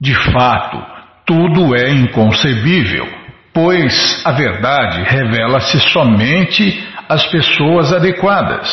De 0.00 0.14
fato, 0.30 0.78
tudo 1.24 1.74
é 1.74 1.90
inconcebível, 1.90 3.08
pois 3.52 4.22
a 4.26 4.32
verdade 4.32 5.02
revela-se 5.04 5.80
somente 5.90 6.86
às 7.08 7.24
pessoas 7.26 7.92
adequadas. 7.94 8.68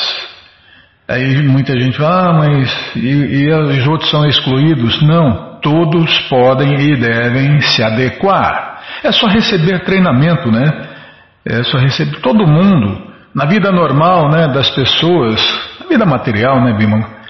Aí 1.07 1.41
muita 1.43 1.79
gente 1.79 1.97
fala, 1.97 2.29
ah, 2.29 2.33
mas 2.33 2.95
e, 2.95 3.45
e 3.45 3.53
os 3.53 3.87
outros 3.87 4.09
são 4.09 4.25
excluídos? 4.25 5.01
Não, 5.01 5.59
todos 5.61 6.19
podem 6.27 6.73
e 6.73 6.99
devem 6.99 7.59
se 7.61 7.81
adequar. 7.81 8.81
É 9.01 9.11
só 9.11 9.27
receber 9.27 9.85
treinamento, 9.85 10.51
né? 10.51 10.89
É 11.45 11.63
só 11.63 11.77
receber 11.77 12.19
todo 12.19 12.45
mundo 12.45 13.13
na 13.33 13.45
vida 13.45 13.71
normal, 13.71 14.29
né, 14.29 14.47
das 14.47 14.69
pessoas, 14.69 15.41
na 15.79 15.87
vida 15.87 16.05
material, 16.05 16.61
né, 16.63 16.73
Bima? 16.77 17.22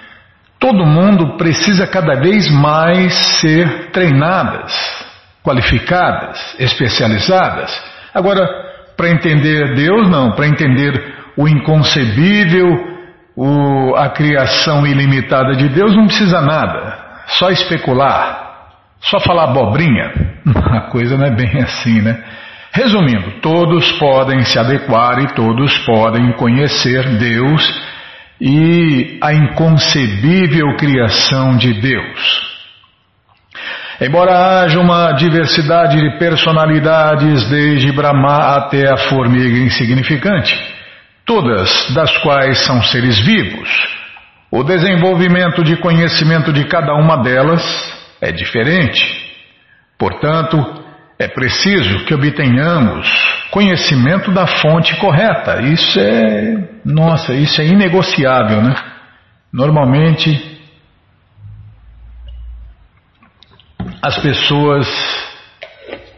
Todo 0.64 0.86
mundo 0.86 1.36
precisa 1.36 1.86
cada 1.86 2.22
vez 2.22 2.50
mais 2.50 3.14
ser 3.42 3.92
treinadas, 3.92 4.72
qualificadas, 5.44 6.56
especializadas. 6.58 7.70
Agora, 8.14 8.48
para 8.96 9.10
entender 9.10 9.76
Deus, 9.76 10.10
não, 10.10 10.32
para 10.32 10.48
entender 10.48 11.16
o 11.36 11.50
inconcebível, 11.50 12.70
o, 13.36 13.94
a 13.98 14.08
criação 14.12 14.88
ilimitada 14.88 15.54
de 15.54 15.68
Deus, 15.68 15.98
não 15.98 16.06
precisa 16.06 16.40
nada, 16.40 16.98
só 17.28 17.50
especular, 17.50 18.70
só 19.02 19.20
falar 19.20 19.50
abobrinha. 19.50 20.14
A 20.48 20.90
coisa 20.90 21.18
não 21.18 21.26
é 21.26 21.36
bem 21.36 21.62
assim, 21.62 22.02
né? 22.02 22.24
Resumindo, 22.72 23.42
todos 23.42 23.92
podem 24.00 24.42
se 24.44 24.58
adequar 24.58 25.20
e 25.24 25.28
todos 25.34 25.78
podem 25.80 26.32
conhecer 26.38 27.04
Deus 27.18 27.93
e 28.46 29.20
a 29.22 29.34
inconcebível 29.34 30.76
criação 30.76 31.56
de 31.56 31.80
Deus. 31.80 32.54
Embora 34.02 34.64
haja 34.64 34.82
uma 34.82 35.14
diversidade 35.14 35.96
de 35.96 36.20
personalidades, 36.20 37.50
desde 37.50 37.94
Brahma 37.94 38.58
até 38.58 38.92
a 38.92 38.98
formiga 38.98 39.60
insignificante, 39.60 40.60
todas 41.26 41.90
das 41.94 42.18
quais 42.18 42.66
são 42.66 42.84
seres 42.84 43.18
vivos, 43.26 43.70
o 44.52 44.62
desenvolvimento 44.62 45.64
de 45.64 45.78
conhecimento 45.78 46.52
de 46.52 46.66
cada 46.66 46.94
uma 46.96 47.24
delas 47.24 47.64
é 48.20 48.30
diferente. 48.34 49.24
Portanto, 49.98 50.83
é 51.20 51.28
preciso 51.28 52.06
que 52.06 52.14
obtenhamos 52.14 53.08
conhecimento 53.52 54.32
da 54.32 54.48
fonte 54.48 54.96
correta. 54.98 55.62
Isso 55.62 56.00
é, 56.00 56.70
nossa, 56.84 57.34
isso 57.34 57.62
é 57.62 57.66
inegociável, 57.66 58.62
né? 58.62 58.76
Normalmente 59.52 60.60
as 64.02 64.18
pessoas 64.18 64.88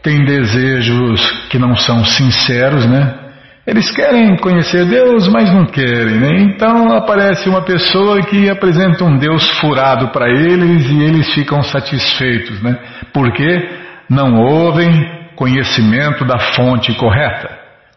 têm 0.02 0.24
desejos 0.24 1.48
que 1.50 1.58
não 1.58 1.76
são 1.76 2.04
sinceros, 2.04 2.86
né? 2.86 3.26
Eles 3.66 3.90
querem 3.90 4.36
conhecer 4.36 4.86
Deus, 4.86 5.28
mas 5.28 5.52
não 5.52 5.66
querem, 5.66 6.20
né? 6.20 6.40
Então 6.42 6.92
aparece 6.92 7.48
uma 7.48 7.62
pessoa 7.62 8.22
que 8.22 8.48
apresenta 8.48 9.04
um 9.04 9.18
Deus 9.18 9.48
furado 9.58 10.08
para 10.08 10.28
eles 10.28 10.88
e 10.88 11.02
eles 11.02 11.34
ficam 11.34 11.62
satisfeitos, 11.62 12.62
né? 12.62 12.78
Por 13.12 13.32
quê? 13.32 13.85
Não 14.08 14.36
ouvem 14.36 15.30
conhecimento 15.34 16.24
da 16.24 16.38
fonte 16.38 16.94
correta, 16.94 17.50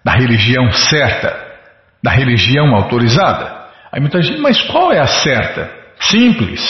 da 0.03 0.13
religião 0.13 0.71
certa, 0.71 1.35
da 2.03 2.11
religião 2.11 2.75
autorizada. 2.75 3.59
Aí 3.91 3.99
muita 3.99 4.21
gente, 4.21 4.39
mas 4.41 4.61
qual 4.63 4.91
é 4.91 4.99
a 4.99 5.07
certa? 5.07 5.69
Simples. 5.99 6.61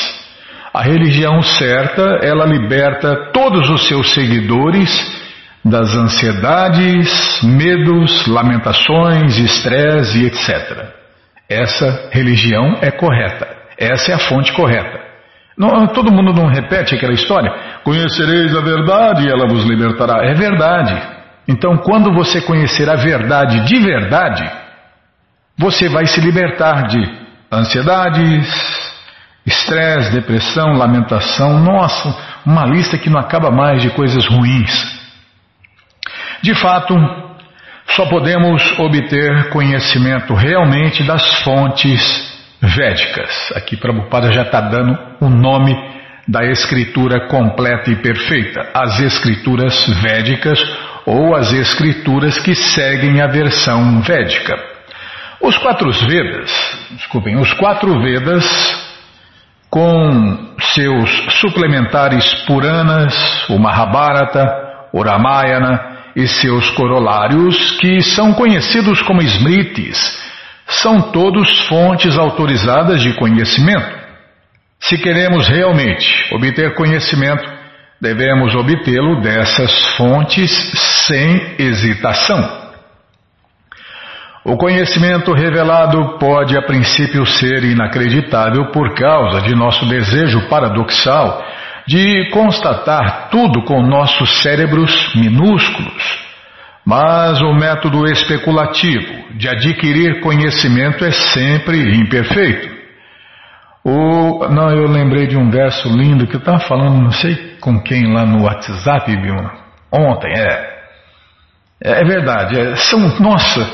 A 0.73 0.83
religião 0.83 1.41
certa, 1.41 2.19
ela 2.21 2.45
liberta 2.45 3.31
todos 3.33 3.69
os 3.69 3.87
seus 3.87 4.13
seguidores 4.13 5.19
das 5.65 5.93
ansiedades, 5.95 7.41
medos, 7.43 8.27
lamentações, 8.27 9.37
estresse 9.37 10.19
e 10.19 10.25
etc. 10.27 10.87
Essa 11.49 12.09
religião 12.11 12.77
é 12.81 12.91
correta. 12.91 13.47
Essa 13.77 14.11
é 14.11 14.15
a 14.15 14.19
fonte 14.19 14.53
correta. 14.53 14.98
Não, 15.59 15.87
todo 15.87 16.09
mundo 16.09 16.31
não 16.31 16.47
repete 16.47 16.95
aquela 16.95 17.11
história? 17.11 17.51
Conhecereis 17.83 18.55
a 18.55 18.61
verdade 18.61 19.27
e 19.27 19.29
ela 19.29 19.45
vos 19.45 19.65
libertará. 19.65 20.25
É 20.25 20.33
verdade. 20.33 20.97
Então, 21.45 21.75
quando 21.79 22.13
você 22.13 22.39
conhecer 22.39 22.89
a 22.89 22.95
verdade 22.95 23.65
de 23.65 23.77
verdade, 23.77 24.49
você 25.57 25.89
vai 25.89 26.05
se 26.05 26.21
libertar 26.21 26.87
de 26.87 27.05
ansiedades, 27.51 28.47
estresse, 29.45 30.13
depressão, 30.13 30.77
lamentação. 30.77 31.59
Nossa, 31.59 32.17
uma 32.45 32.65
lista 32.65 32.97
que 32.97 33.09
não 33.09 33.19
acaba 33.19 33.51
mais 33.51 33.81
de 33.81 33.89
coisas 33.89 34.25
ruins. 34.27 34.97
De 36.41 36.55
fato, 36.55 36.95
só 37.87 38.05
podemos 38.05 38.79
obter 38.79 39.49
conhecimento 39.49 40.33
realmente 40.33 41.03
das 41.03 41.41
fontes 41.43 42.38
védicas. 42.61 43.51
Aqui 43.55 43.77
Prabhupada 43.77 44.31
já 44.31 44.43
está 44.43 44.61
dando 44.61 44.97
o 45.21 45.29
nome 45.29 45.75
da 46.27 46.45
escritura 46.45 47.27
completa 47.27 47.89
e 47.89 47.95
perfeita, 47.95 48.69
as 48.73 48.99
escrituras 48.99 49.87
védicas 50.01 50.59
ou 51.05 51.35
as 51.35 51.51
escrituras 51.51 52.37
que 52.39 52.53
seguem 52.53 53.19
a 53.21 53.27
versão 53.27 54.01
védica. 54.01 54.55
Os 55.41 55.57
quatro 55.57 55.91
Vedas, 55.91 56.51
desculpem, 56.91 57.37
os 57.37 57.51
quatro 57.53 57.99
Vedas 58.01 58.45
com 59.69 60.53
seus 60.73 61.09
suplementares 61.39 62.33
Puranas, 62.45 63.49
o 63.49 63.57
Mahabharata, 63.57 64.87
o 64.91 65.01
Ramayana 65.01 65.97
e 66.15 66.27
seus 66.27 66.69
corolários, 66.71 67.79
que 67.79 68.01
são 68.01 68.33
conhecidos 68.33 69.01
como 69.03 69.21
Smritis, 69.21 70.28
são 70.69 71.11
todos 71.11 71.67
fontes 71.67 72.17
autorizadas 72.17 73.01
de 73.01 73.13
conhecimento. 73.13 73.97
Se 74.79 74.97
queremos 74.97 75.47
realmente 75.47 76.33
obter 76.33 76.75
conhecimento, 76.75 77.43
devemos 77.99 78.55
obtê-lo 78.55 79.21
dessas 79.21 79.71
fontes 79.97 80.51
sem 81.07 81.55
hesitação. 81.59 82.59
O 84.45 84.55
conhecimento 84.57 85.33
revelado 85.33 86.17
pode 86.17 86.57
a 86.57 86.61
princípio 86.61 87.25
ser 87.25 87.63
inacreditável 87.63 88.71
por 88.71 88.95
causa 88.95 89.41
de 89.41 89.53
nosso 89.53 89.85
desejo 89.85 90.47
paradoxal 90.47 91.45
de 91.85 92.29
constatar 92.31 93.29
tudo 93.29 93.63
com 93.63 93.81
nossos 93.81 94.41
cérebros 94.41 95.13
minúsculos. 95.15 96.28
Mas 96.89 97.39
o 97.39 97.53
método 97.53 98.07
especulativo 98.07 99.37
de 99.37 99.47
adquirir 99.47 100.21
conhecimento 100.21 101.05
é 101.05 101.11
sempre 101.11 101.77
imperfeito. 101.95 102.67
O, 103.85 104.47
não, 104.47 104.71
eu 104.71 104.87
lembrei 104.87 105.27
de 105.27 105.37
um 105.37 105.51
verso 105.51 105.87
lindo 105.87 106.25
que 106.25 106.35
eu 106.35 106.39
estava 106.39 106.59
falando, 106.61 106.99
não 106.99 107.11
sei 107.11 107.57
com 107.61 107.79
quem 107.83 108.11
lá 108.11 108.25
no 108.25 108.43
WhatsApp, 108.43 109.15
ontem, 109.91 110.33
é. 110.35 110.79
É, 111.83 112.01
é 112.01 112.03
verdade, 112.03 112.59
é, 112.59 112.75
são, 112.75 112.99
nossa, 113.19 113.69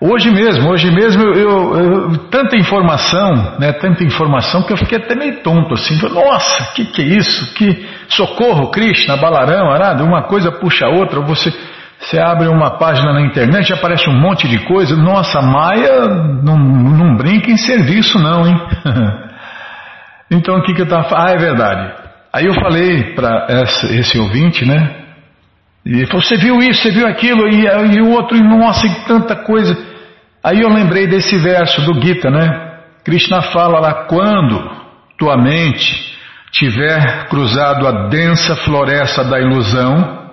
hoje 0.00 0.30
mesmo, 0.30 0.70
hoje 0.70 0.90
mesmo 0.90 1.22
eu, 1.22 1.34
eu, 1.34 1.74
eu, 1.74 2.18
tanta 2.30 2.56
informação, 2.56 3.58
né, 3.58 3.72
tanta 3.74 4.02
informação 4.02 4.62
que 4.62 4.72
eu 4.72 4.78
fiquei 4.78 4.96
até 4.96 5.14
meio 5.14 5.42
tonto 5.42 5.74
assim, 5.74 6.00
nossa, 6.08 6.72
que 6.72 6.86
que 6.86 7.02
é 7.02 7.04
isso? 7.04 7.52
Que 7.52 7.86
socorro, 8.08 8.70
Krishna, 8.70 9.18
Balarão, 9.18 9.70
Arada, 9.70 10.02
uma 10.02 10.22
coisa 10.22 10.50
puxa 10.50 10.86
a 10.86 10.88
outra, 10.88 11.20
você 11.20 11.52
você 12.00 12.18
abre 12.18 12.46
uma 12.48 12.78
página 12.78 13.12
na 13.12 13.22
internet, 13.22 13.72
aparece 13.72 14.08
um 14.08 14.18
monte 14.18 14.48
de 14.48 14.64
coisa. 14.66 14.96
Nossa, 14.96 15.42
Maia 15.42 16.06
não, 16.42 16.56
não 16.56 17.16
brinca 17.16 17.50
em 17.50 17.56
serviço, 17.56 18.18
não, 18.18 18.46
hein? 18.46 18.56
então 20.30 20.56
o 20.56 20.62
que, 20.62 20.74
que 20.74 20.82
eu 20.82 20.84
estava 20.84 21.08
falando? 21.08 21.28
Ah, 21.28 21.32
é 21.32 21.36
verdade. 21.36 21.92
Aí 22.32 22.46
eu 22.46 22.54
falei 22.54 23.14
para 23.14 23.46
esse 23.90 24.18
ouvinte, 24.18 24.64
né? 24.64 24.94
E 25.84 25.96
ele 25.96 26.06
falou: 26.06 26.22
Você 26.22 26.36
viu 26.36 26.58
isso, 26.58 26.82
você 26.82 26.90
viu 26.90 27.06
aquilo, 27.06 27.48
e, 27.48 27.64
e 27.64 28.00
o 28.00 28.10
outro, 28.10 28.36
e 28.36 28.42
nossa, 28.42 28.86
e 28.86 28.90
tanta 29.06 29.34
coisa. 29.34 29.76
Aí 30.42 30.60
eu 30.60 30.68
lembrei 30.68 31.06
desse 31.08 31.36
verso 31.38 31.80
do 31.82 32.00
Gita, 32.00 32.30
né? 32.30 32.78
Krishna 33.04 33.42
fala 33.42 33.80
lá: 33.80 34.04
Quando 34.04 34.70
tua 35.18 35.36
mente 35.36 36.16
tiver 36.52 37.26
cruzado 37.28 37.86
a 37.86 38.08
densa 38.08 38.54
floresta 38.56 39.24
da 39.24 39.40
ilusão, 39.40 40.27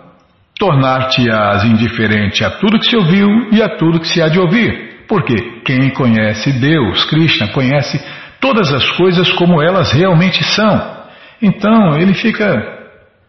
tornar-te-ás 0.58 1.64
indiferente 1.66 2.44
a 2.44 2.52
tudo 2.52 2.80
que 2.80 2.86
se 2.86 2.96
ouviu 2.96 3.28
e 3.52 3.62
a 3.62 3.78
tudo 3.78 4.00
que 4.00 4.08
se 4.08 4.22
há 4.22 4.28
de 4.28 4.40
ouvir. 4.40 5.06
Porque 5.08 5.62
quem 5.64 5.90
conhece 5.92 6.52
Deus, 6.54 7.06
Krishna, 7.06 7.50
conhece 7.50 8.02
todas 8.40 8.74
as 8.74 8.90
coisas 8.92 9.32
como 9.34 9.62
elas 9.62 9.92
realmente 9.92 10.44
são. 10.44 10.96
Então 11.42 11.98
ele 11.98 12.14
fica. 12.14 12.74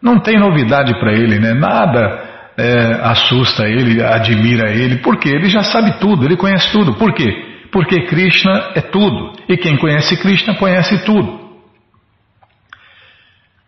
Não 0.01 0.19
tem 0.19 0.39
novidade 0.39 0.99
para 0.99 1.11
ele, 1.11 1.39
né? 1.39 1.53
Nada 1.53 2.27
é, 2.57 2.99
assusta 3.03 3.67
ele, 3.67 4.03
admira 4.03 4.71
ele, 4.71 4.97
porque 4.97 5.29
ele 5.29 5.49
já 5.49 5.63
sabe 5.63 5.99
tudo, 5.99 6.25
ele 6.25 6.37
conhece 6.37 6.71
tudo. 6.71 6.93
Por 6.95 7.13
quê? 7.13 7.45
Porque 7.71 8.05
Krishna 8.05 8.71
é 8.75 8.81
tudo. 8.81 9.33
E 9.49 9.57
quem 9.57 9.77
conhece 9.77 10.17
Krishna 10.17 10.55
conhece 10.55 11.03
tudo. 11.03 11.47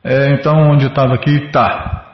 É, 0.04 0.34
então, 0.34 0.72
onde 0.72 0.88
estava 0.88 1.14
aqui? 1.14 1.52
Tá. 1.52 2.09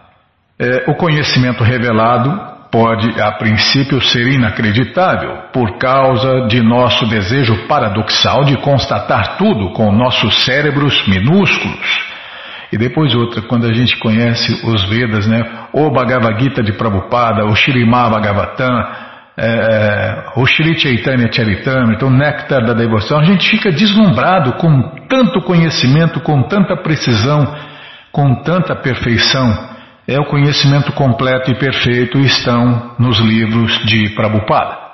É, 0.57 0.89
o 0.89 0.95
conhecimento 0.95 1.65
revelado 1.65 2.55
pode, 2.71 3.21
a 3.21 3.33
princípio, 3.33 4.01
ser 4.01 4.25
inacreditável 4.27 5.49
por 5.51 5.77
causa 5.77 6.47
de 6.47 6.61
nosso 6.61 7.05
desejo 7.07 7.67
paradoxal 7.67 8.45
de 8.45 8.57
constatar 8.57 9.37
tudo 9.37 9.73
com 9.73 9.91
nossos 9.91 10.45
cérebros 10.45 11.05
minúsculos. 11.07 12.15
E 12.71 12.77
depois 12.77 13.13
outra, 13.13 13.41
quando 13.41 13.65
a 13.65 13.73
gente 13.73 13.97
conhece 13.99 14.65
os 14.65 14.89
Vedas, 14.89 15.27
né? 15.27 15.43
O 15.73 15.89
Bhagavad 15.89 16.41
Gita 16.41 16.63
de 16.63 16.73
Prabhupada, 16.73 17.45
o 17.45 17.55
Shrimad 17.55 18.11
Bhagavatam, 18.11 19.05
é, 19.37 19.47
é, 19.47 20.25
o 20.37 20.45
Shri 20.45 20.79
Chaitanya 20.79 21.29
Charitamrita, 21.31 22.05
o 22.05 22.09
Néctar 22.09 22.65
da 22.65 22.73
Devoção, 22.73 23.19
a 23.19 23.23
gente 23.23 23.49
fica 23.49 23.71
deslumbrado 23.71 24.53
com 24.53 24.81
tanto 25.09 25.41
conhecimento, 25.41 26.21
com 26.21 26.43
tanta 26.43 26.77
precisão, 26.77 27.55
com 28.11 28.41
tanta 28.43 28.73
perfeição 28.75 29.74
é 30.07 30.19
o 30.19 30.25
conhecimento 30.25 30.91
completo 30.91 31.51
e 31.51 31.55
perfeito 31.57 32.19
estão 32.19 32.95
nos 32.99 33.17
livros 33.19 33.73
de 33.85 34.09
Prabhupada. 34.15 34.85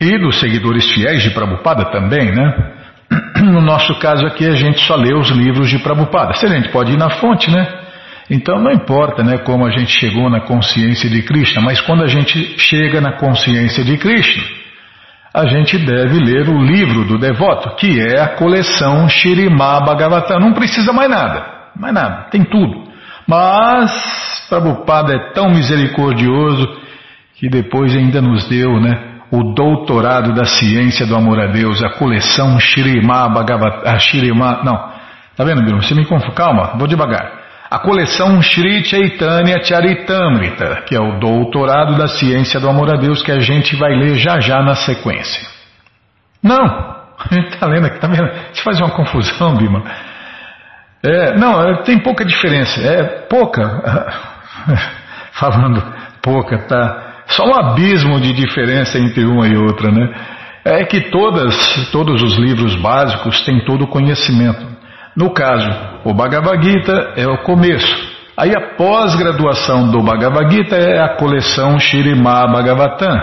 E 0.00 0.18
dos 0.18 0.40
seguidores 0.40 0.90
fiéis 0.92 1.22
de 1.22 1.30
Prabhupada 1.30 1.92
também, 1.92 2.32
né? 2.32 2.72
No 3.42 3.60
nosso 3.60 3.98
caso 3.98 4.24
aqui 4.26 4.46
a 4.46 4.54
gente 4.54 4.80
só 4.80 4.94
lê 4.94 5.14
os 5.14 5.28
livros 5.30 5.68
de 5.68 5.78
Prabhupada. 5.78 6.34
Se 6.34 6.46
a 6.46 6.48
gente 6.48 6.70
pode 6.70 6.92
ir 6.92 6.96
na 6.96 7.10
fonte, 7.10 7.50
né? 7.50 7.80
Então 8.30 8.60
não 8.60 8.72
importa 8.72 9.22
né, 9.22 9.38
como 9.38 9.66
a 9.66 9.70
gente 9.70 9.90
chegou 9.90 10.30
na 10.30 10.40
consciência 10.40 11.08
de 11.08 11.22
Krishna, 11.22 11.60
mas 11.60 11.80
quando 11.80 12.02
a 12.02 12.06
gente 12.06 12.58
chega 12.58 13.00
na 13.00 13.12
consciência 13.12 13.84
de 13.84 13.96
Krishna, 13.96 14.42
a 15.34 15.46
gente 15.46 15.78
deve 15.78 16.18
ler 16.18 16.48
o 16.48 16.62
livro 16.62 17.04
do 17.04 17.18
devoto, 17.18 17.74
que 17.76 18.00
é 18.00 18.20
a 18.20 18.28
coleção 18.36 19.08
Shirimá 19.08 19.80
Bhagavatam. 19.80 20.38
Não 20.40 20.52
precisa 20.52 20.92
mais 20.92 21.10
nada 21.10 21.61
mais 21.76 21.94
nada, 21.94 22.28
tem 22.30 22.44
tudo. 22.44 22.90
Mas 23.26 24.46
Prabhupada 24.48 25.14
é 25.14 25.32
tão 25.32 25.50
misericordioso 25.50 26.68
que 27.36 27.48
depois 27.48 27.96
ainda 27.96 28.20
nos 28.20 28.48
deu, 28.48 28.80
né? 28.80 29.10
O 29.30 29.54
doutorado 29.54 30.34
da 30.34 30.44
ciência 30.44 31.06
do 31.06 31.16
amor 31.16 31.40
a 31.40 31.46
Deus, 31.46 31.82
a 31.82 31.90
coleção 31.90 32.60
Shirima 32.60 33.28
Bhagavata, 33.28 33.98
Shirima, 33.98 34.60
não, 34.62 34.76
tá 35.36 35.44
vendo, 35.44 35.62
Bruno? 35.62 35.82
Você 35.82 35.94
me 35.94 36.04
confunde, 36.04 36.34
calma, 36.34 36.74
vou 36.76 36.86
devagar. 36.86 37.40
A 37.70 37.78
coleção 37.78 38.42
Shri 38.42 38.84
Chaitanya 38.84 39.62
Charitamrita, 39.64 40.82
que 40.86 40.94
é 40.94 41.00
o 41.00 41.18
doutorado 41.18 41.96
da 41.96 42.06
ciência 42.06 42.60
do 42.60 42.68
amor 42.68 42.92
a 42.92 42.98
Deus 42.98 43.22
que 43.22 43.32
a 43.32 43.40
gente 43.40 43.74
vai 43.76 43.94
ler 43.94 44.16
já 44.16 44.38
já 44.38 44.62
na 44.62 44.74
sequência. 44.74 45.40
Não, 46.42 46.64
a 46.64 47.28
gente 47.34 47.56
tá 47.56 47.66
lendo 47.66 47.86
aqui, 47.86 47.98
tá 47.98 48.08
vendo? 48.08 48.28
Você 48.52 48.62
faz 48.62 48.78
uma 48.78 48.90
confusão, 48.90 49.56
Bima. 49.56 49.82
É, 51.04 51.36
não, 51.36 51.60
é, 51.60 51.82
tem 51.82 51.98
pouca 51.98 52.24
diferença. 52.24 52.80
É 52.80 53.02
pouca. 53.28 53.62
Falando 55.32 55.82
pouca, 56.22 56.58
tá? 56.66 57.24
Só 57.26 57.44
um 57.44 57.54
abismo 57.54 58.20
de 58.20 58.32
diferença 58.32 58.98
entre 58.98 59.24
uma 59.24 59.48
e 59.48 59.56
outra, 59.56 59.90
né? 59.90 60.14
É 60.64 60.84
que 60.84 61.10
todas, 61.10 61.90
todos 61.90 62.22
os 62.22 62.36
livros 62.36 62.76
básicos 62.76 63.40
têm 63.42 63.64
todo 63.64 63.84
o 63.84 63.88
conhecimento. 63.88 64.64
No 65.16 65.30
caso, 65.30 65.68
o 66.04 66.14
Bhagavad 66.14 66.62
Gita 66.62 67.14
é 67.16 67.26
o 67.26 67.38
começo. 67.38 68.12
Aí 68.36 68.54
a 68.54 68.76
pós-graduação 68.76 69.90
do 69.90 70.02
Bhagavad 70.02 70.54
Gita 70.54 70.76
é 70.76 71.00
a 71.00 71.16
coleção 71.16 71.78
Shirimá 71.78 72.46
Bhagavatam. 72.46 73.18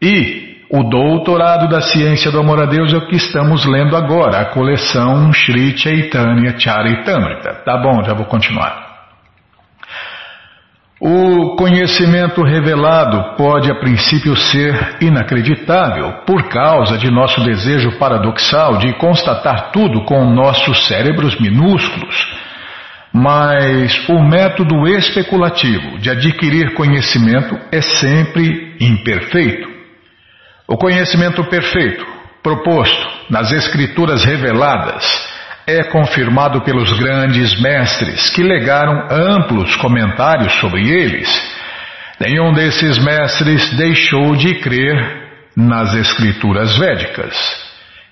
E 0.00 0.41
o 0.72 0.82
doutorado 0.84 1.68
da 1.68 1.82
ciência 1.82 2.30
do 2.30 2.40
amor 2.40 2.58
a 2.58 2.64
Deus 2.64 2.94
é 2.94 2.96
o 2.96 3.06
que 3.06 3.16
estamos 3.16 3.66
lendo 3.66 3.94
agora, 3.94 4.40
a 4.40 4.46
coleção 4.46 5.30
Sri 5.30 5.76
Chaitanya 5.76 6.58
Charitamrita. 6.58 7.62
Tá 7.62 7.76
bom, 7.76 8.02
já 8.02 8.14
vou 8.14 8.24
continuar. 8.24 8.90
O 10.98 11.56
conhecimento 11.56 12.42
revelado 12.42 13.36
pode 13.36 13.70
a 13.70 13.74
princípio 13.74 14.34
ser 14.34 14.96
inacreditável 15.02 16.22
por 16.24 16.48
causa 16.48 16.96
de 16.96 17.10
nosso 17.10 17.42
desejo 17.44 17.98
paradoxal 17.98 18.78
de 18.78 18.94
constatar 18.94 19.72
tudo 19.72 20.06
com 20.06 20.24
nossos 20.32 20.86
cérebros 20.86 21.38
minúsculos. 21.38 22.16
Mas 23.12 24.08
o 24.08 24.22
método 24.22 24.88
especulativo 24.88 25.98
de 25.98 26.08
adquirir 26.08 26.72
conhecimento 26.72 27.58
é 27.70 27.82
sempre 27.82 28.74
imperfeito. 28.80 29.71
O 30.72 30.76
conhecimento 30.78 31.44
perfeito, 31.50 32.02
proposto 32.42 33.06
nas 33.28 33.52
Escrituras 33.52 34.24
reveladas, 34.24 35.04
é 35.66 35.84
confirmado 35.84 36.62
pelos 36.62 36.90
grandes 36.98 37.60
mestres 37.60 38.30
que 38.30 38.42
legaram 38.42 39.06
amplos 39.10 39.76
comentários 39.76 40.50
sobre 40.60 40.88
eles. 40.88 41.28
Nenhum 42.18 42.54
desses 42.54 42.98
mestres 43.04 43.68
deixou 43.76 44.34
de 44.34 44.54
crer 44.60 44.96
nas 45.54 45.94
Escrituras 45.94 46.74
védicas. 46.78 47.36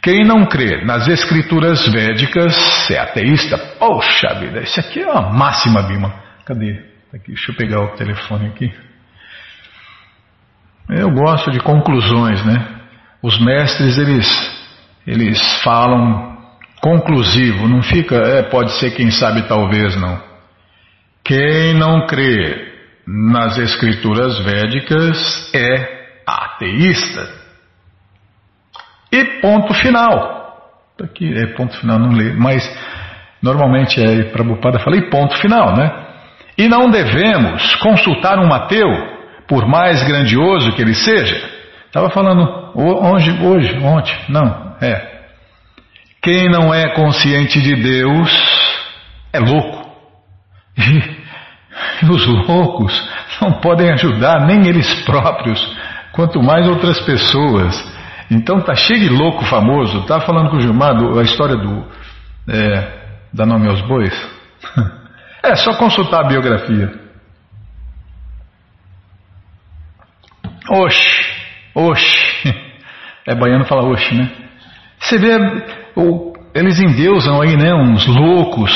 Quem 0.02 0.22
não 0.22 0.44
crê 0.44 0.84
nas 0.84 1.08
Escrituras 1.08 1.88
védicas 1.88 2.90
é 2.90 2.98
ateísta. 2.98 3.56
Poxa 3.78 4.34
vida, 4.34 4.60
isso 4.60 4.78
aqui 4.78 5.00
é 5.00 5.10
uma 5.10 5.32
máxima, 5.32 5.82
Bima. 5.84 6.12
Cadê? 6.44 6.78
Aqui, 7.14 7.28
deixa 7.28 7.52
eu 7.52 7.56
pegar 7.56 7.80
o 7.80 7.96
telefone 7.96 8.48
aqui. 8.48 8.70
Eu 10.88 11.10
gosto 11.10 11.50
de 11.50 11.60
conclusões, 11.60 12.44
né? 12.44 12.66
Os 13.22 13.38
mestres, 13.38 13.98
eles, 13.98 14.26
eles 15.06 15.62
falam 15.62 16.38
conclusivo, 16.80 17.68
não 17.68 17.82
fica, 17.82 18.16
é, 18.16 18.42
pode 18.42 18.72
ser 18.72 18.92
quem 18.92 19.10
sabe, 19.10 19.42
talvez 19.42 19.94
não. 20.00 20.20
Quem 21.22 21.74
não 21.74 22.06
crê 22.06 22.72
nas 23.06 23.58
escrituras 23.58 24.38
védicas 24.38 25.50
é 25.54 26.00
ateísta. 26.26 27.28
E 29.12 29.24
ponto 29.40 29.74
final. 29.74 30.40
Aqui 31.02 31.32
é 31.34 31.46
ponto 31.54 31.76
final, 31.78 31.98
não 31.98 32.10
leio, 32.10 32.38
mas 32.38 32.62
normalmente 33.42 34.00
é 34.00 34.24
Prabhupada 34.24 34.78
fala 34.80 34.96
e 34.96 35.10
ponto 35.10 35.36
final, 35.38 35.74
né? 35.76 35.90
E 36.58 36.68
não 36.68 36.90
devemos 36.90 37.74
consultar 37.76 38.38
um 38.38 38.52
ateu 38.52 38.88
por 39.50 39.66
mais 39.66 40.00
grandioso 40.04 40.70
que 40.76 40.80
ele 40.80 40.94
seja, 40.94 41.36
estava 41.84 42.08
falando 42.08 42.70
hoje, 42.72 43.32
hoje, 43.44 43.76
ontem, 43.82 44.16
não, 44.28 44.76
é. 44.80 45.22
Quem 46.22 46.48
não 46.48 46.72
é 46.72 46.94
consciente 46.94 47.60
de 47.60 47.74
Deus 47.74 48.30
é 49.32 49.40
louco. 49.40 49.90
E 52.02 52.06
os 52.06 52.26
loucos 52.26 53.10
não 53.40 53.52
podem 53.60 53.90
ajudar 53.92 54.46
nem 54.46 54.66
eles 54.66 55.02
próprios, 55.04 55.60
quanto 56.12 56.42
mais 56.42 56.66
outras 56.68 57.00
pessoas. 57.00 57.74
Então 58.30 58.60
tá 58.60 58.74
cheio 58.74 59.00
de 59.00 59.08
louco 59.08 59.44
famoso. 59.46 60.04
Tá 60.06 60.20
falando 60.20 60.50
com 60.50 60.56
o 60.56 60.60
Gilmar 60.60 60.94
do, 60.94 61.18
a 61.18 61.22
história 61.22 61.56
do 61.56 61.86
é, 62.48 62.88
da 63.32 63.46
nome 63.46 63.68
aos 63.68 63.80
bois. 63.82 64.14
É 65.42 65.56
só 65.56 65.74
consultar 65.78 66.20
a 66.20 66.28
biografia. 66.28 67.09
Oxe, 70.70 71.26
oxe. 71.74 72.30
É 73.26 73.34
baiano 73.34 73.66
fala 73.66 73.84
oxe, 73.84 74.14
né? 74.14 74.28
Você 74.98 75.18
vê, 75.18 75.28
eles 76.54 76.80
endeusam 76.80 77.40
aí, 77.40 77.54
né? 77.54 77.72
Uns 77.74 78.06
loucos 78.06 78.72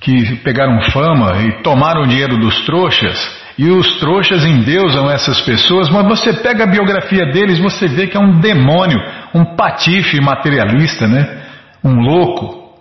que 0.00 0.36
pegaram 0.36 0.80
fama 0.90 1.42
e 1.42 1.62
tomaram 1.62 2.02
o 2.02 2.06
dinheiro 2.06 2.38
dos 2.38 2.64
trouxas. 2.64 3.38
E 3.58 3.68
os 3.68 3.98
trouxas 3.98 4.44
endeusam 4.44 5.10
essas 5.10 5.40
pessoas, 5.42 5.90
mas 5.90 6.06
você 6.08 6.32
pega 6.32 6.64
a 6.64 6.66
biografia 6.66 7.26
deles, 7.26 7.58
você 7.58 7.86
vê 7.86 8.06
que 8.06 8.16
é 8.16 8.20
um 8.20 8.40
demônio, 8.40 8.98
um 9.34 9.44
patife 9.56 10.18
materialista, 10.20 11.06
né? 11.06 11.42
Um 11.84 11.94
louco. 12.00 12.72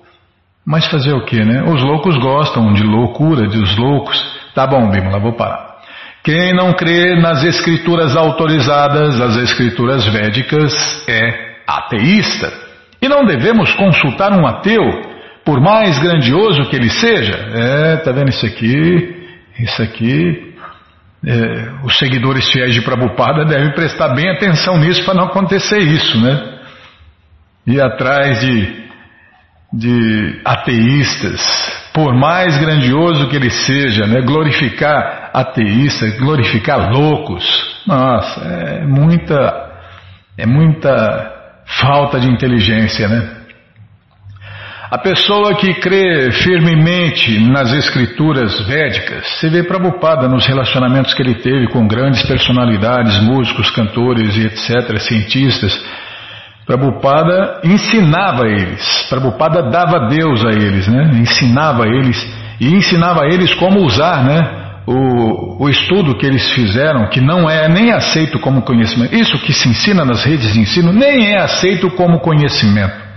Mas 0.66 0.88
fazer 0.88 1.14
o 1.14 1.26
que, 1.26 1.44
né? 1.44 1.64
Os 1.64 1.84
loucos 1.84 2.18
gostam 2.18 2.74
de 2.74 2.84
loucura, 2.84 3.48
de 3.48 3.58
os 3.58 3.78
loucos. 3.78 4.18
Tá 4.56 4.66
bom, 4.66 4.90
Bímola, 4.90 5.20
vou 5.20 5.34
parar. 5.34 5.67
Quem 6.28 6.54
não 6.54 6.74
crê 6.74 7.16
nas 7.22 7.42
escrituras 7.42 8.14
autorizadas, 8.14 9.22
as 9.22 9.38
escrituras 9.38 10.06
védicas, 10.08 10.74
é 11.08 11.62
ateísta. 11.66 12.52
E 13.02 13.08
não 13.08 13.26
devemos 13.26 13.72
consultar 13.76 14.34
um 14.34 14.46
ateu, 14.46 14.84
por 15.46 15.62
mais 15.62 15.98
grandioso 16.00 16.70
que 16.70 16.76
ele 16.76 16.90
seja. 16.90 17.32
É, 17.32 17.96
tá 18.04 18.12
vendo 18.12 18.28
isso 18.28 18.46
aqui? 18.46 19.26
Isso 19.58 19.82
aqui. 19.82 20.54
É, 21.26 21.86
os 21.86 21.98
seguidores 21.98 22.52
fiéis 22.52 22.74
de 22.74 22.82
Prabhupada 22.82 23.46
devem 23.46 23.72
prestar 23.72 24.10
bem 24.10 24.30
atenção 24.30 24.78
nisso 24.80 25.06
para 25.06 25.14
não 25.14 25.28
acontecer 25.28 25.80
isso, 25.80 26.20
né? 26.20 26.60
Ir 27.66 27.82
atrás 27.82 28.42
de, 28.42 28.84
de 29.72 30.42
ateístas, 30.44 31.42
por 31.98 32.14
mais 32.14 32.56
grandioso 32.60 33.28
que 33.28 33.36
ele 33.36 33.50
seja, 33.50 34.06
né? 34.06 34.22
glorificar 34.22 35.32
ateístas, 35.34 36.16
glorificar 36.20 36.92
loucos. 36.92 37.44
Nossa, 37.88 38.40
é 38.46 38.86
muita, 38.86 39.72
é 40.38 40.46
muita 40.46 41.34
falta 41.66 42.20
de 42.20 42.30
inteligência, 42.30 43.08
né? 43.08 43.32
A 44.92 45.00
pessoa 45.00 45.56
que 45.56 45.74
crê 45.74 46.32
firmemente 46.32 47.40
nas 47.50 47.74
escrituras 47.74 48.60
védicas, 48.68 49.28
você 49.28 49.50
vê 49.50 49.64
Prabhupada 49.64 50.30
nos 50.30 50.46
relacionamentos 50.46 51.16
que 51.16 51.24
ele 51.24 51.42
teve 51.42 51.68
com 51.70 51.88
grandes 51.88 52.22
personalidades, 52.22 53.20
músicos, 53.24 53.72
cantores 53.72 54.38
e 54.38 54.46
etc., 54.46 55.00
cientistas. 55.00 55.84
Prabhupada 56.68 57.62
ensinava 57.64 58.46
eles, 58.46 59.08
Prabhupada 59.10 59.72
dava 59.72 60.10
Deus 60.10 60.46
a 60.46 60.50
eles, 60.50 60.86
né? 60.90 61.12
ensinava 61.14 61.88
eles 61.88 62.22
e 62.60 62.74
ensinava 62.76 63.26
eles 63.26 63.54
como 63.54 63.80
usar 63.86 64.26
né? 64.26 64.82
o, 64.86 65.64
o 65.64 65.70
estudo 65.70 66.18
que 66.18 66.26
eles 66.26 66.52
fizeram, 66.52 67.08
que 67.10 67.22
não 67.22 67.50
é 67.50 67.70
nem 67.70 67.94
aceito 67.94 68.38
como 68.40 68.64
conhecimento, 68.64 69.16
isso 69.16 69.40
que 69.40 69.54
se 69.54 69.70
ensina 69.70 70.04
nas 70.04 70.26
redes 70.26 70.52
de 70.52 70.60
ensino, 70.60 70.92
nem 70.92 71.32
é 71.32 71.42
aceito 71.42 71.90
como 71.92 72.20
conhecimento. 72.20 73.08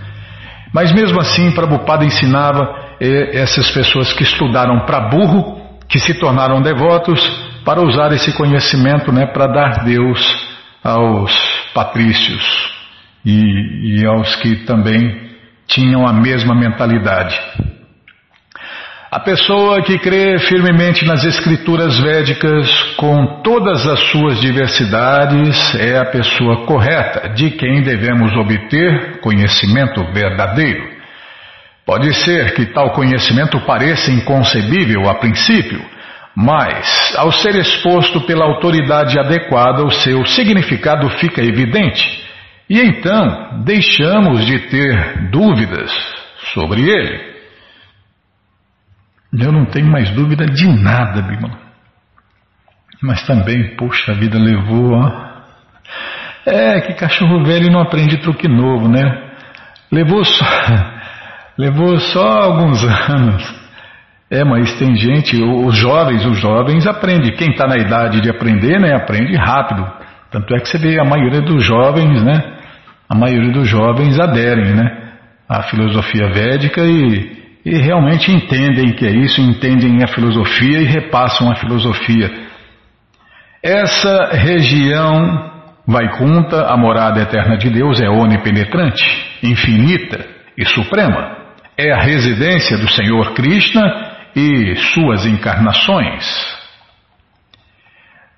Mas 0.73 0.93
mesmo 0.93 1.19
assim, 1.19 1.51
Prabhupada 1.51 2.05
ensinava 2.05 2.73
eh, 3.01 3.31
essas 3.33 3.69
pessoas 3.69 4.13
que 4.13 4.23
estudaram 4.23 4.85
para 4.85 5.09
burro, 5.09 5.59
que 5.89 5.99
se 5.99 6.13
tornaram 6.13 6.61
devotos, 6.61 7.19
para 7.65 7.81
usar 7.81 8.13
esse 8.13 8.31
conhecimento 8.31 9.11
né, 9.11 9.25
para 9.25 9.47
dar 9.47 9.83
Deus 9.83 10.21
aos 10.81 11.33
patrícios 11.73 12.80
e, 13.25 13.99
e 13.99 14.05
aos 14.05 14.35
que 14.37 14.65
também 14.65 15.31
tinham 15.67 16.05
a 16.05 16.13
mesma 16.13 16.53
mentalidade. 16.53 17.39
A 19.11 19.19
pessoa 19.19 19.81
que 19.83 19.99
crê 19.99 20.39
firmemente 20.39 21.05
nas 21.05 21.25
escrituras 21.25 21.99
védicas, 21.99 22.71
com 22.95 23.41
todas 23.43 23.85
as 23.85 23.99
suas 24.09 24.39
diversidades, 24.39 25.75
é 25.75 25.97
a 25.97 26.05
pessoa 26.05 26.65
correta, 26.65 27.27
de 27.33 27.51
quem 27.51 27.81
devemos 27.81 28.33
obter 28.37 29.19
conhecimento 29.19 30.01
verdadeiro. 30.13 30.89
Pode 31.85 32.13
ser 32.23 32.53
que 32.53 32.67
tal 32.67 32.91
conhecimento 32.91 33.59
pareça 33.65 34.11
inconcebível 34.11 35.09
a 35.09 35.15
princípio, 35.15 35.83
mas, 36.33 37.13
ao 37.17 37.33
ser 37.33 37.55
exposto 37.55 38.21
pela 38.21 38.45
autoridade 38.45 39.19
adequada, 39.19 39.83
o 39.83 39.91
seu 39.91 40.25
significado 40.25 41.09
fica 41.19 41.41
evidente, 41.43 42.20
e 42.71 42.79
então 42.79 43.63
deixamos 43.65 44.45
de 44.45 44.57
ter 44.69 45.29
dúvidas 45.29 45.91
sobre 46.53 46.89
ele. 46.89 47.31
Eu 49.37 49.51
não 49.51 49.65
tenho 49.65 49.91
mais 49.91 50.09
dúvida 50.11 50.45
de 50.45 50.69
nada, 50.69 51.21
Bimala. 51.21 51.59
Mas 53.03 53.27
também, 53.27 53.75
poxa, 53.75 54.13
vida 54.13 54.39
levou, 54.39 54.93
ó. 54.93 55.31
É, 56.45 56.79
que 56.79 56.93
cachorro 56.93 57.43
velho 57.43 57.69
não 57.69 57.81
aprende 57.81 58.21
truque 58.21 58.47
novo, 58.47 58.87
né? 58.87 59.31
Levou 59.91 60.23
só, 60.23 60.45
levou 61.59 61.99
só 61.99 62.25
alguns 62.25 62.81
anos. 63.11 63.61
É, 64.29 64.45
mas 64.45 64.79
tem 64.79 64.95
gente, 64.95 65.35
os 65.43 65.75
jovens, 65.75 66.25
os 66.25 66.39
jovens 66.39 66.87
aprendem. 66.87 67.35
Quem 67.35 67.49
está 67.49 67.67
na 67.67 67.75
idade 67.75 68.21
de 68.21 68.29
aprender, 68.29 68.79
né, 68.79 68.95
aprende 68.95 69.35
rápido. 69.35 69.85
Tanto 70.31 70.55
é 70.55 70.59
que 70.61 70.69
você 70.69 70.77
vê 70.77 70.97
a 70.97 71.03
maioria 71.03 71.41
dos 71.41 71.61
jovens, 71.65 72.23
né? 72.23 72.60
A 73.11 73.17
maioria 73.17 73.51
dos 73.51 73.67
jovens 73.67 74.17
aderem, 74.19 74.73
né? 74.73 75.11
À 75.49 75.63
filosofia 75.63 76.31
védica 76.31 76.81
e 76.81 77.41
e 77.63 77.77
realmente 77.77 78.31
entendem 78.31 78.93
que 78.93 79.05
é 79.05 79.11
isso, 79.11 79.39
entendem 79.39 80.03
a 80.03 80.07
filosofia 80.07 80.79
e 80.79 80.85
repassam 80.85 81.51
a 81.51 81.55
filosofia. 81.55 82.31
Essa 83.63 84.31
região 84.33 85.51
Vaikunta, 85.85 86.67
a 86.67 86.77
morada 86.77 87.21
eterna 87.21 87.57
de 87.57 87.69
Deus, 87.69 87.99
é 88.01 88.09
onipenetrante, 88.09 89.03
infinita 89.43 90.25
e 90.57 90.65
suprema. 90.65 91.37
É 91.77 91.91
a 91.91 91.99
residência 91.99 92.77
do 92.77 92.87
Senhor 92.89 93.33
Krishna 93.33 93.83
e 94.35 94.75
suas 94.75 95.25
encarnações. 95.25 96.60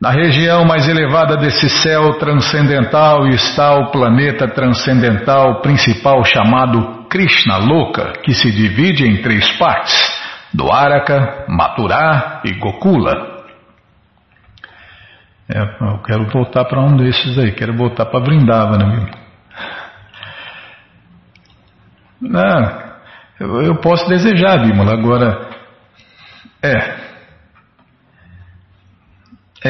Na 0.03 0.11
região 0.11 0.65
mais 0.65 0.85
elevada 0.89 1.37
desse 1.37 1.69
céu 1.69 2.17
transcendental 2.19 3.25
está 3.29 3.73
o 3.75 3.89
planeta 3.89 4.49
transcendental 4.49 5.61
principal 5.61 6.25
chamado 6.25 7.05
Krishna 7.07 7.55
Loka, 7.59 8.11
que 8.21 8.33
se 8.33 8.51
divide 8.51 9.07
em 9.07 9.21
três 9.21 9.49
partes: 9.57 9.95
Dwaraka, 10.53 11.45
Mathura 11.47 12.41
e 12.43 12.51
Gokula. 12.59 13.45
É, 15.47 15.61
eu 15.61 15.99
quero 15.99 16.25
voltar 16.25 16.65
para 16.65 16.81
um 16.81 16.97
desses 16.97 17.37
aí, 17.37 17.53
quero 17.53 17.73
voltar 17.73 18.07
para 18.07 18.25
Vrindavana. 18.25 18.85
Né, 18.85 19.11
Não, 22.19 22.83
eu, 23.39 23.61
eu 23.67 23.75
posso 23.79 24.05
desejar, 24.09 24.65
Bimala, 24.65 24.95
agora. 24.95 25.47
É. 26.61 27.12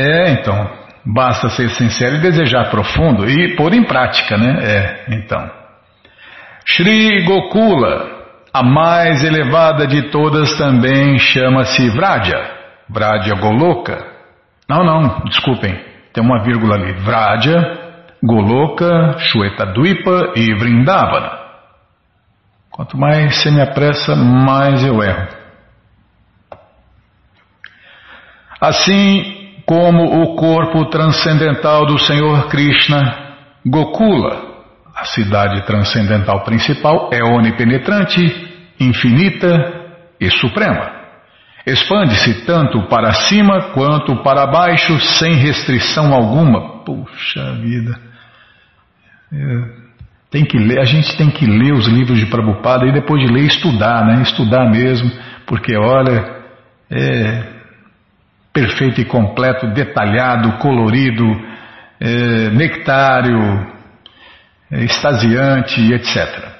É, 0.03 0.31
então. 0.31 0.69
Basta 1.05 1.49
ser 1.49 1.69
sincero 1.71 2.15
e 2.15 2.21
desejar 2.21 2.69
profundo 2.69 3.29
e 3.29 3.55
pôr 3.55 3.73
em 3.73 3.83
prática, 3.83 4.37
né? 4.37 4.57
É, 4.61 5.05
então. 5.15 5.51
Shri 6.65 7.23
Gokula, 7.25 8.07
a 8.53 8.63
mais 8.63 9.21
elevada 9.21 9.85
de 9.85 10.03
todas, 10.11 10.57
também 10.57 11.17
chama-se 11.17 11.89
Vraja, 11.89 12.39
Vraja 12.89 13.35
Goloka. 13.35 14.05
Não, 14.69 14.83
não, 14.85 15.25
desculpem, 15.25 15.77
tem 16.13 16.23
uma 16.23 16.41
vírgula 16.41 16.75
ali. 16.75 16.93
Vraja, 16.93 18.05
Goloka, 18.23 19.17
Shwetadvipa 19.19 20.33
e 20.37 20.53
Vrindavana. 20.53 21.43
Quanto 22.71 22.97
mais 22.97 23.35
você 23.35 23.51
me 23.51 23.61
apressa, 23.61 24.15
mais 24.15 24.83
eu 24.85 25.03
erro. 25.03 25.27
Assim 28.61 29.42
como 29.65 30.21
o 30.21 30.35
corpo 30.35 30.89
transcendental 30.89 31.85
do 31.85 31.97
Senhor 31.97 32.47
Krishna, 32.49 33.35
Gokula, 33.65 34.53
a 34.95 35.05
cidade 35.05 35.65
transcendental 35.65 36.43
principal 36.43 37.09
é 37.11 37.23
onipenetrante, 37.23 38.21
infinita 38.79 39.47
e 40.19 40.29
suprema. 40.29 40.91
Expande-se 41.65 42.45
tanto 42.45 42.87
para 42.87 43.13
cima 43.13 43.71
quanto 43.73 44.21
para 44.21 44.45
baixo, 44.45 44.99
sem 44.99 45.35
restrição 45.35 46.13
alguma. 46.13 46.83
Puxa 46.83 47.53
vida. 47.53 47.97
É, 49.31 49.83
tem 50.29 50.43
que 50.43 50.57
ler, 50.57 50.79
a 50.79 50.85
gente 50.85 51.15
tem 51.15 51.29
que 51.29 51.45
ler 51.45 51.73
os 51.73 51.87
livros 51.87 52.19
de 52.19 52.25
Prabhupada 52.25 52.85
e 52.85 52.91
depois 52.91 53.25
de 53.25 53.31
ler 53.31 53.45
estudar, 53.45 54.05
né? 54.05 54.21
Estudar 54.23 54.69
mesmo, 54.69 55.09
porque 55.45 55.75
olha, 55.77 56.43
é 56.91 57.52
perfeito 58.53 59.01
e 59.01 59.05
completo, 59.05 59.67
detalhado, 59.73 60.59
colorido, 60.59 61.25
é, 61.99 62.49
nectário, 62.51 63.67
extasiante, 64.71 65.81
etc. 65.93 66.53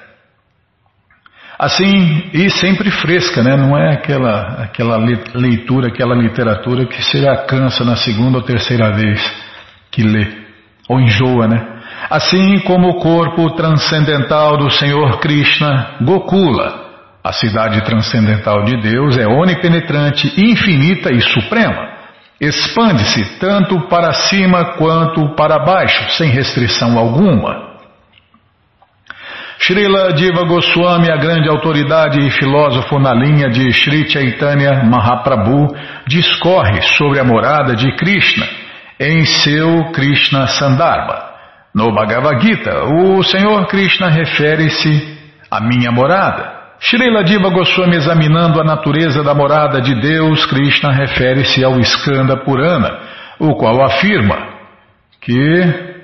Assim, 1.56 2.30
e 2.32 2.50
sempre 2.50 2.90
fresca, 2.90 3.42
né? 3.42 3.56
não 3.56 3.78
é 3.78 3.94
aquela, 3.94 4.64
aquela 4.64 4.96
leitura, 4.96 5.88
aquela 5.88 6.14
literatura 6.14 6.84
que 6.86 7.00
se 7.02 7.22
cansa 7.46 7.84
na 7.84 7.94
segunda 7.94 8.38
ou 8.38 8.44
terceira 8.44 8.92
vez 8.92 9.20
que 9.90 10.02
lê, 10.02 10.26
ou 10.88 11.00
enjoa, 11.00 11.46
né? 11.46 11.64
Assim 12.10 12.58
como 12.60 12.88
o 12.88 12.98
corpo 12.98 13.50
transcendental 13.54 14.58
do 14.58 14.68
Senhor 14.68 15.20
Krishna, 15.20 15.96
Gokula, 16.02 16.83
a 17.24 17.32
cidade 17.32 17.82
transcendental 17.84 18.64
de 18.64 18.76
Deus, 18.82 19.16
é 19.16 19.26
onipenetrante, 19.26 20.30
infinita 20.36 21.10
e 21.10 21.22
suprema. 21.22 21.94
Expande-se 22.38 23.38
tanto 23.38 23.88
para 23.88 24.12
cima 24.12 24.76
quanto 24.76 25.34
para 25.34 25.58
baixo, 25.64 26.10
sem 26.18 26.28
restrição 26.28 26.98
alguma. 26.98 27.72
Srila 29.58 30.12
Diva 30.12 30.44
Goswami, 30.44 31.10
a 31.10 31.16
grande 31.16 31.48
autoridade 31.48 32.20
e 32.20 32.30
filósofo 32.30 32.98
na 32.98 33.14
linha 33.14 33.48
de 33.48 33.72
Sri 33.72 34.10
Chaitanya 34.10 34.84
Mahaprabhu, 34.84 35.68
discorre 36.06 36.82
sobre 36.98 37.20
a 37.20 37.24
morada 37.24 37.74
de 37.74 37.90
Krishna 37.96 38.46
em 39.00 39.24
seu 39.24 39.92
Krishna 39.92 40.46
Sandarbha. 40.46 41.32
No 41.74 41.94
Bhagavad 41.94 42.42
Gita, 42.42 42.84
o 42.84 43.22
Senhor 43.22 43.66
Krishna 43.66 44.10
refere-se 44.10 45.18
à 45.50 45.60
minha 45.60 45.90
morada. 45.90 46.53
Srila 46.80 47.24
Diva 47.24 47.50
Goswami, 47.50 47.96
examinando 47.96 48.60
a 48.60 48.64
natureza 48.64 49.22
da 49.22 49.34
morada 49.34 49.80
de 49.80 49.94
Deus, 50.00 50.44
Krishna 50.46 50.92
refere-se 50.92 51.64
ao 51.64 51.78
Skanda 51.80 52.36
Purana, 52.44 52.98
o 53.38 53.56
qual 53.56 53.82
afirma 53.82 54.36
que. 55.20 55.94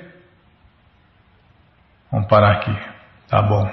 Vamos 2.11 2.27
parar 2.27 2.53
aqui. 2.53 2.75
Tá 3.29 3.41
bom. 3.41 3.69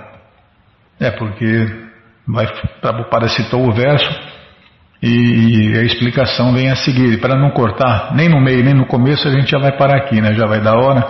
É 1.00 1.10
porque 1.10 1.88
vai 2.26 2.46
Prabhupada 2.80 3.28
citou 3.28 3.66
o 3.66 3.72
verso 3.72 4.10
e 5.02 5.76
a 5.78 5.82
explicação 5.82 6.52
vem 6.52 6.70
a 6.70 6.76
seguir. 6.76 7.20
Para 7.20 7.38
não 7.38 7.50
cortar 7.50 8.14
nem 8.14 8.28
no 8.28 8.40
meio 8.40 8.62
nem 8.64 8.74
no 8.74 8.86
começo, 8.86 9.26
a 9.26 9.30
gente 9.30 9.50
já 9.50 9.58
vai 9.58 9.76
parar 9.76 9.96
aqui, 9.98 10.20
né? 10.20 10.34
Já 10.34 10.46
vai 10.46 10.60
dar 10.60 10.76
hora. 10.76 11.04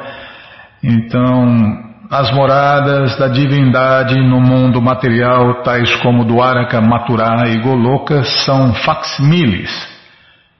Então, 0.82 1.87
as 2.10 2.30
moradas 2.32 3.16
da 3.18 3.28
divindade 3.28 4.14
no 4.16 4.40
mundo 4.40 4.80
material, 4.80 5.62
tais 5.62 5.94
como 5.96 6.24
Dwaraka, 6.24 6.80
Mathura 6.80 7.48
e 7.48 7.60
Goloka, 7.60 8.22
são 8.24 8.72
facsimiles. 8.74 9.70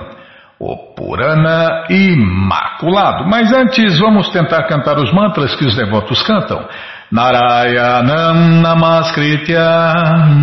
o 0.61 0.77
Purana 0.95 1.87
Imaculado. 1.89 3.27
Mas 3.27 3.51
antes 3.51 3.99
vamos 3.99 4.29
tentar 4.29 4.65
cantar 4.65 4.99
os 4.99 5.11
mantras 5.15 5.57
que 5.57 5.65
os 5.65 5.75
devotos 5.75 6.23
cantam. 6.23 6.63
Narayanam 7.13 8.65
Namaskritya 8.65 9.69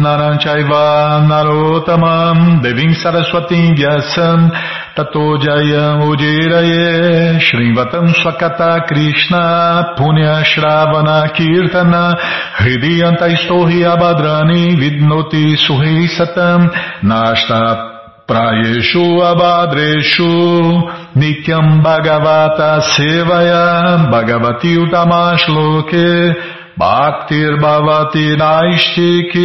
Naranchaiva 0.05 1.25
Narotamam 1.25 2.61
Devim 2.61 2.93
Saraswatim 2.93 3.73
Vyasam 3.75 4.51
Tato 4.95 5.37
Jayam 5.41 6.05
Ujiraye 6.05 7.39
Shrivatam 7.41 8.13
Swakata 8.13 8.85
Krishna 8.87 9.95
Punya 9.97 10.43
Shravana 10.45 11.33
Kirtana 11.33 12.15
Hridiyanta 12.59 13.33
Istohi 13.33 13.81
Abhadrani 13.81 14.77
Vidnoti 14.77 15.57
Suhi 15.57 16.05
Satam 16.07 16.69
Nashta 17.01 18.27
Prayeshu 18.27 19.17
Abhadreshu 19.25 20.83
Nityam 21.15 21.81
Bhagavata 21.81 22.79
Sevaya 22.93 24.05
Bhagavati 24.11 24.77
Utamashloke 24.77 25.89
Bhaktir 25.89 26.58
Bhavati 26.79 28.37
Naistiki. 28.37 29.41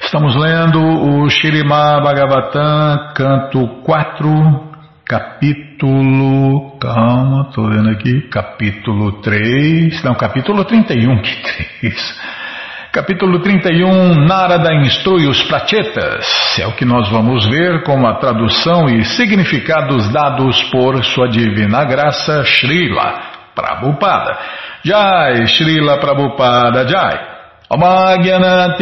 Estamos 0.00 0.34
lendo 0.36 0.80
o 0.80 1.28
Shirimá 1.28 2.00
Bhagavatam, 2.00 3.12
canto 3.14 3.68
4, 3.84 4.70
capítulo. 5.04 6.78
Calma, 6.78 7.48
estou 7.50 7.68
vendo 7.68 7.90
aqui. 7.90 8.22
Capítulo 8.30 9.20
3. 9.20 10.02
Não, 10.02 10.14
capítulo 10.14 10.64
31, 10.64 11.20
que 11.20 11.36
3. 11.82 12.20
Capítulo 12.92 13.40
31, 13.40 14.14
Narada 14.24 14.72
instrui 14.76 15.26
os 15.26 15.42
prachetas. 15.42 16.58
É 16.58 16.66
o 16.66 16.72
que 16.72 16.86
nós 16.86 17.10
vamos 17.10 17.44
ver 17.44 17.82
com 17.82 18.06
a 18.06 18.14
tradução 18.14 18.88
e 18.88 19.04
significados 19.04 20.10
dados 20.10 20.62
por 20.70 21.04
sua 21.04 21.28
divina 21.28 21.84
graça 21.84 22.42
Srila 22.44 23.35
Prabhupada. 23.56 24.36
Jai, 24.84 25.48
Srila 25.48 25.96
Prabhupada 25.98 26.84
Jai. 26.84 27.36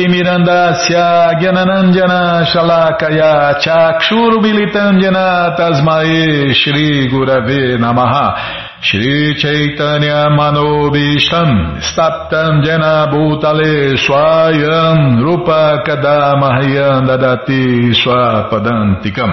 Mirandasya 0.08 1.40
Gyananandjana 1.40 2.44
Shalakaya 2.44 3.58
Chakshuru 3.58 4.42
Militandjana 4.44 5.56
Tasmae 5.56 6.52
Shri 6.52 7.08
Gurave 7.08 7.78
Namaha 7.78 8.82
Shri 8.82 9.40
Chaitanya 9.40 10.28
Manobishtam 10.28 11.80
Staptam 11.80 12.62
Jena 12.62 13.08
Bhutale 13.08 13.96
Swayam 13.96 15.16
Rupa 15.24 15.82
Kadamahyam 15.86 17.08
Dadati 17.08 17.88
Swapadantikam 17.96 19.32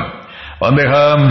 Vandeham 0.61 1.27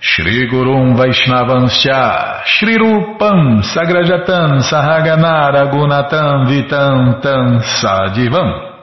Shri 0.00 0.48
Gurum 0.48 0.96
Vaishnavanscha 0.96 2.44
Shri 2.44 2.78
Rupam 2.78 3.62
Sagrajatam 3.62 4.62
Sahaganara 4.62 5.72
Gunatam 5.72 6.46
Vitam 6.46 7.20
Tam 7.20 7.58
Sadivam 7.60 8.74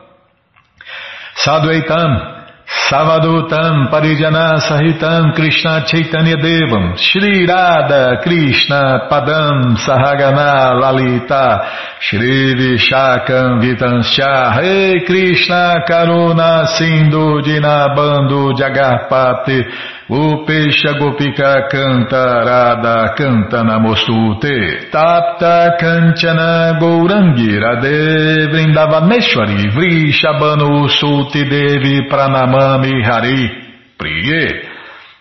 Sadvaitam 1.37 2.35
Savadutam 2.89 3.89
Parijana 3.89 4.59
Sahitam 4.59 5.33
Krishna 5.35 5.85
Chaitanya 5.87 6.35
Devam 6.35 6.97
Shri 6.97 7.45
Radha 7.47 8.21
Krishna 8.21 9.07
Padam 9.09 9.77
Sahagana 9.77 10.81
Lalita 10.81 11.71
Shri 12.01 12.55
Vishakam 12.55 13.61
Vitanscha 13.61 14.57
Rei 14.57 15.05
Krishna 15.05 15.85
Karuna 15.87 16.67
Sindhu 16.77 17.41
Dinabando 17.41 18.51
Jagarpati 20.09 20.11
Upesha 20.11 20.93
Gopika 20.99 21.67
Canta 21.69 22.43
Radha 22.43 23.13
Canta 23.15 23.63
Namostute 23.63 24.89
Tapta 24.91 25.75
Kanchana 25.79 26.77
Gourangi 26.79 27.59
Radhe 27.59 28.47
Vrindavaneshwari 28.51 29.69
Vrishabhanu 29.71 30.87
Suti 30.89 31.43
Devi 31.49 32.01
Pranamami 32.07 33.03
Hari 33.03 33.49
Priye. 33.97 34.61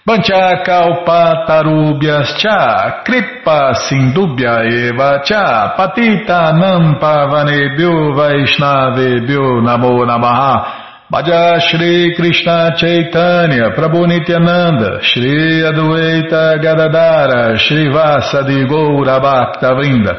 Panchakalpatarubhyas 0.06 2.36
cha 2.36 2.92
Kripa 3.04 3.74
Sindubhya 3.88 4.64
Eva 4.64 5.20
cha 5.24 5.68
Patita 5.78 6.52
Nampa 6.52 7.26
Vanebhyo 7.30 8.12
Vaishnavebhyo 8.14 9.60
Namo 9.62 10.04
Namaha 10.04 10.83
Bhaja 11.12 11.60
Shri 11.60 12.14
Krishna 12.16 12.74
Chaitanya 12.78 13.76
Prabhu 13.76 14.06
Nityananda 14.08 15.02
Shri 15.02 15.60
Adwaita 15.60 16.56
Gadadara 16.62 17.58
Shri 17.58 17.88
Vasadi 17.92 18.66
Goura 18.66 19.20
Bhakta 19.20 19.74
Vrinda 19.74 20.18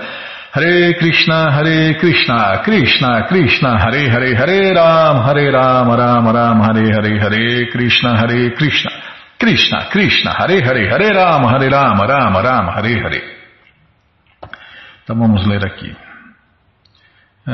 Hare 0.51 0.93
Krishna 0.93 1.51
Hare 1.51 1.95
Krishna 1.97 2.61
Krishna 2.63 3.25
Krishna 3.27 3.79
Hare 3.79 4.09
Hare 4.09 4.35
Hare 4.35 4.73
Ram 4.75 5.23
Hare 5.25 5.51
Ram 5.51 5.89
Ram 5.89 6.27
Ram 6.27 6.61
Hare 6.61 6.93
Hare 6.93 7.19
Hare 7.19 7.71
Krishna 7.71 8.15
Hare 8.19 8.51
Krishna 8.55 8.91
Krishna 9.39 9.89
Krishna 9.91 10.33
Hare 10.37 10.61
Hare 10.61 10.87
Hare 10.87 11.13
Ram 11.15 11.43
Hare 11.49 11.67
Ram 11.67 11.99
Ram 11.99 12.33
Ram 12.37 12.67
Hare 12.67 13.01
Hare 13.01 13.35
Então 15.03 15.15
vamos 15.19 15.45
ler 15.47 15.63
aqui. 15.63 16.04
É, 17.47 17.51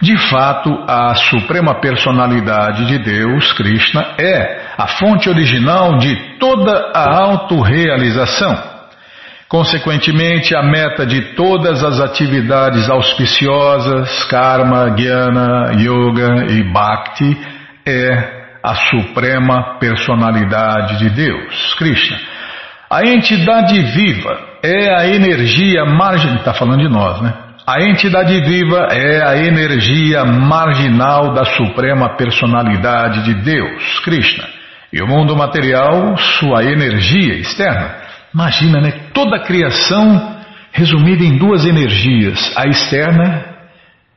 de 0.00 0.16
fato, 0.30 0.70
a 0.88 1.14
suprema 1.14 1.80
personalidade 1.80 2.86
de 2.86 2.98
Deus, 2.98 3.52
Krishna, 3.52 4.14
é 4.18 4.60
a 4.78 4.86
fonte 4.86 5.28
original 5.28 5.98
de 5.98 6.16
toda 6.38 6.92
a 6.94 7.24
autorrealização. 7.24 8.56
Consequentemente, 9.46 10.54
a 10.54 10.62
meta 10.62 11.04
de 11.04 11.34
todas 11.34 11.84
as 11.84 12.00
atividades 12.00 12.88
auspiciosas, 12.88 14.24
karma, 14.24 14.94
jnana, 14.96 15.72
yoga 15.74 16.46
e 16.50 16.62
bhakti, 16.72 17.36
é 17.86 18.38
a 18.62 18.74
suprema 18.74 19.78
personalidade 19.78 20.98
de 20.98 21.10
Deus, 21.10 21.74
Krishna. 21.74 22.18
A 22.90 23.02
entidade 23.06 23.78
viva 23.80 24.38
é 24.62 24.94
a 25.00 25.06
energia 25.06 25.84
marginal, 25.84 26.36
está 26.36 26.54
falando 26.54 26.80
de 26.80 26.88
nós, 26.88 27.20
né? 27.20 27.47
A 27.68 27.82
entidade 27.82 28.40
viva 28.40 28.88
é 28.90 29.22
a 29.22 29.36
energia 29.36 30.24
marginal 30.24 31.34
da 31.34 31.44
suprema 31.44 32.16
personalidade 32.16 33.24
de 33.24 33.34
Deus, 33.42 34.00
Krishna. 34.00 34.48
E 34.90 35.02
o 35.02 35.06
mundo 35.06 35.36
material, 35.36 36.16
sua 36.16 36.64
energia 36.64 37.34
externa. 37.34 37.94
Imagina, 38.32 38.80
né? 38.80 38.92
Toda 39.12 39.36
a 39.36 39.44
criação 39.44 40.40
resumida 40.72 41.22
em 41.22 41.36
duas 41.36 41.66
energias: 41.66 42.56
a 42.56 42.66
externa, 42.66 43.44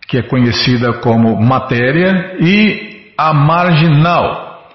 que 0.08 0.18
é 0.18 0.22
conhecida 0.22 0.94
como 1.02 1.36
matéria, 1.42 2.38
e 2.40 3.12
a 3.18 3.34
marginal, 3.34 4.72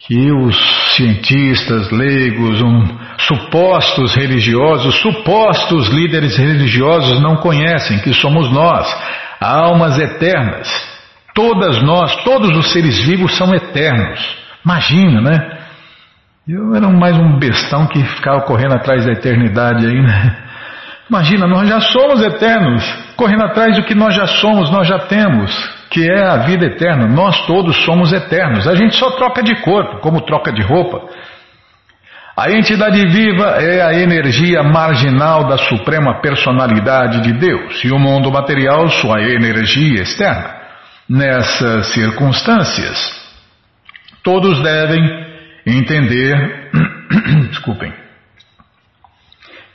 que 0.00 0.32
os 0.32 0.56
cientistas 0.96 1.92
leigos, 1.92 2.60
um, 2.60 2.88
supostos 3.18 4.14
religiosos, 4.14 4.94
supostos 4.96 5.88
líderes 5.88 6.36
religiosos 6.36 7.20
não 7.20 7.36
conhecem, 7.36 7.98
que 8.00 8.12
somos 8.12 8.50
nós, 8.50 8.86
almas 9.40 9.98
eternas. 9.98 10.68
Todas 11.34 11.82
nós, 11.82 12.16
todos 12.24 12.56
os 12.56 12.72
seres 12.72 12.98
vivos 12.98 13.36
são 13.36 13.54
eternos. 13.54 14.36
Imagina, 14.64 15.20
né? 15.20 15.58
Eu 16.48 16.74
era 16.74 16.88
mais 16.88 17.16
um 17.18 17.38
bestão 17.38 17.86
que 17.86 18.02
ficava 18.02 18.42
correndo 18.42 18.74
atrás 18.74 19.04
da 19.04 19.12
eternidade 19.12 19.86
aí, 19.86 20.00
né? 20.00 20.36
Imagina, 21.08 21.46
nós 21.46 21.68
já 21.68 21.80
somos 21.80 22.22
eternos, 22.22 22.84
correndo 23.16 23.44
atrás 23.44 23.76
do 23.76 23.84
que 23.84 23.94
nós 23.94 24.14
já 24.14 24.26
somos, 24.26 24.70
nós 24.70 24.88
já 24.88 24.98
temos 25.00 25.76
que 25.90 26.10
é 26.10 26.22
a 26.24 26.38
vida 26.38 26.66
eterna. 26.66 27.06
Nós 27.06 27.46
todos 27.46 27.76
somos 27.84 28.12
eternos. 28.12 28.66
A 28.68 28.74
gente 28.74 28.94
só 28.96 29.10
troca 29.12 29.42
de 29.42 29.62
corpo, 29.62 30.00
como 30.00 30.20
troca 30.22 30.52
de 30.52 30.62
roupa. 30.62 31.08
A 32.36 32.50
entidade 32.50 33.00
viva 33.08 33.62
é 33.62 33.80
a 33.80 33.94
energia 33.94 34.62
marginal 34.62 35.48
da 35.48 35.56
suprema 35.56 36.20
personalidade 36.20 37.22
de 37.22 37.32
Deus 37.32 37.82
e 37.82 37.90
o 37.90 37.98
mundo 37.98 38.30
material 38.30 38.86
sua 38.88 39.22
energia 39.22 40.02
externa. 40.02 40.54
Nessas 41.08 41.86
circunstâncias, 41.94 42.98
todos 44.22 44.62
devem 44.62 45.00
entender, 45.64 46.70
desculpem, 47.48 47.90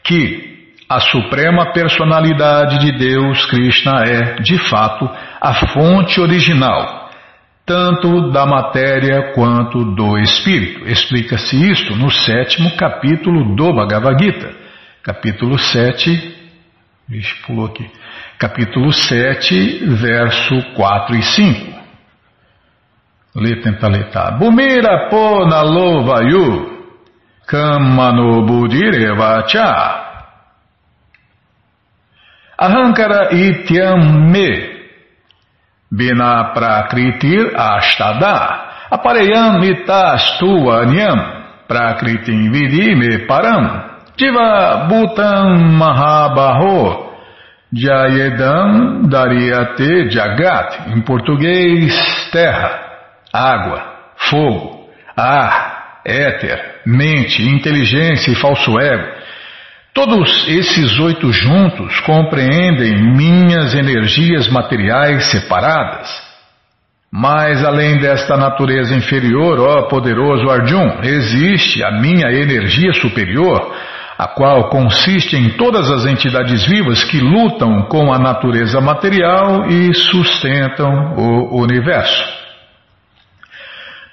que 0.03 0.75
a 0.87 0.99
suprema 0.99 1.73
personalidade 1.73 2.77
de 2.77 2.91
Deus, 2.95 3.43
Krishna, 3.45 4.03
é, 4.05 4.35
de 4.35 4.59
fato, 4.69 5.09
a 5.41 5.53
fonte 5.67 6.21
original, 6.21 7.00
tanto 7.65 8.31
da 8.31 8.45
matéria 8.45 9.33
quanto 9.33 9.83
do 9.95 10.17
espírito. 10.17 10.87
Explica-se 10.87 11.55
isto 11.71 11.95
no 11.95 12.09
sétimo 12.09 12.75
capítulo 12.75 13.55
do 13.55 13.73
Bhagavad 13.73 14.21
Gita, 14.21 14.53
capítulo 15.03 15.57
7, 15.57 16.41
Vixe, 17.11 17.35
pulou 17.45 17.65
aqui. 17.65 17.91
Capítulo 18.39 18.93
7, 18.93 19.85
verso 19.85 20.61
4 20.73 21.15
e 21.17 21.21
5. 21.21 21.81
Lê, 23.35 23.57
tenta 23.57 23.89
ler, 23.89 24.09
tá? 24.11 24.31
Bumira 24.31 25.09
po 25.09 25.45
na 25.45 25.61
lovayu, 25.61 26.87
kamano 27.45 28.45
budirevacha. 28.45 30.07
Ahankara 32.57 33.33
ityam 33.35 34.29
me 34.29 34.70
bina 35.91 36.53
prakritir 36.53 37.51
ashtada. 37.55 38.87
Apareyam 38.89 39.59
mitastu 39.59 40.71
anyam. 40.71 41.19
Prakritim 41.67 42.51
vidi 42.51 42.95
me 42.95 43.25
param. 43.27 43.91
Jiva 44.17 44.87
bhutam 44.87 45.77
mahabaho. 45.77 47.11
Jayedam 47.73 49.07
dariate 49.09 50.09
jagat. 50.09 50.91
Em 50.95 51.01
português 51.01 52.29
terra 52.31 52.91
água 53.33 53.81
fogo 54.17 54.89
ar 55.15 56.01
éter 56.05 56.81
mente 56.85 57.41
inteligência 57.43 58.31
e 58.31 58.35
falso 58.35 58.79
ego 58.79 59.20
Todos 59.93 60.47
esses 60.47 60.97
oito 60.99 61.33
juntos 61.33 61.99
compreendem 62.01 63.13
minhas 63.13 63.75
energias 63.75 64.47
materiais 64.47 65.25
separadas. 65.25 66.09
Mas 67.11 67.61
além 67.61 67.99
desta 67.99 68.37
natureza 68.37 68.95
inferior, 68.95 69.59
ó 69.59 69.89
poderoso 69.89 70.49
Arjun, 70.49 71.01
existe 71.03 71.83
a 71.83 71.91
minha 71.91 72.31
energia 72.31 72.93
superior, 72.93 73.75
a 74.17 74.27
qual 74.29 74.69
consiste 74.69 75.35
em 75.35 75.57
todas 75.57 75.91
as 75.91 76.05
entidades 76.05 76.65
vivas 76.65 77.03
que 77.03 77.19
lutam 77.19 77.83
com 77.89 78.13
a 78.13 78.17
natureza 78.17 78.79
material 78.79 79.69
e 79.69 79.93
sustentam 79.93 81.15
o 81.17 81.61
universo. 81.61 82.40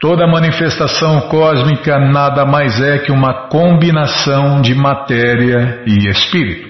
Toda 0.01 0.29
manifestação 0.29 1.23
cósmica 1.23 1.99
nada 1.99 2.47
mais 2.47 2.81
é 2.81 2.99
que 2.99 3.11
uma 3.11 3.49
combinação 3.49 4.61
de 4.61 4.73
matéria 4.73 5.83
e 5.85 6.09
espírito. 6.09 6.69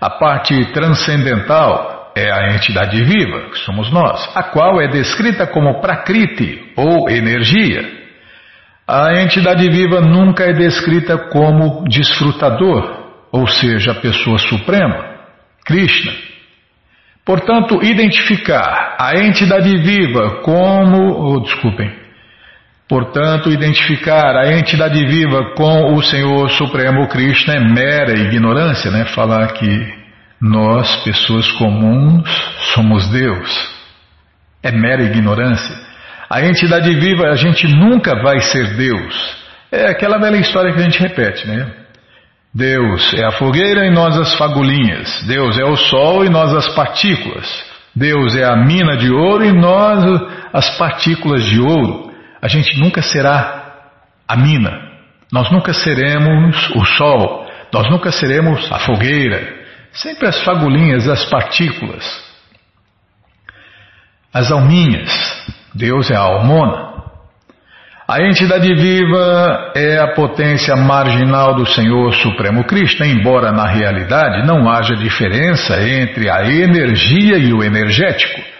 A 0.00 0.10
parte 0.10 0.72
transcendental 0.72 2.12
é 2.16 2.32
a 2.32 2.52
entidade 2.52 3.00
viva, 3.04 3.50
que 3.50 3.58
somos 3.58 3.92
nós, 3.92 4.28
a 4.34 4.42
qual 4.42 4.80
é 4.80 4.88
descrita 4.88 5.46
como 5.46 5.80
Prakriti 5.80 6.72
ou 6.76 7.08
energia. 7.08 7.88
A 8.88 9.22
entidade 9.22 9.68
viva 9.70 10.00
nunca 10.00 10.42
é 10.42 10.52
descrita 10.52 11.16
como 11.30 11.84
desfrutador, 11.88 13.04
ou 13.30 13.46
seja, 13.46 13.92
a 13.92 14.00
pessoa 14.00 14.36
suprema, 14.38 15.14
Krishna. 15.64 16.12
Portanto, 17.24 17.78
identificar 17.84 18.96
a 18.98 19.16
entidade 19.16 19.76
viva 19.78 20.42
como. 20.42 21.36
Oh, 21.36 21.40
desculpem. 21.40 22.03
Portanto, 22.88 23.50
identificar 23.50 24.36
a 24.36 24.52
entidade 24.52 25.04
viva 25.06 25.54
com 25.56 25.94
o 25.94 26.02
Senhor 26.02 26.50
Supremo 26.50 27.08
Krishna 27.08 27.54
é 27.54 27.60
mera 27.60 28.12
ignorância, 28.12 28.90
né? 28.90 29.06
Falar 29.06 29.52
que 29.54 30.04
nós, 30.40 30.96
pessoas 31.02 31.50
comuns, 31.52 32.28
somos 32.74 33.08
Deus. 33.08 33.74
É 34.62 34.70
mera 34.70 35.02
ignorância. 35.02 35.74
A 36.28 36.42
entidade 36.42 36.94
viva, 36.94 37.28
a 37.28 37.36
gente 37.36 37.66
nunca 37.66 38.22
vai 38.22 38.40
ser 38.40 38.76
Deus. 38.76 39.36
É 39.72 39.86
aquela 39.88 40.18
velha 40.18 40.36
história 40.36 40.72
que 40.72 40.78
a 40.78 40.84
gente 40.84 41.00
repete, 41.00 41.46
né? 41.46 41.66
Deus 42.54 43.12
é 43.14 43.24
a 43.24 43.32
fogueira 43.32 43.86
e 43.86 43.90
nós 43.90 44.16
as 44.16 44.34
fagulhinhas. 44.34 45.24
Deus 45.26 45.58
é 45.58 45.64
o 45.64 45.76
sol 45.76 46.24
e 46.24 46.28
nós 46.28 46.54
as 46.54 46.68
partículas. 46.68 47.64
Deus 47.96 48.36
é 48.36 48.44
a 48.44 48.56
mina 48.56 48.96
de 48.96 49.10
ouro 49.10 49.44
e 49.44 49.52
nós 49.52 50.04
as 50.52 50.70
partículas 50.78 51.42
de 51.44 51.60
ouro. 51.60 52.13
A 52.44 52.48
gente 52.48 52.78
nunca 52.78 53.00
será 53.00 53.72
a 54.28 54.36
mina. 54.36 54.70
Nós 55.32 55.50
nunca 55.50 55.72
seremos 55.72 56.68
o 56.76 56.84
sol. 56.84 57.48
Nós 57.72 57.88
nunca 57.90 58.12
seremos 58.12 58.70
a 58.70 58.80
fogueira. 58.80 59.64
Sempre 59.94 60.28
as 60.28 60.42
fagulhinhas, 60.42 61.08
as 61.08 61.24
partículas, 61.24 62.04
as 64.30 64.52
alminhas. 64.52 65.10
Deus 65.74 66.10
é 66.10 66.16
a 66.16 66.20
almona. 66.20 66.92
A 68.06 68.20
entidade 68.20 68.74
viva 68.74 69.72
é 69.74 69.98
a 69.98 70.08
potência 70.08 70.76
marginal 70.76 71.54
do 71.54 71.64
Senhor 71.64 72.12
Supremo 72.16 72.64
Cristo, 72.64 73.02
embora 73.04 73.52
na 73.52 73.66
realidade 73.66 74.46
não 74.46 74.68
haja 74.68 74.94
diferença 74.96 75.82
entre 75.82 76.28
a 76.28 76.44
energia 76.44 77.38
e 77.38 77.54
o 77.54 77.64
energético. 77.64 78.53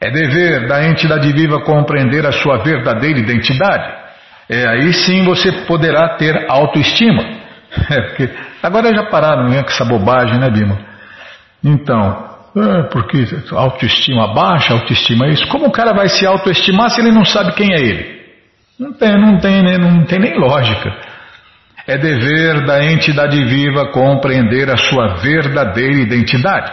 É 0.00 0.10
dever 0.10 0.66
da 0.66 0.86
entidade 0.86 1.30
viva 1.32 1.60
compreender 1.60 2.26
a 2.26 2.32
sua 2.32 2.58
verdadeira 2.58 3.18
identidade. 3.18 4.00
É 4.48 4.66
aí 4.66 4.92
sim 4.92 5.24
você 5.24 5.52
poderá 5.66 6.16
ter 6.16 6.46
autoestima. 6.48 7.22
É 7.88 8.00
porque 8.00 8.28
agora 8.60 8.92
já 8.92 9.04
pararam 9.04 9.48
né, 9.48 9.62
com 9.62 9.68
essa 9.68 9.84
bobagem, 9.84 10.40
né, 10.40 10.50
Bima? 10.50 10.76
Então, 11.62 12.30
é 12.56 12.82
porque 12.90 13.24
autoestima 13.52 14.34
baixa, 14.34 14.74
autoestima 14.74 15.26
é 15.26 15.30
isso. 15.30 15.46
Como 15.46 15.66
o 15.66 15.70
cara 15.70 15.92
vai 15.92 16.08
se 16.08 16.26
autoestimar 16.26 16.90
se 16.90 17.00
ele 17.00 17.12
não 17.12 17.24
sabe 17.24 17.52
quem 17.52 17.72
é 17.72 17.80
ele? 17.80 18.20
Não 18.76 18.92
tem, 18.92 19.12
não 19.20 19.38
tem, 19.38 19.62
né, 19.62 19.78
não 19.78 20.04
tem 20.04 20.18
nem 20.18 20.36
lógica. 20.36 20.92
É 21.86 21.96
dever 21.96 22.66
da 22.66 22.84
entidade 22.84 23.44
viva 23.44 23.92
compreender 23.92 24.68
a 24.68 24.76
sua 24.76 25.14
verdadeira 25.16 26.00
identidade. 26.00 26.72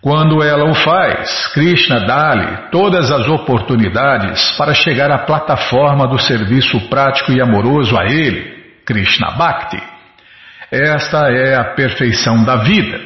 Quando 0.00 0.42
ela 0.42 0.70
o 0.70 0.74
faz, 0.74 1.48
Krishna 1.48 2.06
dá-lhe 2.06 2.70
todas 2.70 3.10
as 3.10 3.28
oportunidades 3.28 4.52
para 4.56 4.72
chegar 4.72 5.10
à 5.10 5.18
plataforma 5.18 6.08
do 6.08 6.18
serviço 6.18 6.88
prático 6.88 7.32
e 7.32 7.40
amoroso 7.40 7.98
a 7.98 8.06
ele, 8.06 8.80
Krishna 8.86 9.32
Bhakti. 9.32 9.82
Esta 10.70 11.30
é 11.30 11.54
a 11.54 11.74
perfeição 11.74 12.42
da 12.44 12.56
vida. 12.56 12.98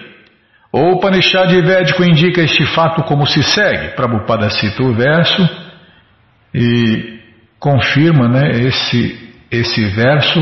O 0.73 0.93
Upanishad 0.93 1.51
Védico 1.63 2.05
indica 2.05 2.43
este 2.43 2.65
fato 2.67 3.03
como 3.03 3.27
se 3.27 3.43
segue. 3.43 3.97
Prabhupada 3.97 4.51
cita 4.51 4.83
o 4.83 4.95
verso 4.95 5.49
e 6.55 7.19
confirma 7.59 8.29
né, 8.29 8.51
esse, 8.61 9.35
esse 9.51 9.85
verso 9.87 10.41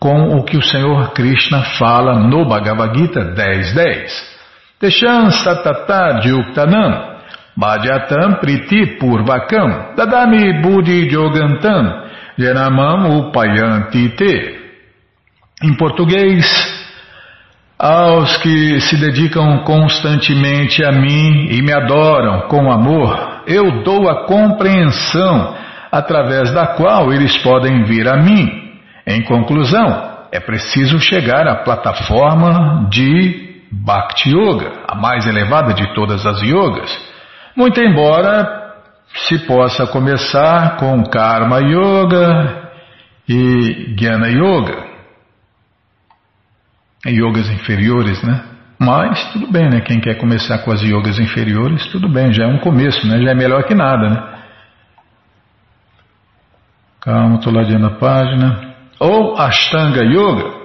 com 0.00 0.36
o 0.36 0.44
que 0.44 0.56
o 0.56 0.62
Senhor 0.62 1.12
Krishna 1.12 1.62
fala 1.78 2.18
no 2.18 2.48
Bhagavad 2.48 2.98
Gita 2.98 3.20
10.10. 3.34 4.33
Teshan 4.80 5.30
satata 5.30 6.20
dyuktanam 6.22 6.92
bhajatam 7.56 8.40
priti 8.40 8.98
purvakam 8.98 9.94
dadami 9.96 10.60
buddhi 10.62 11.08
yogantam 11.08 12.10
janamam 12.38 13.18
upayanti 13.18 14.08
te 14.16 14.64
em 15.62 15.74
português, 15.76 16.44
aos 17.78 18.36
que 18.38 18.80
se 18.80 18.96
dedicam 18.96 19.60
constantemente 19.64 20.84
a 20.84 20.92
mim 20.92 21.48
e 21.50 21.62
me 21.62 21.72
adoram 21.72 22.48
com 22.48 22.70
amor, 22.70 23.42
eu 23.46 23.82
dou 23.82 24.08
a 24.08 24.26
compreensão 24.26 25.54
através 25.90 26.52
da 26.52 26.68
qual 26.74 27.12
eles 27.12 27.36
podem 27.38 27.84
vir 27.84 28.08
a 28.08 28.16
mim. 28.16 28.46
Em 29.06 29.22
conclusão, 29.22 30.12
é 30.32 30.40
preciso 30.40 30.98
chegar 30.98 31.46
à 31.46 31.56
plataforma 31.56 32.88
de 32.90 33.43
Bhakti 33.82 34.30
Yoga, 34.30 34.84
a 34.86 34.94
mais 34.94 35.26
elevada 35.26 35.74
de 35.74 35.94
todas 35.94 36.24
as 36.26 36.42
yogas. 36.42 36.90
Muito 37.56 37.80
embora 37.80 38.74
se 39.28 39.38
possa 39.46 39.86
começar 39.86 40.76
com 40.76 41.02
Karma 41.04 41.60
Yoga 41.60 42.70
e 43.28 43.94
Jnana 43.98 44.28
Yoga 44.28 44.94
yogas 47.06 47.50
inferiores, 47.50 48.22
né? 48.22 48.44
Mas 48.78 49.32
tudo 49.32 49.50
bem, 49.50 49.68
né? 49.68 49.80
Quem 49.80 50.00
quer 50.00 50.16
começar 50.16 50.58
com 50.58 50.72
as 50.72 50.82
yogas 50.82 51.18
inferiores, 51.18 51.86
tudo 51.88 52.08
bem, 52.08 52.32
já 52.32 52.44
é 52.44 52.46
um 52.46 52.58
começo, 52.58 53.06
né? 53.06 53.22
Já 53.22 53.30
é 53.30 53.34
melhor 53.34 53.64
que 53.64 53.74
nada, 53.74 54.08
né? 54.08 54.34
Calma, 57.00 57.36
estou 57.36 57.52
ladinho 57.52 57.84
a 57.86 57.90
página. 57.90 58.74
Ou 58.98 59.36
Ashtanga 59.36 60.02
Yoga, 60.02 60.63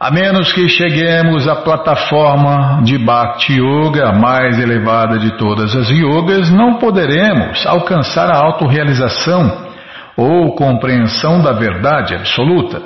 a 0.00 0.10
menos 0.10 0.50
que 0.54 0.66
cheguemos 0.66 1.46
à 1.46 1.56
plataforma 1.56 2.82
de 2.82 2.96
Bhakti 2.96 3.60
Yoga, 3.60 4.12
mais 4.12 4.58
elevada 4.58 5.18
de 5.18 5.36
todas 5.36 5.76
as 5.76 5.90
yogas, 5.90 6.50
não 6.50 6.78
poderemos 6.78 7.66
alcançar 7.66 8.30
a 8.30 8.38
autorrealização 8.38 9.68
ou 10.16 10.54
compreensão 10.54 11.42
da 11.42 11.52
verdade 11.52 12.14
absoluta. 12.14 12.80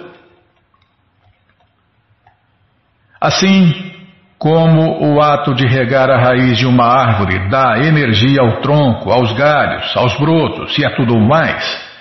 Assim 3.20 3.92
como 4.36 5.14
o 5.14 5.22
ato 5.22 5.54
de 5.54 5.68
regar 5.68 6.10
a 6.10 6.18
raiz 6.18 6.58
de 6.58 6.66
uma 6.66 6.84
árvore 6.84 7.48
dá 7.48 7.78
energia 7.78 8.40
ao 8.40 8.60
tronco, 8.60 9.12
aos 9.12 9.32
galhos, 9.34 9.96
aos 9.96 10.18
brotos 10.18 10.76
e 10.76 10.84
a 10.84 10.96
tudo 10.96 11.16
mais, 11.20 11.93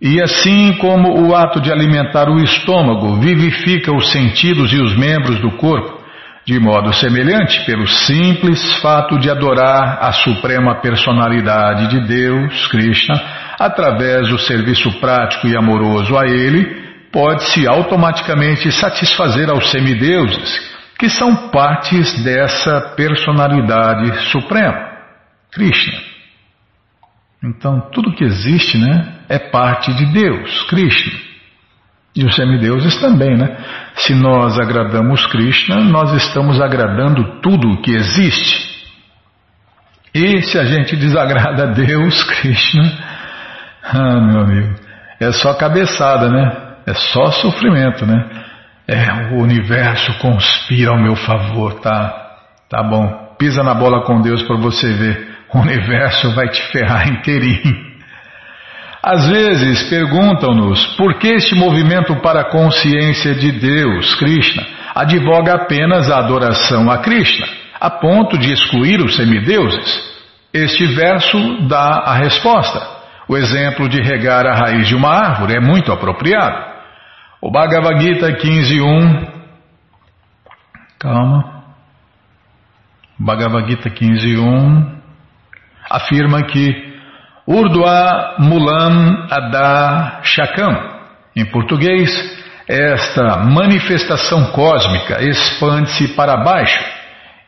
e 0.00 0.20
assim 0.20 0.74
como 0.78 1.28
o 1.28 1.34
ato 1.34 1.60
de 1.60 1.72
alimentar 1.72 2.28
o 2.28 2.38
estômago 2.42 3.20
vivifica 3.20 3.94
os 3.94 4.10
sentidos 4.10 4.72
e 4.72 4.80
os 4.80 4.96
membros 4.96 5.40
do 5.40 5.52
corpo, 5.52 6.02
de 6.46 6.58
modo 6.60 6.92
semelhante, 6.92 7.64
pelo 7.64 7.86
simples 7.86 8.74
fato 8.82 9.18
de 9.18 9.30
adorar 9.30 9.98
a 10.02 10.12
suprema 10.12 10.74
personalidade 10.80 11.88
de 11.88 12.06
Deus, 12.06 12.66
Krishna, 12.66 13.14
através 13.58 14.28
do 14.28 14.38
serviço 14.38 14.92
prático 15.00 15.46
e 15.46 15.56
amoroso 15.56 16.18
a 16.18 16.26
Ele, 16.26 16.84
pode-se 17.10 17.66
automaticamente 17.66 18.70
satisfazer 18.72 19.48
aos 19.48 19.70
semideuses, 19.70 20.74
que 20.98 21.08
são 21.08 21.48
partes 21.48 22.22
dessa 22.22 22.92
personalidade 22.94 24.30
suprema, 24.30 24.90
Krishna. 25.50 25.98
Então, 27.42 27.88
tudo 27.92 28.12
que 28.12 28.24
existe 28.24 28.76
né, 28.78 29.14
é 29.34 29.38
parte 29.38 29.92
de 29.92 30.06
Deus, 30.06 30.62
Krishna. 30.68 31.12
E 32.14 32.24
os 32.24 32.36
semideuses 32.36 32.96
também, 33.00 33.36
né? 33.36 33.56
Se 33.96 34.14
nós 34.14 34.58
agradamos 34.58 35.26
Krishna, 35.26 35.80
nós 35.80 36.12
estamos 36.12 36.60
agradando 36.60 37.40
tudo 37.40 37.68
o 37.72 37.82
que 37.82 37.90
existe. 37.90 38.72
E 40.14 40.42
se 40.42 40.56
a 40.56 40.64
gente 40.64 40.94
desagrada 40.94 41.66
Deus, 41.68 42.22
Krishna, 42.40 42.92
ah, 43.82 44.20
meu 44.20 44.42
amigo, 44.42 44.74
é 45.18 45.32
só 45.32 45.54
cabeçada, 45.54 46.28
né? 46.28 46.64
É 46.86 46.94
só 46.94 47.32
sofrimento, 47.32 48.06
né? 48.06 48.24
É, 48.86 49.34
o 49.34 49.42
universo 49.42 50.16
conspira 50.18 50.92
ao 50.92 51.02
meu 51.02 51.16
favor, 51.16 51.80
tá? 51.80 52.36
Tá 52.70 52.82
bom. 52.82 53.34
Pisa 53.38 53.62
na 53.64 53.74
bola 53.74 54.04
com 54.04 54.20
Deus 54.20 54.42
para 54.42 54.56
você 54.56 54.92
ver. 54.92 55.34
O 55.52 55.58
universo 55.58 56.32
vai 56.34 56.48
te 56.48 56.62
ferrar 56.70 57.08
inteirinho. 57.08 57.93
Às 59.06 59.28
vezes 59.28 59.82
perguntam-nos 59.90 60.96
por 60.96 61.18
que 61.18 61.28
este 61.28 61.54
movimento 61.54 62.16
para 62.22 62.40
a 62.40 62.50
consciência 62.50 63.34
de 63.34 63.52
Deus, 63.52 64.14
Krishna, 64.14 64.66
advoga 64.94 65.56
apenas 65.56 66.10
a 66.10 66.20
adoração 66.20 66.90
a 66.90 66.96
Krishna, 67.02 67.46
a 67.78 67.90
ponto 67.90 68.38
de 68.38 68.50
excluir 68.50 69.02
os 69.04 69.14
semideuses. 69.14 70.14
Este 70.54 70.86
verso 70.86 71.68
dá 71.68 72.02
a 72.06 72.14
resposta. 72.14 72.80
O 73.28 73.36
exemplo 73.36 73.90
de 73.90 74.00
regar 74.00 74.46
a 74.46 74.54
raiz 74.54 74.88
de 74.88 74.94
uma 74.94 75.10
árvore 75.10 75.54
é 75.54 75.60
muito 75.60 75.92
apropriado. 75.92 76.64
O 77.42 77.50
Bhagavad 77.50 78.00
Gita 78.00 78.32
15.1 78.32 79.28
Calma. 80.98 81.62
Bhagavad 83.18 83.68
Gita 83.68 83.90
15.1 83.90 84.94
afirma 85.90 86.44
que 86.44 86.93
Urdhva 87.46 88.36
Mulan 88.38 89.26
Adha 89.30 90.20
Shakam. 90.22 90.94
Em 91.36 91.44
português, 91.46 92.10
esta 92.68 93.38
manifestação 93.38 94.46
cósmica 94.52 95.22
expande-se 95.22 96.08
para 96.14 96.38
baixo 96.38 96.82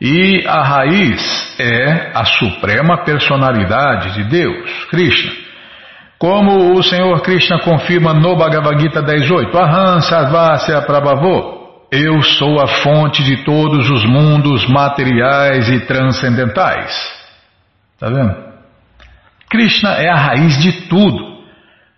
e 0.00 0.44
a 0.46 0.62
raiz 0.62 1.56
é 1.58 2.10
a 2.14 2.24
suprema 2.24 3.04
personalidade 3.04 4.14
de 4.14 4.24
Deus, 4.24 4.86
Krishna. 4.90 5.32
Como 6.18 6.74
o 6.74 6.82
Senhor 6.82 7.20
Krishna 7.22 7.60
confirma 7.60 8.12
no 8.12 8.36
Bhagavad 8.36 8.80
Gita 8.80 9.02
10.8, 9.02 9.54
Aham 9.54 10.00
Sarvasya 10.00 10.82
Prabhavo, 10.82 11.86
eu 11.90 12.20
sou 12.22 12.60
a 12.60 12.66
fonte 12.66 13.22
de 13.22 13.44
todos 13.44 13.88
os 13.88 14.04
mundos 14.04 14.66
materiais 14.68 15.70
e 15.70 15.80
transcendentais. 15.80 16.92
Está 17.94 18.08
vendo? 18.08 18.45
Krishna 19.48 19.90
é 19.94 20.08
a 20.08 20.16
raiz 20.16 20.58
de 20.58 20.72
tudo. 20.88 21.36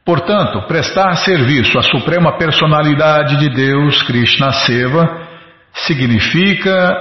Portanto, 0.04 0.66
prestar 0.66 1.14
serviço 1.16 1.78
à 1.78 1.82
suprema 1.82 2.38
personalidade 2.38 3.36
de 3.36 3.54
Deus, 3.54 4.02
Krishna 4.04 4.52
Seva, 4.52 5.28
significa 5.72 6.96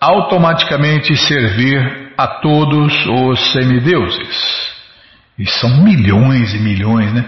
automaticamente 0.00 1.16
servir 1.16 2.12
a 2.16 2.26
todos 2.26 3.06
os 3.06 3.52
semideuses. 3.52 4.74
E 5.38 5.46
são 5.46 5.82
milhões 5.82 6.54
e 6.54 6.58
milhões, 6.58 7.12
né? 7.12 7.24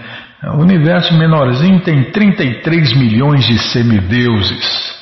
O 0.55 0.61
universo 0.61 1.13
menorzinho 1.15 1.81
tem 1.81 2.11
33 2.11 2.95
milhões 2.95 3.45
de 3.45 3.59
semideuses. 3.59 4.97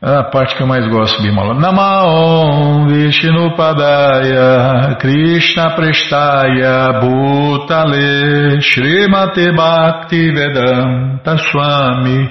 a 0.00 0.22
parte 0.24 0.54
que 0.54 0.62
eu 0.62 0.66
mais 0.66 0.86
gosto, 0.88 1.20
Bimala. 1.20 1.54
Namaon 1.54 2.86
Vishnu 2.86 3.56
Padaya 3.56 4.94
Krishna 5.00 5.70
Prestaya 5.70 7.00
Bhutale 7.00 8.60
Srimate 8.60 9.50
Bhakti 9.52 10.32
Vedanta 10.32 11.36
Swami 11.38 12.30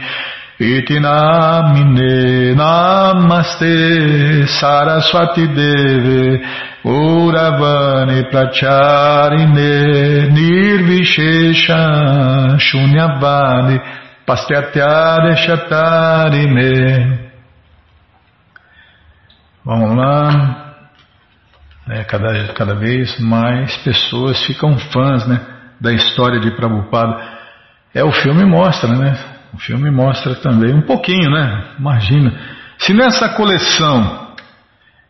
Iti 0.60 1.00
namine 1.00 2.56
namaste 2.56 4.48
saraswati 4.48 5.48
deve 5.48 6.42
uravani 6.84 8.24
pracharine 8.32 9.72
nirvishesha 10.34 11.82
shunyavani 12.58 13.80
pastyatyade 14.26 15.36
shatarine 15.38 17.28
Vamos 19.64 19.98
lá. 19.98 20.76
É, 21.90 22.04
cada, 22.06 22.54
cada 22.54 22.74
vez 22.74 23.20
mais 23.20 23.76
pessoas 23.78 24.42
ficam 24.46 24.78
fãs 24.78 25.28
né, 25.28 25.42
da 25.80 25.92
história 25.92 26.40
de 26.40 26.52
Prabhupada. 26.52 27.22
É, 27.94 28.02
o 28.02 28.12
filme 28.14 28.46
mostra, 28.46 28.90
né? 28.90 29.37
O 29.54 29.58
filme 29.58 29.90
mostra 29.90 30.36
também 30.36 30.74
um 30.74 30.82
pouquinho, 30.82 31.30
né? 31.30 31.76
Imagina. 31.80 32.34
Se 32.80 32.94
nessa 32.94 33.30
coleção 33.30 34.28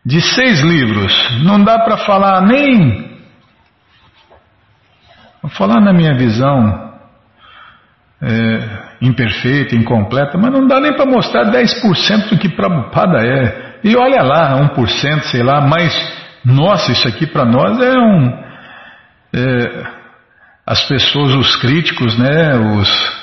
de 0.05 0.21
seis 0.21 0.61
livros 0.61 1.43
não 1.43 1.63
dá 1.63 1.79
para 1.79 1.97
falar 1.97 2.41
nem. 2.41 3.17
Vou 5.41 5.51
falar 5.51 5.81
na 5.81 5.93
minha 5.93 6.15
visão 6.15 6.93
é, 8.21 8.87
imperfeita, 9.01 9.75
incompleta, 9.75 10.37
mas 10.37 10.51
não 10.51 10.65
dá 10.67 10.79
nem 10.79 10.93
para 10.93 11.05
mostrar 11.05 11.51
10% 11.51 12.29
do 12.29 12.37
que 12.37 12.49
Prabhupada 12.49 13.19
é. 13.25 13.79
E 13.83 13.95
olha 13.95 14.23
lá, 14.23 14.55
1%, 14.73 15.21
sei 15.23 15.43
lá, 15.43 15.61
mas, 15.61 15.93
nossa, 16.43 16.91
isso 16.91 17.07
aqui 17.07 17.27
para 17.27 17.45
nós 17.45 17.79
é 17.79 17.97
um. 17.97 18.47
É, 19.33 19.97
as 20.65 20.83
pessoas, 20.87 21.33
os 21.35 21.55
críticos, 21.57 22.17
né, 22.17 22.55
os 22.55 23.16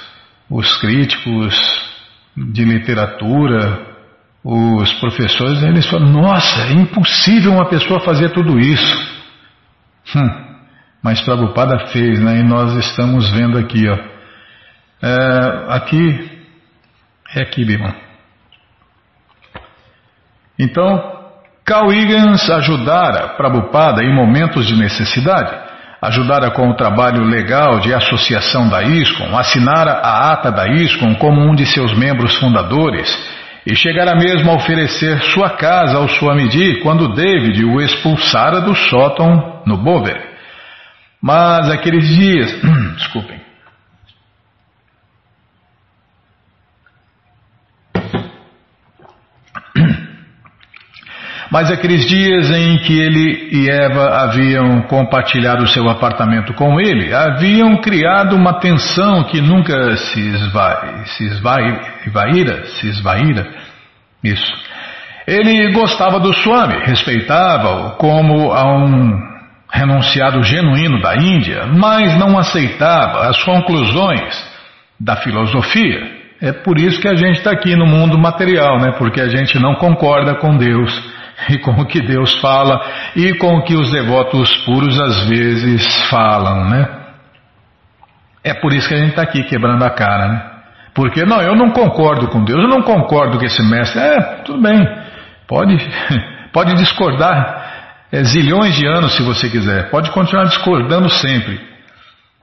os 0.54 0.76
críticos 0.76 1.52
de 2.36 2.64
literatura, 2.64 3.86
os 4.44 4.92
professores, 4.94 5.60
eles 5.64 5.84
falam: 5.86 6.12
nossa, 6.12 6.68
é 6.68 6.72
impossível 6.72 7.52
uma 7.52 7.68
pessoa 7.68 7.98
fazer 8.00 8.30
tudo 8.30 8.60
isso. 8.60 9.14
Hum, 10.14 10.54
mas 11.02 11.20
Prabhupada 11.22 11.88
fez, 11.88 12.20
né? 12.20 12.38
E 12.38 12.44
nós 12.44 12.72
estamos 12.86 13.28
vendo 13.30 13.58
aqui, 13.58 13.88
ó. 13.88 13.98
É, 15.02 15.74
aqui, 15.74 16.30
é 17.34 17.42
aqui, 17.42 17.64
Bima. 17.64 17.96
Então, 20.56 21.14
Higgins 21.92 22.48
ajudara 22.48 23.30
Prabhupada 23.30 24.04
em 24.04 24.14
momentos 24.14 24.68
de 24.68 24.76
necessidade 24.76 25.63
ajudara 26.06 26.50
com 26.50 26.68
o 26.68 26.76
trabalho 26.76 27.24
legal 27.24 27.80
de 27.80 27.94
associação 27.94 28.68
da 28.68 28.82
ISCOM, 28.82 29.36
assinara 29.36 29.92
a 29.92 30.32
ata 30.32 30.52
da 30.52 30.68
ISCOM 30.68 31.14
como 31.14 31.40
um 31.40 31.54
de 31.54 31.64
seus 31.66 31.96
membros 31.96 32.34
fundadores 32.36 33.08
e 33.66 33.74
chegara 33.74 34.14
mesmo 34.14 34.50
a 34.50 34.54
oferecer 34.54 35.22
sua 35.32 35.50
casa 35.50 35.96
ao 35.96 36.08
Swamiji 36.08 36.80
quando 36.82 37.14
David 37.14 37.64
o 37.64 37.80
expulsara 37.80 38.60
do 38.60 38.74
sótão 38.74 39.62
no 39.64 39.78
Bover. 39.78 40.20
Mas 41.22 41.70
aqueles 41.70 42.06
dias, 42.06 42.54
desculpem, 42.96 43.40
Mas 51.54 51.70
aqueles 51.70 52.04
dias 52.08 52.50
em 52.50 52.78
que 52.78 52.98
ele 52.98 53.48
e 53.52 53.70
Eva 53.70 54.24
haviam 54.24 54.82
compartilhado 54.88 55.68
seu 55.68 55.88
apartamento 55.88 56.52
com 56.52 56.80
ele, 56.80 57.14
haviam 57.14 57.76
criado 57.76 58.34
uma 58.34 58.54
tensão 58.58 59.22
que 59.22 59.40
nunca 59.40 59.94
se, 59.94 60.32
se 61.06 61.24
esvaíra, 61.26 62.64
se 62.66 62.88
esvaíra. 62.88 63.46
Isso. 64.24 64.52
Ele 65.28 65.70
gostava 65.70 66.18
do 66.18 66.34
Swami, 66.34 66.74
respeitava-o 66.86 67.90
como 67.98 68.50
a 68.50 68.76
um 68.76 69.16
renunciado 69.72 70.42
genuíno 70.42 71.00
da 71.00 71.14
Índia, 71.14 71.66
mas 71.66 72.18
não 72.18 72.36
aceitava 72.36 73.28
as 73.28 73.40
conclusões 73.44 74.44
da 74.98 75.14
filosofia. 75.18 76.00
É 76.42 76.50
por 76.50 76.80
isso 76.80 77.00
que 77.00 77.06
a 77.06 77.14
gente 77.14 77.38
está 77.38 77.52
aqui 77.52 77.76
no 77.76 77.86
mundo 77.86 78.18
material, 78.18 78.80
né? 78.80 78.90
Porque 78.98 79.20
a 79.20 79.28
gente 79.28 79.56
não 79.60 79.76
concorda 79.76 80.34
com 80.34 80.56
Deus 80.56 81.14
e 81.50 81.58
com 81.58 81.72
o 81.72 81.86
que 81.86 82.00
Deus 82.00 82.34
fala 82.40 82.80
e 83.16 83.34
com 83.38 83.56
o 83.56 83.62
que 83.62 83.74
os 83.74 83.90
devotos 83.90 84.54
puros 84.64 85.00
às 85.00 85.28
vezes 85.28 86.08
falam, 86.08 86.68
né? 86.68 86.88
É 88.42 88.52
por 88.54 88.72
isso 88.72 88.88
que 88.88 88.94
a 88.94 88.98
gente 88.98 89.10
está 89.10 89.22
aqui 89.22 89.42
quebrando 89.44 89.82
a 89.82 89.90
cara, 89.90 90.28
né? 90.28 90.50
Porque 90.94 91.24
não, 91.24 91.40
eu 91.40 91.56
não 91.56 91.70
concordo 91.70 92.28
com 92.28 92.44
Deus, 92.44 92.62
eu 92.62 92.68
não 92.68 92.82
concordo 92.82 93.38
com 93.38 93.44
esse 93.44 93.62
mestre. 93.62 94.00
É, 94.00 94.20
tudo 94.44 94.60
bem, 94.60 94.78
pode, 95.48 95.76
pode 96.52 96.74
discordar 96.74 97.64
é, 98.12 98.22
zilhões 98.22 98.76
de 98.76 98.86
anos 98.86 99.16
se 99.16 99.22
você 99.22 99.48
quiser, 99.48 99.90
pode 99.90 100.10
continuar 100.12 100.44
discordando 100.44 101.10
sempre. 101.10 101.60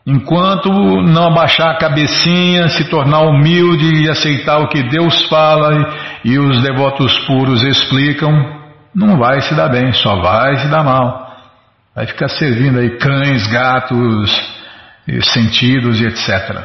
Enquanto 0.05 0.69
não 1.03 1.27
abaixar 1.27 1.69
a 1.69 1.77
cabecinha, 1.77 2.67
se 2.69 2.89
tornar 2.89 3.21
humilde 3.21 4.03
e 4.03 4.09
aceitar 4.09 4.57
o 4.57 4.67
que 4.67 4.81
Deus 4.81 5.27
fala 5.29 5.75
e, 6.25 6.31
e 6.31 6.39
os 6.39 6.63
devotos 6.63 7.15
puros 7.19 7.63
explicam, 7.63 8.60
não 8.93 9.17
vai 9.17 9.41
se 9.41 9.55
dar 9.55 9.69
bem, 9.69 9.91
só 9.93 10.21
vai 10.21 10.57
se 10.57 10.67
dar 10.67 10.83
mal. 10.83 11.31
Vai 11.95 12.07
ficar 12.07 12.27
servindo 12.29 12.79
aí 12.79 12.97
cães, 12.97 13.47
gatos, 13.47 14.31
sentidos 15.23 15.99
e 15.99 16.05
etc. 16.05 16.57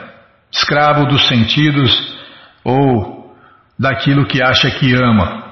Escravo 0.51 1.07
dos 1.07 1.27
sentidos 1.29 2.17
ou 2.65 3.35
daquilo 3.79 4.27
que 4.27 4.43
acha 4.43 4.71
que 4.71 4.95
ama. 4.95 5.45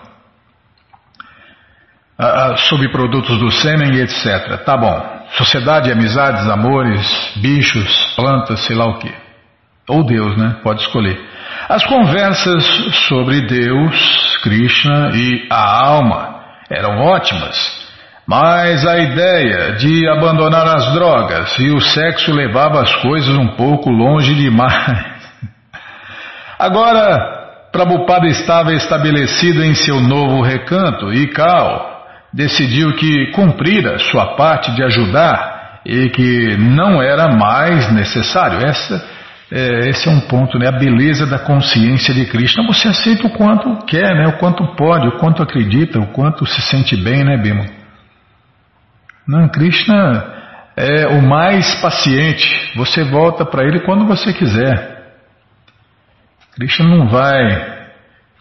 Ah, 2.17 2.55
subprodutos 2.57 3.39
do 3.39 3.51
sêmen 3.51 3.95
e 3.95 4.03
etc. 4.03 4.65
Tá 4.65 4.77
bom. 4.77 5.25
Sociedade, 5.33 5.91
amizades, 5.91 6.49
amores, 6.49 7.33
bichos, 7.37 8.15
plantas, 8.15 8.61
sei 8.61 8.77
lá 8.77 8.87
o 8.87 8.99
que. 8.99 9.13
Ou 9.89 10.05
Deus, 10.05 10.37
né? 10.37 10.61
Pode 10.63 10.83
escolher. 10.83 11.21
As 11.69 11.85
conversas 11.85 12.65
sobre 13.09 13.41
Deus, 13.47 14.37
Krishna 14.43 15.11
e 15.15 15.47
a 15.51 15.87
alma 15.87 16.34
eram 16.75 17.01
ótimas, 17.01 17.57
mas 18.27 18.87
a 18.87 18.99
ideia 18.99 19.73
de 19.73 20.09
abandonar 20.09 20.67
as 20.67 20.93
drogas 20.93 21.59
e 21.59 21.71
o 21.71 21.81
sexo 21.81 22.33
levava 22.33 22.83
as 22.83 22.95
coisas 22.97 23.37
um 23.37 23.49
pouco 23.57 23.91
longe 23.91 24.35
demais. 24.35 25.05
Agora, 26.59 27.69
Prabhupada 27.71 28.27
estava 28.29 28.73
estabelecido 28.73 29.63
em 29.63 29.75
seu 29.75 30.01
novo 30.01 30.43
recanto 30.43 31.13
e 31.13 31.27
Cal 31.29 31.95
decidiu 32.33 32.95
que 32.97 33.31
cumprira 33.33 33.99
sua 33.99 34.35
parte 34.35 34.73
de 34.75 34.83
ajudar 34.83 35.81
e 35.87 36.09
que 36.11 36.57
não 36.57 37.01
era 37.03 37.29
mais 37.29 37.93
necessário. 37.93 38.67
Essa, 38.67 39.05
é, 39.51 39.89
esse 39.91 40.09
é 40.09 40.11
um 40.11 40.21
ponto, 40.23 40.59
né? 40.59 40.69
a 40.69 40.73
beleza 40.73 41.27
da 41.27 41.39
consciência 41.39 42.13
de 42.15 42.27
Krishna. 42.27 42.67
Você 42.67 42.89
aceita 42.89 43.27
o 43.27 43.31
quanto 43.31 43.85
quer, 43.87 44.15
né? 44.15 44.27
o 44.27 44.39
quanto 44.39 44.67
pode, 44.77 45.09
o 45.09 45.19
quanto 45.19 45.43
acredita, 45.43 45.99
o 45.99 46.09
quanto 46.09 46.47
se 46.47 46.61
sente 46.63 46.97
bem, 46.97 47.25
né, 47.25 47.37
Bima? 47.37 47.67
Não, 49.27 49.49
Krishna 49.49 50.33
é 50.77 51.07
o 51.07 51.23
mais 51.23 51.75
paciente. 51.81 52.73
Você 52.77 53.05
volta 53.05 53.45
para 53.45 53.65
ele 53.65 53.81
quando 53.81 54.07
você 54.07 54.33
quiser. 54.33 55.15
Krishna 56.55 56.87
não 56.87 57.09
vai 57.09 57.75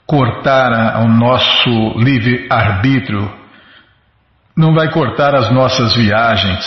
cortar 0.05 1.01
o 1.03 1.07
nosso 1.07 1.69
livre 1.99 2.47
arbítrio 2.49 3.43
não 4.55 4.73
vai 4.73 4.89
cortar 4.91 5.35
as 5.35 5.51
nossas 5.51 5.95
viagens. 5.95 6.63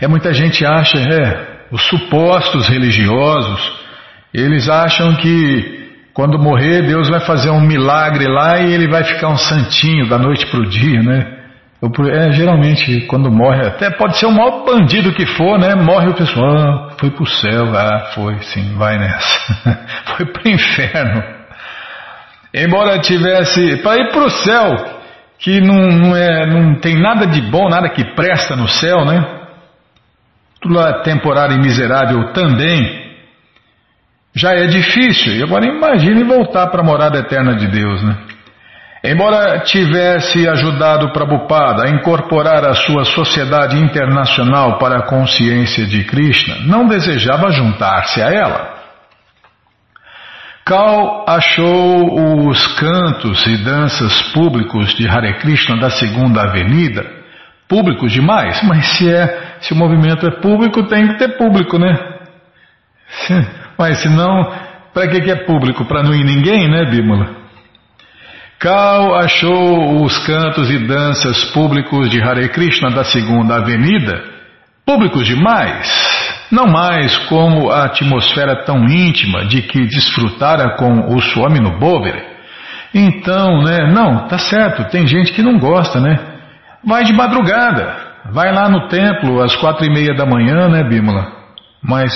É 0.00 0.08
muita 0.08 0.34
gente 0.34 0.64
acha, 0.64 0.98
é, 0.98 1.49
os 1.70 1.82
supostos 1.82 2.68
religiosos, 2.68 3.72
eles 4.32 4.68
acham 4.68 5.14
que 5.16 5.80
quando 6.12 6.38
morrer 6.38 6.82
Deus 6.82 7.08
vai 7.08 7.20
fazer 7.20 7.50
um 7.50 7.60
milagre 7.60 8.26
lá 8.26 8.60
e 8.60 8.72
ele 8.72 8.88
vai 8.88 9.04
ficar 9.04 9.28
um 9.28 9.36
santinho 9.36 10.08
da 10.08 10.18
noite 10.18 10.46
para 10.46 10.60
o 10.60 10.68
dia, 10.68 11.02
né? 11.02 11.36
É, 12.12 12.32
geralmente 12.32 13.06
quando 13.06 13.30
morre, 13.30 13.66
até 13.66 13.90
pode 13.90 14.18
ser 14.18 14.26
o 14.26 14.30
maior 14.30 14.66
bandido 14.66 15.14
que 15.14 15.24
for, 15.24 15.58
né? 15.58 15.74
Morre 15.74 16.08
o 16.08 16.14
pessoal, 16.14 16.46
ah, 16.46 16.90
foi 16.98 17.10
pro 17.10 17.24
céu, 17.24 17.72
ah, 17.74 18.10
foi, 18.14 18.38
sim, 18.42 18.74
vai 18.76 18.98
nessa. 18.98 19.78
foi 20.16 20.26
pro 20.26 20.50
inferno. 20.50 21.22
Embora 22.54 22.98
tivesse, 22.98 23.76
para 23.78 23.96
ir 23.96 24.10
pro 24.10 24.28
céu, 24.28 24.76
que 25.38 25.60
não, 25.60 25.86
não, 25.86 26.16
é, 26.16 26.44
não 26.44 26.74
tem 26.80 27.00
nada 27.00 27.26
de 27.26 27.40
bom, 27.40 27.68
nada 27.70 27.88
que 27.88 28.04
presta 28.14 28.54
no 28.54 28.68
céu, 28.68 29.06
né? 29.06 29.39
Tudo 30.60 30.78
é 30.80 31.02
temporário 31.02 31.56
e 31.56 31.60
miserável 31.60 32.32
também. 32.32 33.10
Já 34.34 34.50
é 34.54 34.66
difícil, 34.66 35.34
e 35.36 35.42
agora 35.42 35.66
imagine 35.66 36.22
voltar 36.22 36.68
para 36.68 36.82
a 36.82 36.84
morada 36.84 37.18
eterna 37.18 37.56
de 37.56 37.66
Deus, 37.66 38.02
né? 38.02 38.16
Embora 39.02 39.60
tivesse 39.60 40.46
ajudado 40.46 41.10
Prabhupada 41.12 41.84
a 41.84 41.90
incorporar 41.90 42.68
a 42.68 42.74
sua 42.74 43.04
sociedade 43.04 43.78
internacional 43.78 44.78
para 44.78 44.98
a 44.98 45.06
consciência 45.06 45.86
de 45.86 46.04
Krishna, 46.04 46.56
não 46.66 46.86
desejava 46.86 47.50
juntar-se 47.50 48.22
a 48.22 48.28
ela. 48.28 48.80
Cal 50.66 51.24
achou 51.26 52.48
os 52.48 52.78
cantos 52.78 53.46
e 53.46 53.56
danças 53.64 54.20
públicos 54.34 54.94
de 54.94 55.08
Hare 55.08 55.38
Krishna 55.38 55.78
da 55.78 55.88
Segunda 55.88 56.42
Avenida 56.42 57.19
públicos 57.70 58.12
demais, 58.12 58.60
mas 58.64 58.84
se 58.84 59.08
é 59.08 59.56
se 59.60 59.72
o 59.72 59.76
movimento 59.76 60.26
é 60.26 60.40
público 60.40 60.82
tem 60.88 61.06
que 61.08 61.18
ter 61.18 61.38
público, 61.38 61.78
né? 61.78 61.96
Mas 63.78 63.98
se 63.98 64.08
não, 64.10 64.52
para 64.92 65.08
que, 65.08 65.22
que 65.22 65.30
é 65.30 65.44
público? 65.46 65.86
Para 65.86 66.02
não 66.02 66.14
ir 66.14 66.22
ninguém, 66.22 66.68
né, 66.68 66.84
Bímola? 66.90 67.34
Cal 68.58 69.14
achou 69.14 70.04
os 70.04 70.18
cantos 70.26 70.70
e 70.70 70.86
danças 70.86 71.44
públicos 71.52 72.10
de 72.10 72.20
Hare 72.20 72.50
Krishna 72.50 72.90
da 72.90 73.04
Segunda 73.04 73.56
Avenida 73.56 74.22
públicos 74.84 75.24
demais 75.24 75.88
não 76.50 76.66
mais 76.66 77.16
como 77.28 77.70
a 77.70 77.84
atmosfera 77.84 78.64
tão 78.64 78.84
íntima 78.86 79.46
de 79.46 79.62
que 79.62 79.86
desfrutara 79.86 80.76
com 80.76 81.14
o 81.14 81.20
Swami 81.20 81.60
no 81.60 81.78
Bover. 81.78 82.28
Então, 82.92 83.62
né, 83.62 83.92
não, 83.92 84.26
tá 84.26 84.36
certo, 84.36 84.90
tem 84.90 85.06
gente 85.06 85.32
que 85.32 85.42
não 85.42 85.58
gosta, 85.58 86.00
né? 86.00 86.29
Vai 86.84 87.04
de 87.04 87.12
madrugada, 87.12 87.94
vai 88.32 88.52
lá 88.52 88.68
no 88.68 88.88
templo 88.88 89.42
às 89.42 89.54
quatro 89.56 89.84
e 89.84 89.90
meia 89.90 90.14
da 90.14 90.24
manhã, 90.24 90.68
né, 90.68 90.82
Bímola? 90.82 91.26
Mas 91.82 92.12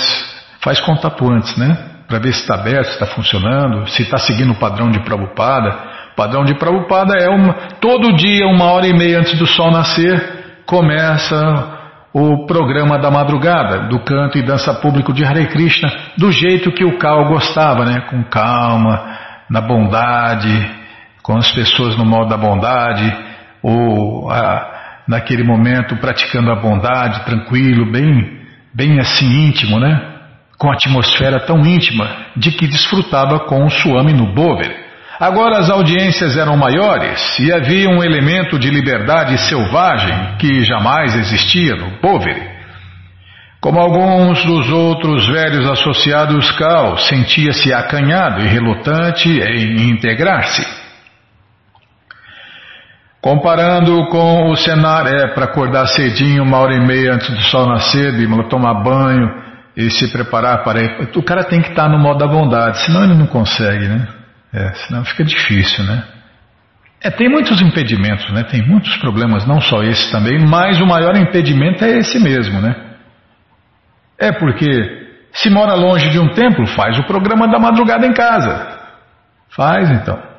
faz 0.60 0.80
contato 0.80 1.30
antes, 1.30 1.56
né? 1.56 1.76
Para 2.08 2.18
ver 2.18 2.32
se 2.32 2.40
está 2.40 2.54
aberto, 2.54 2.86
se 2.86 2.92
está 2.92 3.06
funcionando, 3.06 3.86
se 3.88 4.02
está 4.02 4.18
seguindo 4.18 4.52
o 4.52 4.58
padrão 4.58 4.90
de 4.90 5.00
Prabhupada. 5.00 5.94
O 6.12 6.16
padrão 6.16 6.44
de 6.44 6.54
Prabhupada 6.54 7.14
é 7.18 7.28
uma, 7.28 7.54
todo 7.80 8.16
dia, 8.16 8.46
uma 8.46 8.66
hora 8.66 8.86
e 8.86 8.92
meia 8.92 9.18
antes 9.18 9.38
do 9.38 9.46
sol 9.46 9.70
nascer, 9.70 10.62
começa 10.66 11.74
o 12.14 12.46
programa 12.46 12.98
da 12.98 13.10
madrugada, 13.10 13.88
do 13.88 13.98
canto 13.98 14.38
e 14.38 14.42
dança 14.42 14.72
público 14.72 15.12
de 15.12 15.24
Hare 15.24 15.48
Krishna, 15.48 15.92
do 16.16 16.30
jeito 16.30 16.70
que 16.70 16.84
o 16.84 16.96
Cal 16.96 17.26
gostava, 17.26 17.84
né? 17.84 18.02
com 18.08 18.22
calma, 18.24 19.18
na 19.50 19.60
bondade, 19.60 20.70
com 21.22 21.36
as 21.36 21.50
pessoas 21.50 21.96
no 21.96 22.04
modo 22.04 22.28
da 22.28 22.36
bondade, 22.36 23.33
ou 23.64 24.30
a, 24.30 25.00
naquele 25.08 25.42
momento 25.42 25.96
praticando 25.96 26.52
a 26.52 26.56
bondade, 26.56 27.24
tranquilo, 27.24 27.90
bem, 27.90 28.40
bem 28.74 29.00
assim 29.00 29.48
íntimo, 29.48 29.80
né? 29.80 30.10
com 30.58 30.70
atmosfera 30.70 31.40
tão 31.40 31.60
íntima 31.66 32.08
de 32.36 32.52
que 32.52 32.66
desfrutava 32.66 33.40
com 33.40 33.64
o 33.64 33.70
Swami 33.70 34.12
no 34.12 34.34
Bover. 34.34 34.84
Agora 35.18 35.58
as 35.58 35.70
audiências 35.70 36.36
eram 36.36 36.56
maiores 36.56 37.38
e 37.38 37.52
havia 37.52 37.88
um 37.88 38.02
elemento 38.02 38.58
de 38.58 38.68
liberdade 38.68 39.38
selvagem 39.38 40.36
que 40.38 40.62
jamais 40.62 41.14
existia 41.16 41.74
no 41.76 41.98
Poveri. 41.98 42.52
Como 43.60 43.80
alguns 43.80 44.44
dos 44.44 44.68
outros 44.70 45.26
velhos 45.26 45.70
associados 45.70 46.50
Cal, 46.52 46.98
sentia-se 46.98 47.72
acanhado 47.72 48.42
e 48.42 48.48
relutante 48.48 49.28
em 49.30 49.88
integrar-se. 49.88 50.83
Comparando 53.24 54.06
com 54.10 54.50
o 54.50 54.54
cenário, 54.54 55.08
é 55.16 55.28
para 55.28 55.46
acordar 55.46 55.86
cedinho, 55.86 56.42
uma 56.42 56.58
hora 56.58 56.74
e 56.74 56.86
meia 56.86 57.14
antes 57.14 57.30
do 57.30 57.40
sol 57.44 57.66
nascer, 57.66 58.12
tomar 58.50 58.82
banho 58.82 59.26
e 59.74 59.90
se 59.90 60.12
preparar 60.12 60.62
para. 60.62 61.08
O 61.16 61.22
cara 61.22 61.42
tem 61.42 61.62
que 61.62 61.70
estar 61.70 61.88
no 61.88 61.98
modo 61.98 62.18
da 62.18 62.26
bondade, 62.26 62.80
senão 62.80 63.02
ele 63.02 63.14
não 63.14 63.26
consegue, 63.26 63.88
né? 63.88 64.06
É, 64.52 64.74
senão 64.74 65.06
fica 65.06 65.24
difícil, 65.24 65.84
né? 65.84 66.04
É, 67.02 67.10
tem 67.10 67.30
muitos 67.30 67.62
impedimentos, 67.62 68.30
né? 68.30 68.42
Tem 68.42 68.60
muitos 68.60 68.94
problemas, 68.98 69.46
não 69.46 69.58
só 69.58 69.82
esse 69.82 70.12
também, 70.12 70.38
mas 70.46 70.78
o 70.78 70.86
maior 70.86 71.16
impedimento 71.16 71.82
é 71.82 71.96
esse 71.96 72.22
mesmo, 72.22 72.60
né? 72.60 72.76
É 74.18 74.32
porque 74.32 74.68
se 75.32 75.48
mora 75.48 75.72
longe 75.72 76.10
de 76.10 76.18
um 76.18 76.28
templo, 76.34 76.66
faz 76.66 76.98
o 76.98 77.04
programa 77.04 77.48
da 77.48 77.58
madrugada 77.58 78.06
em 78.06 78.12
casa. 78.12 78.80
Faz 79.48 79.90
então. 79.90 80.33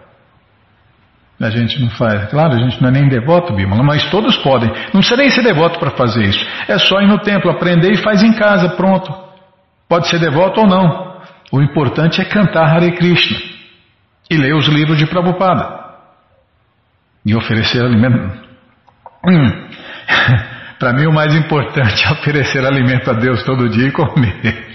A 1.39 1.49
gente 1.49 1.81
não 1.81 1.89
faz. 1.89 2.29
Claro, 2.29 2.53
a 2.53 2.57
gente 2.57 2.81
não 2.81 2.89
é 2.89 2.91
nem 2.93 3.09
devoto, 3.09 3.53
Bímola, 3.53 3.83
mas 3.83 4.09
todos 4.09 4.37
podem. 4.37 4.69
Não 4.93 5.01
precisa 5.01 5.17
nem 5.17 5.29
ser 5.29 5.43
devoto 5.43 5.79
para 5.79 5.91
fazer 5.91 6.23
isso. 6.23 6.45
É 6.67 6.77
só 6.77 7.01
ir 7.01 7.07
no 7.07 7.19
templo, 7.19 7.51
aprender 7.51 7.91
e 7.91 7.97
faz 7.97 8.23
em 8.23 8.33
casa, 8.33 8.69
pronto. 8.69 9.13
Pode 9.87 10.07
ser 10.07 10.19
devoto 10.19 10.61
ou 10.61 10.67
não. 10.67 11.19
O 11.51 11.61
importante 11.61 12.21
é 12.21 12.25
cantar 12.25 12.73
Hare 12.73 12.93
Krishna 12.93 13.37
e 14.29 14.37
ler 14.37 14.55
os 14.55 14.67
livros 14.67 14.97
de 14.97 15.05
Prabhupada 15.05 15.85
e 17.25 17.35
oferecer 17.35 17.83
alimento. 17.83 18.39
Hum. 19.27 19.67
Para 20.79 20.93
mim, 20.93 21.05
o 21.05 21.13
mais 21.13 21.33
importante 21.33 22.05
é 22.05 22.11
oferecer 22.11 22.65
alimento 22.65 23.09
a 23.09 23.13
Deus 23.13 23.43
todo 23.43 23.69
dia 23.69 23.87
e 23.87 23.91
comer. 23.91 24.67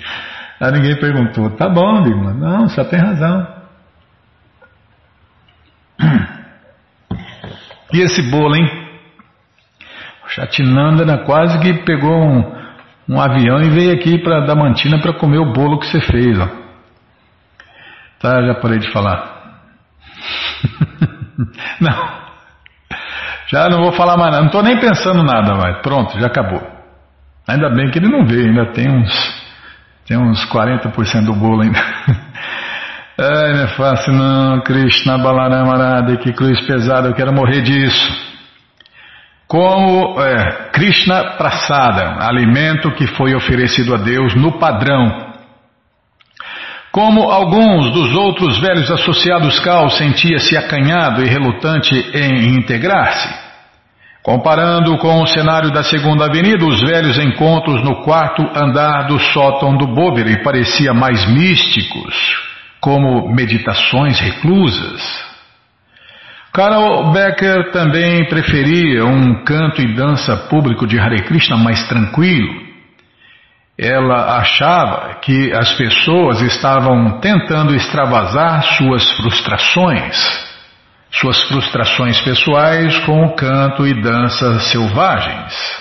Aí 0.60 0.72
ninguém 0.72 0.98
perguntou, 0.98 1.50
tá 1.50 1.68
bom, 1.68 2.02
Bíblia. 2.02 2.34
Não, 2.34 2.68
só 2.68 2.84
tem 2.84 3.00
razão. 3.00 3.46
E 7.92 8.00
esse 8.00 8.22
bolo, 8.30 8.56
hein? 8.56 8.88
O 10.24 10.28
Chatinandana 10.28 11.24
quase 11.24 11.58
que 11.60 11.84
pegou 11.84 12.12
um, 12.12 12.52
um 13.08 13.20
avião 13.20 13.60
e 13.60 13.70
veio 13.70 13.92
aqui 13.94 14.18
para 14.18 14.46
Damantina 14.46 15.00
para 15.00 15.12
comer 15.12 15.38
o 15.38 15.52
bolo 15.52 15.78
que 15.78 15.86
você 15.86 16.00
fez. 16.00 16.38
Ó. 16.38 16.48
Tá, 18.20 18.42
já 18.42 18.54
parei 18.54 18.78
de 18.78 18.92
falar. 18.92 19.60
não. 21.80 22.20
Já 23.48 23.68
não 23.68 23.82
vou 23.82 23.92
falar 23.92 24.16
mais 24.16 24.30
nada. 24.30 24.40
Não 24.40 24.46
estou 24.46 24.62
nem 24.62 24.78
pensando 24.78 25.24
nada 25.24 25.54
mais. 25.56 25.82
Pronto, 25.82 26.18
já 26.20 26.26
acabou. 26.26 26.62
Ainda 27.48 27.68
bem 27.70 27.90
que 27.90 27.98
ele 27.98 28.08
não 28.08 28.24
veio, 28.24 28.46
ainda 28.46 28.66
tem 28.66 28.88
uns, 28.88 29.42
tem 30.06 30.16
uns 30.16 30.44
40% 30.48 31.24
do 31.24 31.34
bolo 31.34 31.62
ainda. 31.62 31.80
Ai, 33.22 33.52
não 33.52 33.64
é 33.64 33.66
fácil 33.76 34.14
não, 34.14 34.62
Krishna 34.62 35.18
Balarama 35.18 36.16
que 36.16 36.32
cruz 36.32 36.58
pesada, 36.62 37.06
eu 37.06 37.14
quero 37.14 37.34
morrer 37.34 37.60
disso. 37.60 38.30
Como 39.46 40.18
é, 40.18 40.70
Krishna 40.72 41.36
Prasada, 41.36 42.16
alimento 42.26 42.90
que 42.92 43.06
foi 43.08 43.34
oferecido 43.34 43.94
a 43.94 43.98
Deus 43.98 44.34
no 44.34 44.58
padrão. 44.58 45.34
Como 46.90 47.30
alguns 47.30 47.92
dos 47.92 48.14
outros 48.14 48.58
velhos 48.58 48.90
associados 48.90 49.60
Cal 49.60 49.90
sentia-se 49.90 50.56
acanhado 50.56 51.22
e 51.22 51.28
relutante 51.28 51.94
em 52.14 52.54
integrar-se. 52.56 53.28
Comparando 54.22 54.96
com 54.96 55.20
o 55.20 55.26
cenário 55.26 55.70
da 55.70 55.82
Segunda 55.82 56.24
Avenida, 56.24 56.64
os 56.64 56.80
velhos 56.80 57.18
encontros 57.18 57.84
no 57.84 58.02
quarto 58.02 58.42
andar 58.56 59.08
do 59.08 59.18
sótão 59.18 59.76
do 59.76 59.88
Boveri 59.88 60.42
pareciam 60.42 60.94
mais 60.94 61.26
místicos, 61.30 62.49
como 62.80 63.28
meditações 63.34 64.18
reclusas. 64.18 65.30
Carol 66.52 67.12
Becker 67.12 67.70
também 67.70 68.28
preferia 68.28 69.04
um 69.04 69.44
canto 69.44 69.80
e 69.80 69.94
dança 69.94 70.36
público 70.48 70.86
de 70.86 70.98
Hare 70.98 71.22
Krishna 71.22 71.56
mais 71.56 71.86
tranquilo. 71.86 72.68
Ela 73.78 74.38
achava 74.38 75.14
que 75.20 75.52
as 75.52 75.72
pessoas 75.74 76.40
estavam 76.42 77.20
tentando 77.20 77.74
extravasar 77.74 78.62
suas 78.62 79.08
frustrações 79.12 80.50
suas 81.10 81.42
frustrações 81.48 82.20
pessoais 82.20 82.96
com 83.00 83.24
o 83.24 83.34
canto 83.34 83.86
e 83.86 84.00
dança 84.00 84.60
selvagens. 84.60 85.79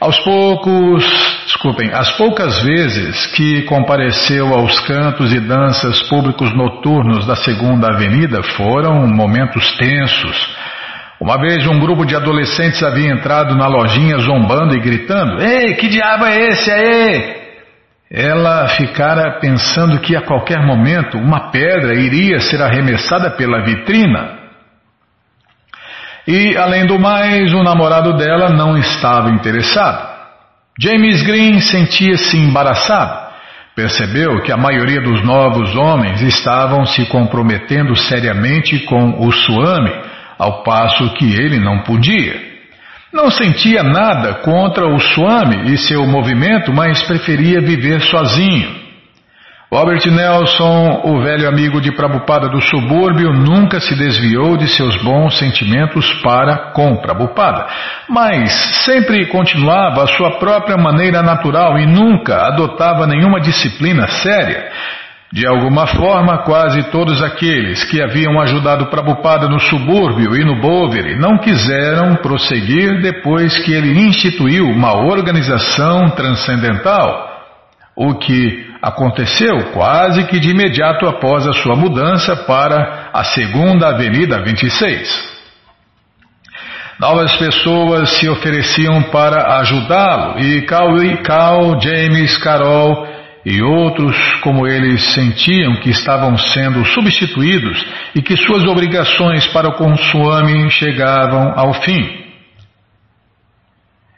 Aos 0.00 0.18
poucos, 0.20 1.04
desculpem, 1.44 1.90
as 1.92 2.10
poucas 2.18 2.62
vezes 2.62 3.26
que 3.28 3.62
compareceu 3.62 4.52
aos 4.52 4.78
cantos 4.80 5.32
e 5.32 5.40
danças 5.40 6.02
públicos 6.02 6.54
noturnos 6.54 7.26
da 7.26 7.34
Segunda 7.36 7.88
Avenida 7.88 8.42
foram 8.42 9.06
momentos 9.06 9.76
tensos. 9.78 10.54
Uma 11.18 11.38
vez 11.38 11.66
um 11.66 11.78
grupo 11.78 12.04
de 12.04 12.14
adolescentes 12.14 12.82
havia 12.82 13.10
entrado 13.10 13.56
na 13.56 13.66
lojinha 13.66 14.18
zombando 14.18 14.76
e 14.76 14.80
gritando: 14.80 15.40
Ei, 15.40 15.74
que 15.74 15.88
diabo 15.88 16.26
é 16.26 16.48
esse 16.48 16.70
aí? 16.70 17.46
ela 18.10 18.68
ficara 18.68 19.38
pensando 19.40 19.98
que 20.00 20.14
a 20.14 20.22
qualquer 20.22 20.64
momento 20.64 21.18
uma 21.18 21.50
pedra 21.50 21.94
iria 21.94 22.38
ser 22.38 22.62
arremessada 22.62 23.30
pela 23.30 23.64
vitrina. 23.64 24.35
E, 26.26 26.56
além 26.56 26.86
do 26.86 26.98
mais, 26.98 27.52
o 27.54 27.62
namorado 27.62 28.16
dela 28.16 28.50
não 28.50 28.76
estava 28.76 29.30
interessado. 29.30 30.16
James 30.78 31.22
Green 31.22 31.60
sentia-se 31.60 32.36
embaraçado. 32.36 33.26
Percebeu 33.76 34.42
que 34.42 34.50
a 34.50 34.56
maioria 34.56 35.00
dos 35.00 35.22
novos 35.22 35.76
homens 35.76 36.20
estavam 36.22 36.84
se 36.84 37.06
comprometendo 37.06 37.94
seriamente 37.94 38.80
com 38.80 39.26
o 39.26 39.30
Swami, 39.30 39.92
ao 40.38 40.62
passo 40.62 41.12
que 41.14 41.34
ele 41.34 41.58
não 41.58 41.82
podia. 41.82 42.40
Não 43.12 43.30
sentia 43.30 43.82
nada 43.82 44.34
contra 44.42 44.86
o 44.86 44.98
Swami 44.98 45.72
e 45.72 45.78
seu 45.78 46.06
movimento, 46.06 46.72
mas 46.72 47.02
preferia 47.02 47.60
viver 47.60 48.00
sozinho. 48.00 48.85
Robert 49.68 50.06
Nelson, 50.06 51.00
o 51.06 51.20
velho 51.22 51.48
amigo 51.48 51.80
de 51.80 51.90
Prabhupada 51.90 52.48
do 52.48 52.60
subúrbio, 52.60 53.32
nunca 53.32 53.80
se 53.80 53.96
desviou 53.96 54.56
de 54.56 54.68
seus 54.68 54.96
bons 55.02 55.36
sentimentos 55.38 56.12
para 56.22 56.70
com 56.72 56.96
Prabhupada, 56.98 57.66
mas 58.08 58.52
sempre 58.84 59.26
continuava 59.26 60.04
a 60.04 60.06
sua 60.06 60.38
própria 60.38 60.76
maneira 60.76 61.20
natural 61.20 61.76
e 61.80 61.84
nunca 61.84 62.46
adotava 62.46 63.08
nenhuma 63.08 63.40
disciplina 63.40 64.06
séria. 64.06 64.70
De 65.32 65.44
alguma 65.44 65.88
forma, 65.88 66.44
quase 66.44 66.84
todos 66.92 67.20
aqueles 67.20 67.82
que 67.82 68.00
haviam 68.00 68.40
ajudado 68.40 68.86
Prabhupada 68.86 69.48
no 69.48 69.58
subúrbio 69.58 70.36
e 70.36 70.44
no 70.44 70.60
Boveri 70.60 71.18
não 71.18 71.38
quiseram 71.38 72.14
prosseguir 72.22 73.02
depois 73.02 73.58
que 73.58 73.72
ele 73.72 73.98
instituiu 74.06 74.66
uma 74.66 74.94
organização 74.94 76.08
transcendental, 76.10 77.25
o 77.96 78.14
que 78.18 78.66
aconteceu 78.82 79.72
quase 79.72 80.26
que 80.26 80.38
de 80.38 80.50
imediato 80.50 81.06
após 81.06 81.46
a 81.46 81.52
sua 81.54 81.74
mudança 81.74 82.36
para 82.36 83.08
a 83.12 83.24
Segunda 83.24 83.88
Avenida 83.88 84.44
26. 84.44 85.36
Novas 87.00 87.34
pessoas 87.36 88.10
se 88.10 88.28
ofereciam 88.28 89.02
para 89.04 89.58
ajudá-lo 89.60 90.40
e 90.40 90.62
Cal, 90.62 90.94
Cal, 91.24 91.80
James, 91.80 92.36
Carol 92.38 93.06
e 93.44 93.62
outros, 93.62 94.16
como 94.42 94.66
eles, 94.66 95.02
sentiam 95.14 95.76
que 95.76 95.90
estavam 95.90 96.36
sendo 96.36 96.84
substituídos 96.86 97.86
e 98.14 98.20
que 98.20 98.36
suas 98.36 98.64
obrigações 98.64 99.46
para 99.48 99.68
o 99.68 99.74
consuame 99.74 100.70
chegavam 100.70 101.52
ao 101.54 101.74
fim. 101.74 102.24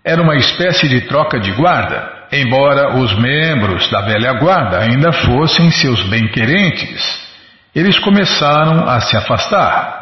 Era 0.05 0.23
uma 0.23 0.37
espécie 0.37 0.89
de 0.89 1.03
troca 1.03 1.39
de 1.39 1.53
guarda, 1.53 2.18
embora 2.33 2.97
os 2.99 3.17
membros 3.19 3.91
da 3.91 4.03
velha 4.03 4.33
guarda 4.35 4.81
ainda 4.81 5.13
fossem 5.13 5.71
seus 5.71 6.03
bem-querentes. 6.09 7.27
Eles 7.75 7.99
começaram 7.99 8.89
a 8.89 9.01
se 9.01 9.17
afastar. 9.17 9.99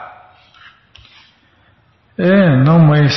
É, 2.18 2.56
não, 2.64 2.78
mas 2.78 3.12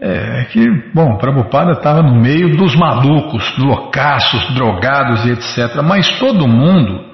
é, 0.00 0.42
é 0.42 0.44
que, 0.44 0.64
bom, 0.94 1.16
Prabhupada 1.18 1.72
estava 1.72 2.02
no 2.02 2.14
meio 2.14 2.56
dos 2.56 2.76
malucos, 2.76 3.56
loucaços, 3.58 4.54
drogados 4.54 5.24
e 5.24 5.32
etc. 5.32 5.82
Mas 5.82 6.18
todo 6.18 6.48
mundo, 6.48 7.04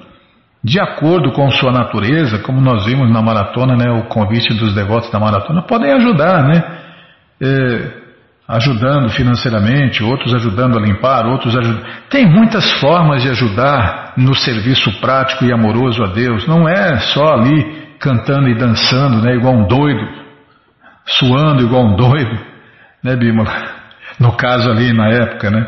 de 0.63 0.79
acordo 0.79 1.31
com 1.31 1.49
sua 1.49 1.71
natureza, 1.71 2.39
como 2.39 2.61
nós 2.61 2.85
vimos 2.85 3.11
na 3.11 3.21
maratona, 3.21 3.75
né, 3.75 3.91
o 3.91 4.07
convite 4.07 4.53
dos 4.53 4.75
devotos 4.75 5.11
da 5.11 5.19
maratona, 5.19 5.63
podem 5.63 5.91
ajudar, 5.93 6.43
né? 6.43 6.63
É, 7.41 8.00
ajudando 8.51 9.09
financeiramente, 9.09 10.03
outros 10.03 10.33
ajudando 10.35 10.77
a 10.77 10.81
limpar, 10.81 11.25
outros 11.25 11.55
ajudando. 11.55 11.85
Tem 12.09 12.27
muitas 12.27 12.69
formas 12.79 13.23
de 13.23 13.29
ajudar 13.29 14.13
no 14.17 14.35
serviço 14.35 14.91
prático 14.99 15.45
e 15.45 15.53
amoroso 15.53 16.03
a 16.03 16.07
Deus. 16.07 16.45
Não 16.47 16.67
é 16.67 16.99
só 16.99 17.33
ali 17.33 17.81
cantando 17.99 18.49
e 18.49 18.57
dançando, 18.57 19.21
né, 19.21 19.35
igual 19.35 19.53
um 19.53 19.67
doido, 19.67 20.05
suando 21.05 21.63
igual 21.63 21.85
um 21.85 21.95
doido 21.95 22.51
né, 23.03 23.15
Bímola? 23.15 23.51
No 24.19 24.35
caso 24.35 24.69
ali 24.69 24.91
na 24.93 25.07
época, 25.09 25.49
né? 25.49 25.65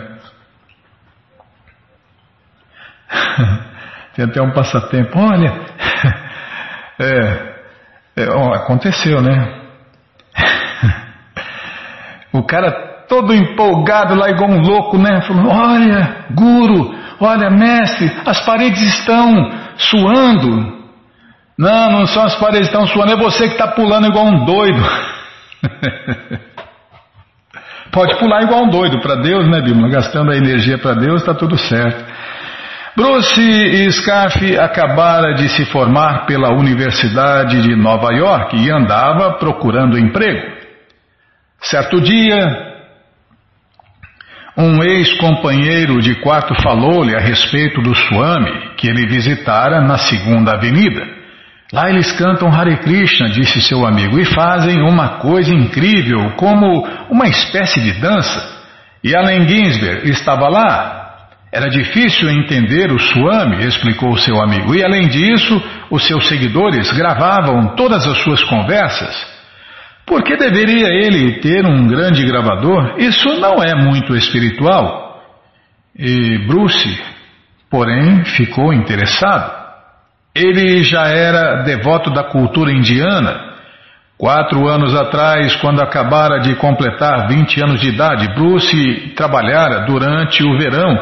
Tem 4.16 4.26
até 4.26 4.42
um 4.42 4.52
passatempo. 4.52 5.18
Olha, 5.18 5.54
é, 7.00 7.54
é, 8.18 8.24
aconteceu, 8.56 9.22
né? 9.22 9.62
O 12.34 12.44
cara 12.44 12.94
todo 13.08 13.34
empolgado 13.34 14.16
lá, 14.16 14.30
igual 14.30 14.50
um 14.50 14.60
louco, 14.60 14.98
né? 14.98 15.22
Falou: 15.22 15.52
Olha, 15.52 16.26
guru, 16.32 16.96
olha, 17.20 17.50
mestre, 17.50 18.12
as 18.26 18.44
paredes 18.44 18.82
estão 18.82 19.52
suando. 19.78 20.82
Não, 21.58 21.92
não 21.92 22.06
são 22.08 22.24
as 22.24 22.36
paredes 22.36 22.70
que 22.70 22.76
estão 22.76 22.88
suando, 22.88 23.12
é 23.12 23.16
você 23.16 23.48
que 23.48 23.54
está 23.54 23.68
pulando 23.68 24.08
igual 24.08 24.26
um 24.26 24.46
doido. 24.46 24.84
Pode 27.92 28.18
pular 28.18 28.42
igual 28.42 28.64
um 28.64 28.70
doido 28.72 29.00
para 29.02 29.18
Deus, 29.18 29.48
né, 29.48 29.62
Bíblia? 29.62 29.88
Gastando 29.88 30.32
a 30.32 30.36
energia 30.36 30.80
para 30.80 30.96
Deus, 30.96 31.22
está 31.22 31.36
tudo 31.36 31.56
certo. 31.56 32.04
Bruce 32.96 33.92
Scarfe 33.92 34.58
acabara 34.58 35.36
de 35.36 35.48
se 35.50 35.66
formar 35.66 36.26
pela 36.26 36.52
Universidade 36.54 37.62
de 37.62 37.76
Nova 37.76 38.12
York 38.12 38.56
e 38.58 38.72
andava 38.72 39.34
procurando 39.34 39.98
emprego. 39.98 40.53
Certo 41.64 42.02
dia, 42.02 42.74
Um 44.56 44.84
ex-companheiro 44.84 46.00
de 46.00 46.14
quarto 46.22 46.54
falou-lhe 46.62 47.16
a 47.16 47.20
respeito 47.20 47.82
do 47.82 47.96
Swami 47.96 48.76
que 48.78 48.88
ele 48.88 49.08
visitara 49.08 49.82
na 49.82 49.98
segunda 49.98 50.52
avenida. 50.56 51.02
Lá 51.72 51.90
eles 51.90 52.12
cantam 52.12 52.54
Hare 52.54 52.78
Krishna, 52.78 53.30
disse 53.30 53.60
seu 53.62 53.84
amigo, 53.84 54.20
e 54.20 54.26
fazem 54.26 54.80
uma 54.82 55.18
coisa 55.18 55.52
incrível, 55.52 56.34
como 56.36 56.88
uma 57.10 57.28
espécie 57.28 57.82
de 57.82 57.94
dança. 57.94 58.48
E 59.04 59.16
Allen 59.16 59.48
Ginsberg 59.48 60.08
estava 60.12 60.48
lá. 60.48 61.30
Era 61.52 61.68
difícil 61.68 62.30
entender 62.30 62.92
o 62.92 63.00
Swami, 63.00 63.66
explicou 63.66 64.16
seu 64.18 64.40
amigo, 64.40 64.76
e 64.76 64.84
além 64.84 65.08
disso, 65.08 65.60
os 65.90 66.06
seus 66.06 66.28
seguidores 66.28 66.92
gravavam 66.92 67.76
todas 67.76 68.06
as 68.06 68.20
suas 68.20 68.44
conversas. 68.44 69.33
Por 70.06 70.24
que 70.24 70.36
deveria 70.36 70.88
ele 70.88 71.40
ter 71.40 71.66
um 71.66 71.88
grande 71.88 72.26
gravador? 72.26 72.96
Isso 72.98 73.40
não 73.40 73.56
é 73.64 73.74
muito 73.74 74.16
espiritual. 74.16 75.22
E 75.98 76.40
Bruce, 76.48 77.02
porém, 77.70 78.26
ficou 78.26 78.74
interessado. 78.74 79.64
Ele 80.36 80.84
já 80.84 81.08
era 81.08 81.64
devoto 81.64 82.10
da 82.12 82.24
cultura 82.24 82.72
indiana. 82.72 83.54
Quatro 84.18 84.68
anos 84.68 84.96
atrás, 84.96 85.56
quando 85.58 85.82
acabara 85.82 86.40
de 86.40 86.56
completar 86.56 87.28
20 87.28 87.62
anos 87.64 87.82
de 87.82 87.90
idade, 87.90 88.34
Bruce 88.36 89.14
trabalhara 89.16 89.86
durante 89.86 90.44
o 90.44 90.58
verão 90.58 90.98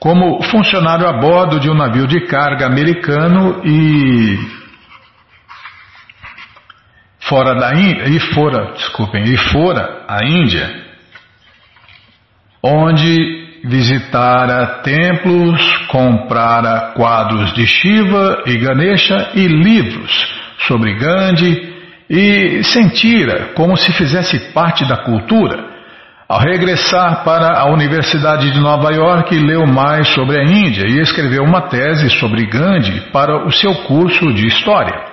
como 0.00 0.42
funcionário 0.44 1.06
a 1.06 1.12
bordo 1.12 1.60
de 1.60 1.70
um 1.70 1.74
navio 1.74 2.06
de 2.06 2.20
carga 2.26 2.66
americano 2.66 3.60
e 3.64 4.59
fora 7.30 7.54
da 7.54 7.72
Índia, 7.72 8.08
e 8.08 8.18
fora, 8.34 8.72
desculpem, 8.72 9.22
e 9.22 9.36
fora 9.36 10.04
a 10.08 10.26
Índia, 10.26 10.68
onde 12.60 13.60
visitara 13.64 14.80
templos, 14.82 15.86
comprara 15.86 16.92
quadros 16.96 17.52
de 17.54 17.66
Shiva 17.66 18.42
e 18.46 18.58
Ganesha 18.58 19.30
e 19.34 19.46
livros 19.46 20.10
sobre 20.66 20.98
Gandhi 20.98 21.70
e 22.08 22.64
sentira 22.64 23.52
como 23.54 23.76
se 23.76 23.92
fizesse 23.92 24.52
parte 24.52 24.84
da 24.88 24.96
cultura. 24.96 25.70
Ao 26.28 26.40
regressar 26.40 27.22
para 27.24 27.58
a 27.58 27.70
Universidade 27.70 28.50
de 28.50 28.60
Nova 28.60 28.92
York, 28.92 29.36
leu 29.38 29.66
mais 29.66 30.08
sobre 30.08 30.38
a 30.38 30.44
Índia 30.44 30.86
e 30.88 31.00
escreveu 31.00 31.44
uma 31.44 31.62
tese 31.62 32.10
sobre 32.10 32.46
Gandhi 32.46 33.10
para 33.12 33.46
o 33.46 33.52
seu 33.52 33.74
curso 33.82 34.32
de 34.32 34.46
História. 34.46 35.09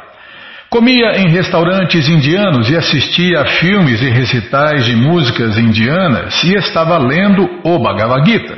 Comia 0.69 1.17
em 1.17 1.29
restaurantes 1.29 2.09
indianos 2.09 2.69
e 2.69 2.75
assistia 2.75 3.41
a 3.41 3.45
filmes 3.45 4.01
e 4.01 4.09
recitais 4.09 4.85
de 4.85 4.95
músicas 4.97 5.57
indianas 5.57 6.43
e 6.43 6.55
estava 6.55 6.97
lendo 6.97 7.61
o 7.63 7.79
Bhagavad 7.79 8.29
Gita. 8.29 8.57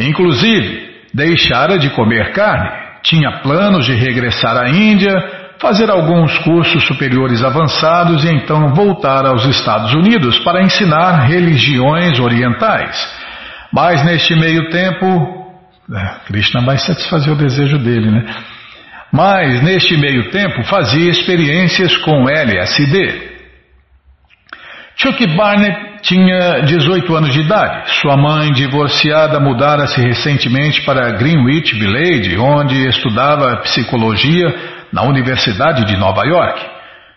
Inclusive, 0.00 0.90
deixara 1.14 1.78
de 1.78 1.90
comer 1.90 2.32
carne, 2.32 2.70
tinha 3.04 3.38
planos 3.40 3.86
de 3.86 3.94
regressar 3.94 4.56
à 4.56 4.68
Índia, 4.68 5.14
fazer 5.60 5.88
alguns 5.90 6.36
cursos 6.38 6.84
superiores 6.88 7.44
avançados 7.44 8.24
e 8.24 8.28
então 8.28 8.74
voltar 8.74 9.24
aos 9.24 9.44
Estados 9.44 9.94
Unidos 9.94 10.40
para 10.40 10.60
ensinar 10.60 11.26
religiões 11.28 12.18
orientais. 12.18 12.96
Mas 13.72 14.04
neste 14.04 14.34
meio 14.34 14.70
tempo, 14.70 15.06
é, 15.94 16.26
Krishna 16.26 16.62
vai 16.66 16.78
satisfazer 16.78 17.32
o 17.32 17.36
desejo 17.36 17.78
dele, 17.78 18.10
né? 18.10 18.24
Mas 19.12 19.62
neste 19.62 19.96
meio 19.96 20.30
tempo 20.30 20.64
fazia 20.64 21.10
experiências 21.10 21.94
com 21.98 22.28
LSD. 22.28 23.30
Chuck 24.96 25.26
Barnett 25.36 26.00
tinha 26.02 26.60
18 26.60 27.14
anos 27.14 27.32
de 27.32 27.40
idade. 27.40 27.90
Sua 28.00 28.16
mãe, 28.16 28.52
divorciada, 28.52 29.38
mudara-se 29.38 30.00
recentemente 30.00 30.82
para 30.82 31.12
Greenwich 31.12 31.74
Village, 31.78 32.36
onde 32.38 32.88
estudava 32.88 33.58
psicologia 33.58 34.54
na 34.92 35.02
Universidade 35.02 35.84
de 35.84 35.96
Nova 35.96 36.24
York. 36.24 36.60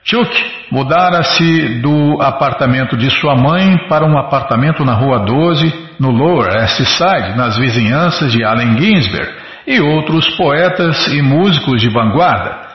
Chuck 0.04 0.46
mudara-se 0.72 1.80
do 1.82 2.22
apartamento 2.22 2.96
de 2.98 3.10
sua 3.10 3.36
mãe 3.36 3.88
para 3.88 4.06
um 4.06 4.18
apartamento 4.18 4.84
na 4.84 4.94
Rua 4.94 5.20
12, 5.20 5.74
no 6.00 6.12
Lower 6.12 6.54
East 6.58 6.84
Side, 6.86 7.38
nas 7.38 7.58
vizinhanças 7.58 8.32
de 8.32 8.44
Allen 8.44 8.78
Ginsberg 8.78 9.45
e 9.66 9.80
outros 9.80 10.30
poetas 10.38 11.08
e 11.08 11.22
músicos 11.22 11.82
de 11.82 11.90
vanguarda. 11.90 12.66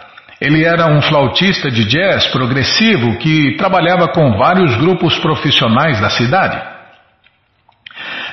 Ele 0.41 0.65
era 0.65 0.87
um 0.87 1.03
flautista 1.03 1.71
de 1.71 1.85
jazz 1.85 2.27
progressivo 2.29 3.19
que 3.19 3.57
trabalhava 3.57 4.09
com 4.09 4.39
vários 4.39 4.75
grupos 4.77 5.19
profissionais 5.19 6.01
da 6.01 6.09
cidade. 6.09 6.61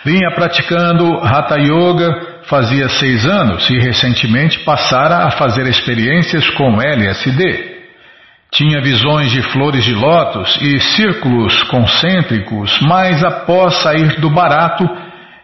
Vinha 0.06 0.32
praticando 0.34 1.18
Hatha 1.18 1.58
Yoga 1.60 2.38
fazia 2.44 2.88
seis 2.88 3.26
anos 3.26 3.70
e 3.70 3.78
recentemente 3.78 4.60
passara 4.60 5.26
a 5.26 5.32
fazer 5.32 5.68
experiências 5.68 6.50
com 6.52 6.82
LSD. 6.82 7.76
Tinha 8.50 8.82
visões 8.82 9.30
de 9.32 9.42
flores 9.52 9.84
de 9.84 9.94
lótus 9.94 10.58
e 10.62 10.80
círculos 10.80 11.62
concêntricos, 11.64 12.80
mas 12.82 13.22
após 13.22 13.76
sair 13.82 14.22
do 14.22 14.30
barato, 14.30 14.88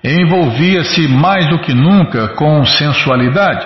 envolvia-se 0.04 1.08
mais 1.08 1.48
do 1.50 1.60
que 1.60 1.74
nunca 1.74 2.30
com 2.36 2.66
sensualidade. 2.66 3.66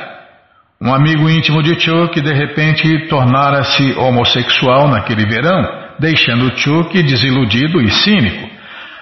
Um 0.79 0.93
amigo 0.93 1.27
íntimo 1.27 1.63
de 1.63 1.79
Chuck 1.79 2.21
de 2.21 2.33
repente 2.33 3.07
tornara-se 3.07 3.93
homossexual 3.93 4.87
naquele 4.87 5.25
verão, 5.25 5.63
deixando 5.99 6.55
Chuck 6.55 7.01
desiludido 7.01 7.81
e 7.81 7.89
cínico. 7.89 8.47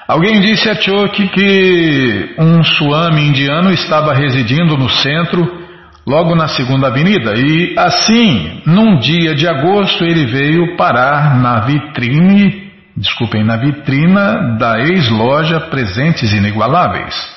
Alguém 0.08 0.40
disse 0.40 0.70
a 0.70 0.76
Chuck 0.76 1.28
que 1.28 2.36
um 2.40 2.64
suami 2.64 3.28
indiano 3.28 3.72
estava 3.72 4.14
residindo 4.14 4.78
no 4.78 4.90
centro, 4.90 5.66
logo 6.08 6.36
na 6.36 6.48
segunda 6.48 6.88
avenida, 6.88 7.34
e 7.36 7.74
assim, 7.78 8.62
num 8.66 8.98
dia 9.00 9.36
de 9.36 9.48
agosto, 9.48 10.06
ele 10.06 10.26
veio 10.28 10.78
parar 10.78 11.42
na 11.42 11.62
vitrine 11.62 12.65
desculpem, 12.96 13.44
na 13.44 13.58
vitrina 13.58 14.58
da 14.58 14.80
ex-loja 14.80 15.60
Presentes 15.62 16.32
Inigualáveis. 16.32 17.36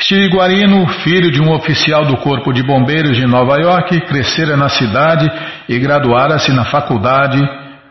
Steve 0.00 0.30
Guarino, 0.30 0.88
filho 1.04 1.30
de 1.30 1.40
um 1.40 1.52
oficial 1.52 2.04
do 2.04 2.16
Corpo 2.16 2.52
de 2.52 2.64
Bombeiros 2.64 3.16
de 3.16 3.24
Nova 3.24 3.56
York, 3.58 4.00
crescera 4.06 4.56
na 4.56 4.68
cidade 4.68 5.30
e 5.68 5.78
graduara-se 5.78 6.52
na 6.52 6.64
faculdade 6.64 7.40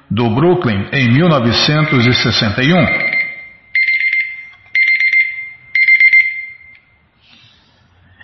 do 0.10 0.30
Brooklyn 0.32 0.90
em 0.92 1.10
1961. 1.10 3.12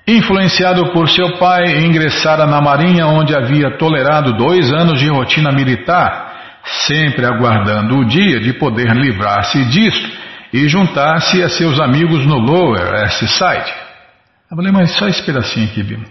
Influenciado 0.10 0.92
por 0.92 1.10
seu 1.10 1.38
pai, 1.38 1.86
ingressara 1.86 2.46
na 2.46 2.62
Marinha, 2.62 3.08
onde 3.08 3.36
havia 3.36 3.78
tolerado 3.78 4.34
dois 4.34 4.72
anos 4.74 5.00
de 5.00 5.08
rotina 5.08 5.52
militar 5.52 6.27
sempre 6.88 7.26
aguardando 7.26 7.98
o 7.98 8.06
dia 8.06 8.40
de 8.40 8.54
poder 8.54 8.92
livrar-se 8.94 9.64
disto 9.66 10.10
e 10.54 10.68
juntar-se 10.68 11.42
a 11.44 11.50
seus 11.50 11.80
amigos 11.80 12.26
no 12.26 12.38
Lower 12.38 12.94
East 13.04 13.26
Side. 13.28 13.74
Eu 14.50 14.56
falei, 14.56 14.72
mas 14.72 14.92
só 14.92 15.08
esse 15.08 15.22
pedacinho 15.24 15.68
aqui, 15.68 15.84
Bima. 15.84 16.06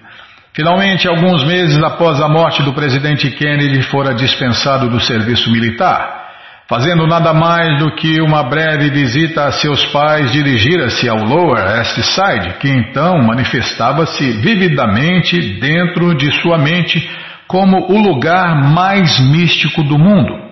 Finalmente, 0.55 1.07
alguns 1.07 1.45
meses 1.45 1.83
após 1.83 2.21
a 2.21 2.29
morte 2.29 2.63
do 2.63 2.73
presidente 2.73 3.31
Kennedy, 3.31 3.83
fora 3.83 4.15
dispensado 4.15 4.89
do 4.89 5.01
serviço 5.01 5.51
militar. 5.51 6.25
Fazendo 6.69 7.07
nada 7.07 7.33
mais 7.33 7.79
do 7.79 7.95
que 7.95 8.21
uma 8.21 8.43
breve 8.43 8.91
visita 8.91 9.45
a 9.45 9.53
seus 9.53 9.85
pais, 9.87 10.33
dirigira-se 10.33 11.09
ao 11.09 11.19
Lower 11.19 11.63
East 11.79 12.01
Side, 12.03 12.55
que 12.59 12.69
então 12.69 13.23
manifestava-se 13.23 14.33
vividamente 14.33 15.61
dentro 15.61 16.15
de 16.17 16.33
sua 16.41 16.59
mente 16.59 17.09
como 17.47 17.93
o 17.93 18.01
lugar 18.01 18.73
mais 18.73 19.21
místico 19.21 19.83
do 19.85 19.99
mundo. 19.99 20.46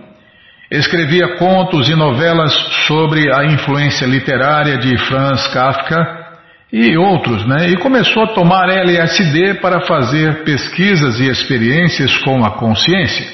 Escrevia 0.77 1.37
contos 1.37 1.89
e 1.89 1.95
novelas 1.95 2.53
sobre 2.89 3.33
a 3.33 3.45
influência 3.45 4.07
literária 4.07 4.77
de 4.77 4.99
Franz 5.07 5.47
Kafka 5.47 6.25
e 6.73 6.97
outros, 6.97 7.47
né? 7.47 7.69
E 7.69 7.77
começou 7.77 8.25
a 8.25 8.35
tomar 8.35 8.69
LSD 8.69 9.55
para 9.61 9.83
fazer 9.83 10.43
pesquisas 10.43 11.21
e 11.21 11.31
experiências 11.31 12.17
com 12.19 12.45
a 12.45 12.59
consciência. 12.59 13.25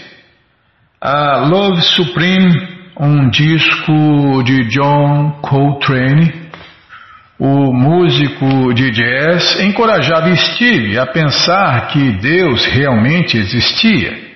A 1.00 1.38
Love 1.38 1.80
Supreme, 1.80 2.68
um 3.00 3.30
disco 3.30 4.42
de 4.44 4.68
John 4.68 5.40
Coltrane, 5.40 6.50
o 7.38 7.72
músico 7.72 8.74
de 8.74 8.90
jazz, 8.90 9.58
encorajava 9.60 10.36
Steve 10.36 10.98
a 10.98 11.06
pensar 11.06 11.88
que 11.88 12.18
Deus 12.18 12.66
realmente 12.66 13.38
existia. 13.38 14.29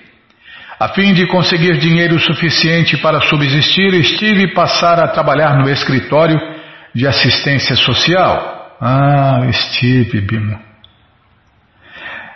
A 0.78 0.88
fim 0.88 1.14
de 1.14 1.26
conseguir 1.26 1.78
dinheiro 1.78 2.18
suficiente 2.18 2.96
para 2.96 3.20
subsistir, 3.22 4.02
Steve 4.04 4.52
passara 4.54 5.04
a 5.04 5.08
trabalhar 5.08 5.56
no 5.58 5.70
escritório 5.70 6.38
de 6.94 7.06
assistência 7.06 7.76
social. 7.76 8.76
Ah, 8.80 9.40
Steve, 9.52 10.20
Bimo. 10.20 10.58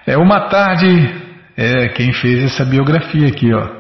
É 0.07 0.17
uma 0.17 0.49
tarde, 0.49 0.87
é 1.57 1.89
quem 1.89 2.13
fez 2.13 2.45
essa 2.45 2.65
biografia 2.65 3.29
aqui, 3.29 3.53
ó. 3.53 3.79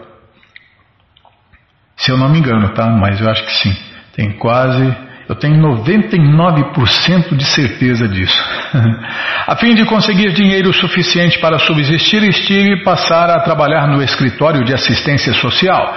Se 1.97 2.11
eu 2.11 2.17
não 2.17 2.29
me 2.29 2.39
engano, 2.39 2.75
tá? 2.75 2.89
Mas 2.91 3.21
eu 3.21 3.31
acho 3.31 3.45
que 3.45 3.53
sim. 3.53 3.77
Tem 4.15 4.33
quase. 4.33 5.08
Eu 5.29 5.35
tenho 5.35 5.61
99% 5.61 7.37
de 7.37 7.45
certeza 7.45 8.09
disso. 8.09 8.43
a 9.47 9.55
fim 9.57 9.75
de 9.75 9.85
conseguir 9.85 10.33
dinheiro 10.33 10.73
suficiente 10.73 11.39
para 11.39 11.59
subsistir, 11.59 12.23
estive 12.23 12.83
passar 12.83 13.29
a 13.29 13.41
trabalhar 13.41 13.87
no 13.89 14.03
escritório 14.03 14.65
de 14.65 14.73
assistência 14.73 15.35
social. 15.35 15.95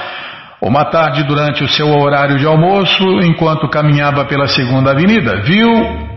Uma 0.61 0.83
tarde, 0.83 1.23
durante 1.23 1.63
o 1.63 1.67
seu 1.69 1.87
horário 1.87 2.37
de 2.37 2.45
almoço, 2.45 3.03
enquanto 3.23 3.69
caminhava 3.69 4.25
pela 4.25 4.47
segunda 4.47 4.91
avenida, 4.91 5.41
viu 5.43 5.69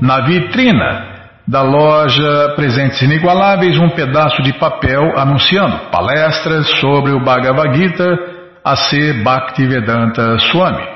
na 0.03 0.21
vitrina 0.23 1.15
da 1.47 1.63
loja 1.63 2.53
Presentes 2.57 3.01
Inigualáveis 3.01 3.79
um 3.79 3.91
pedaço 3.91 4.43
de 4.43 4.53
papel 4.55 5.17
anunciando 5.17 5.79
palestras 5.91 6.69
sobre 6.81 7.13
o 7.13 7.21
Bhagavad 7.21 7.77
Gita 7.77 8.19
A.C. 8.65 9.23
Bhaktivedanta 9.23 10.39
Swami. 10.51 10.94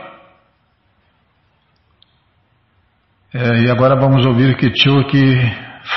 É, 3.32 3.60
e 3.60 3.70
agora 3.70 3.94
vamos 3.94 4.24
ouvir 4.24 4.56
que 4.56 4.72
Chuck 4.74 5.12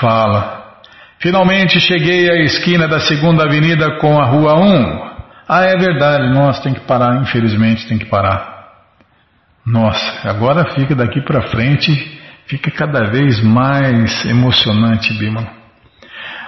fala. 0.02 0.82
Finalmente 1.18 1.80
cheguei 1.80 2.30
à 2.30 2.44
esquina 2.44 2.90
da 2.90 3.00
segunda 3.00 3.46
avenida 3.46 4.00
com 4.00 4.20
a 4.20 4.26
rua 4.26 4.60
1. 4.60 5.12
Ah, 5.48 5.64
é 5.64 5.78
verdade, 5.78 6.34
nossa, 6.34 6.62
tem 6.62 6.74
que 6.74 6.82
parar, 6.82 7.22
infelizmente 7.22 7.88
tem 7.88 7.98
que 7.98 8.06
parar. 8.06 8.52
Nossa, 9.66 10.30
agora 10.30 10.74
fica 10.74 10.94
daqui 10.94 11.22
para 11.22 11.44
frente, 11.44 12.20
fica 12.48 12.70
cada 12.70 13.10
vez 13.10 13.42
mais 13.42 14.26
emocionante, 14.26 15.14
Bimala. 15.18 15.62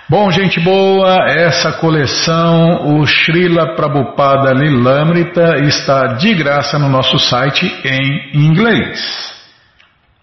Bom, 0.09 0.29
gente 0.31 0.59
boa, 0.59 1.29
essa 1.29 1.71
coleção, 1.79 2.97
o 2.97 3.07
Srila 3.07 3.73
Prabhupada 3.75 4.51
Lilamrita, 4.51 5.59
está 5.59 6.07
de 6.15 6.34
graça 6.34 6.77
no 6.77 6.89
nosso 6.89 7.17
site 7.17 7.73
em 7.86 8.45
inglês. 8.45 9.32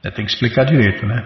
É, 0.04 0.10
tem 0.10 0.24
que 0.24 0.32
explicar 0.32 0.64
direito, 0.64 1.06
né? 1.06 1.22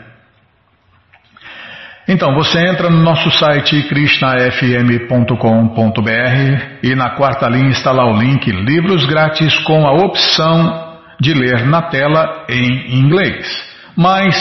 Então, 2.06 2.34
você 2.34 2.58
entra 2.58 2.90
no 2.90 3.02
nosso 3.02 3.30
site 3.30 3.82
krishnafm.com.br 3.88 6.78
e 6.82 6.94
na 6.94 7.16
quarta 7.16 7.48
linha 7.48 7.70
está 7.70 7.92
lá 7.92 8.06
o 8.06 8.18
link 8.18 8.50
Livros 8.50 9.06
Grátis 9.06 9.56
com 9.60 9.86
a 9.86 9.92
opção 9.92 10.98
de 11.18 11.32
ler 11.32 11.64
na 11.64 11.82
tela 11.82 12.44
em 12.50 12.98
inglês. 12.98 13.46
Mas, 13.96 14.36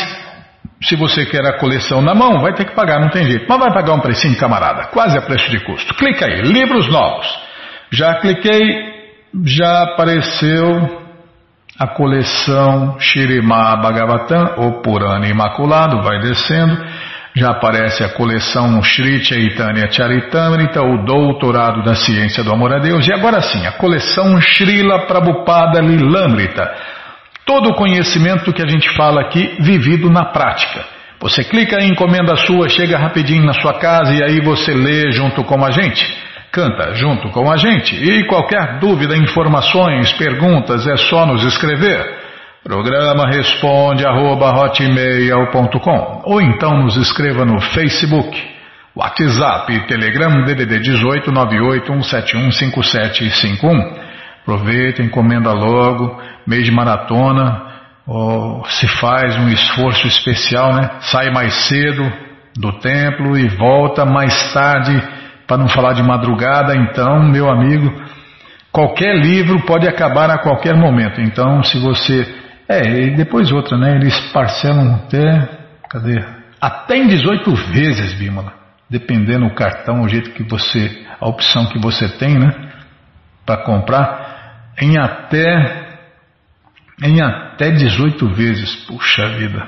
se 0.82 0.98
você 0.98 1.26
quer 1.26 1.46
a 1.46 1.58
coleção 1.58 2.02
na 2.02 2.14
mão, 2.14 2.42
vai 2.42 2.54
ter 2.54 2.66
que 2.66 2.76
pagar, 2.76 3.00
não 3.00 3.10
tem 3.10 3.24
jeito. 3.24 3.46
Mas 3.48 3.60
vai 3.60 3.72
pagar 3.72 3.94
um 3.94 4.02
precinho, 4.02 4.38
camarada, 4.38 4.88
quase 4.88 5.18
a 5.18 5.22
preço 5.22 5.50
de 5.50 5.64
custo. 5.64 5.94
Clica 5.94 6.26
aí, 6.26 6.42
Livros 6.42 6.90
Novos. 6.90 7.28
Já 7.92 8.16
cliquei, 8.16 8.92
já 9.46 9.84
apareceu 9.84 11.03
a 11.78 11.88
coleção 11.88 13.00
Shirima 13.00 13.76
Bhagavatam, 13.78 14.54
ou 14.58 14.82
Purana 14.82 15.28
Imaculado, 15.28 16.02
vai 16.04 16.20
descendo. 16.20 16.78
Já 17.36 17.50
aparece 17.50 18.04
a 18.04 18.10
coleção 18.10 18.82
Shri 18.84 19.24
Chaitanya 19.24 19.92
Charitamrita, 19.92 20.84
o 20.84 21.04
Doutorado 21.04 21.84
da 21.84 21.96
Ciência 21.96 22.44
do 22.44 22.52
Amor 22.52 22.74
a 22.74 22.80
Deus. 22.80 23.08
E 23.08 23.14
agora 23.14 23.42
sim, 23.42 23.66
a 23.66 23.72
coleção 23.72 24.40
Srila 24.40 25.08
Prabhupada 25.08 25.82
Lilamrita. 25.82 26.72
Todo 27.44 27.72
o 27.72 27.76
conhecimento 27.76 28.54
que 28.54 28.62
a 28.62 28.68
gente 28.68 28.88
fala 28.96 29.22
aqui, 29.22 29.58
vivido 29.60 30.12
na 30.12 30.26
prática. 30.26 30.86
Você 31.20 31.44
clica 31.44 31.82
em 31.82 31.92
encomenda 31.92 32.36
sua, 32.36 32.70
chega 32.70 33.00
rapidinho 33.00 33.46
na 33.46 33.54
sua 33.54 33.80
casa 33.80 34.14
e 34.14 34.24
aí 34.24 34.40
você 34.42 34.74
lê 34.74 35.12
junto 35.12 35.44
com 35.44 35.66
a 35.66 35.72
gente. 35.72 36.06
Canta 36.54 36.94
junto 36.94 37.30
com 37.32 37.52
a 37.52 37.58
gente 37.58 37.96
e 37.96 38.28
qualquer 38.28 38.78
dúvida, 38.78 39.18
informações, 39.18 40.14
perguntas 40.14 40.86
é 40.86 40.96
só 40.98 41.26
nos 41.26 41.44
escrever. 41.44 42.22
Programa 42.64 43.28
responde 43.28 44.06
arroba, 44.06 44.54
ou 46.26 46.40
então 46.40 46.84
nos 46.84 46.96
escreva 46.96 47.44
no 47.44 47.60
Facebook, 47.60 48.40
WhatsApp, 48.96 49.88
Telegram 49.88 50.46
DDD 50.46 50.80
18 50.80 51.32
981715751. 51.32 53.98
Aproveita, 54.44 55.02
encomenda 55.02 55.52
logo, 55.54 56.22
mês 56.46 56.66
de 56.66 56.72
maratona, 56.72 57.64
se 58.68 58.88
faz 59.00 59.36
um 59.40 59.50
esforço 59.50 60.06
especial, 60.06 60.72
né? 60.76 60.88
Sai 61.00 61.32
mais 61.32 61.52
cedo 61.68 62.14
do 62.56 62.74
templo 62.74 63.36
e 63.40 63.48
volta 63.48 64.06
mais 64.06 64.54
tarde 64.54 65.23
para 65.48 65.58
não 65.58 65.68
falar 65.68 65.94
de 65.94 66.04
madrugada, 66.04 66.76
então, 66.76 67.24
meu 67.24 67.50
amigo, 67.50 67.92
qualquer 68.72 69.16
livro 69.16 69.62
pode 69.66 69.88
acabar 69.88 70.30
a 70.30 70.40
qualquer 70.40 70.76
momento. 70.76 71.22
Então, 71.22 71.64
se 71.64 71.80
você. 71.80 72.44
É, 72.68 72.82
e 72.82 73.16
depois 73.16 73.52
outra, 73.52 73.78
né? 73.78 73.96
Eles 73.96 74.18
parcelam 74.32 74.96
até. 74.96 75.50
Cadê? 75.90 76.24
Até 76.60 76.98
em 76.98 77.08
18 77.08 77.54
vezes, 77.72 78.14
Bímola. 78.14 78.54
Dependendo 78.90 79.48
do 79.48 79.56
cartão, 79.56 80.02
o 80.02 80.10
jeito 80.10 80.32
que 80.32 80.44
você. 80.44 81.06
A 81.20 81.28
opção 81.28 81.68
que 81.68 81.80
você 81.80 82.08
tem, 82.18 82.40
né? 82.40 82.52
Para 83.46 83.64
comprar. 83.64 84.72
Em 84.82 84.98
até. 84.98 85.88
Em 87.04 87.22
até 87.22 87.70
18 87.70 88.30
vezes. 88.30 88.76
Puxa 88.88 89.28
vida. 89.38 89.68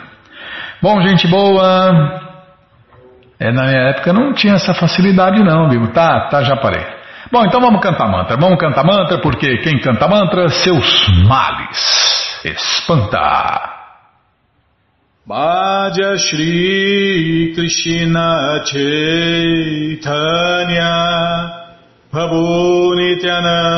Bom, 0.81 1.01
gente 1.01 1.27
boa. 1.27 2.24
É, 3.39 3.51
na 3.51 3.63
minha 3.65 3.89
época 3.89 4.13
não 4.13 4.33
tinha 4.33 4.55
essa 4.55 4.73
facilidade 4.73 5.43
não, 5.43 5.69
viu? 5.69 5.87
Tá, 5.91 6.29
tá, 6.29 6.43
já 6.43 6.55
parei. 6.55 6.85
Bom, 7.31 7.43
então 7.45 7.59
vamos 7.59 7.81
cantar 7.81 8.07
mantra. 8.07 8.37
Vamos 8.37 8.57
cantar 8.59 8.85
mantra 8.85 9.17
porque 9.19 9.57
quem 9.57 9.79
canta 9.79 10.07
mantra, 10.07 10.47
seus 10.49 11.07
males 11.27 12.15
espanta. 12.45 13.73
Bhaja 15.25 16.17
Shri 16.17 17.53
Krishna 17.55 18.63
Chaitanya 18.63 20.05
Prabhu 22.11 22.93
Nityananda 22.95 23.73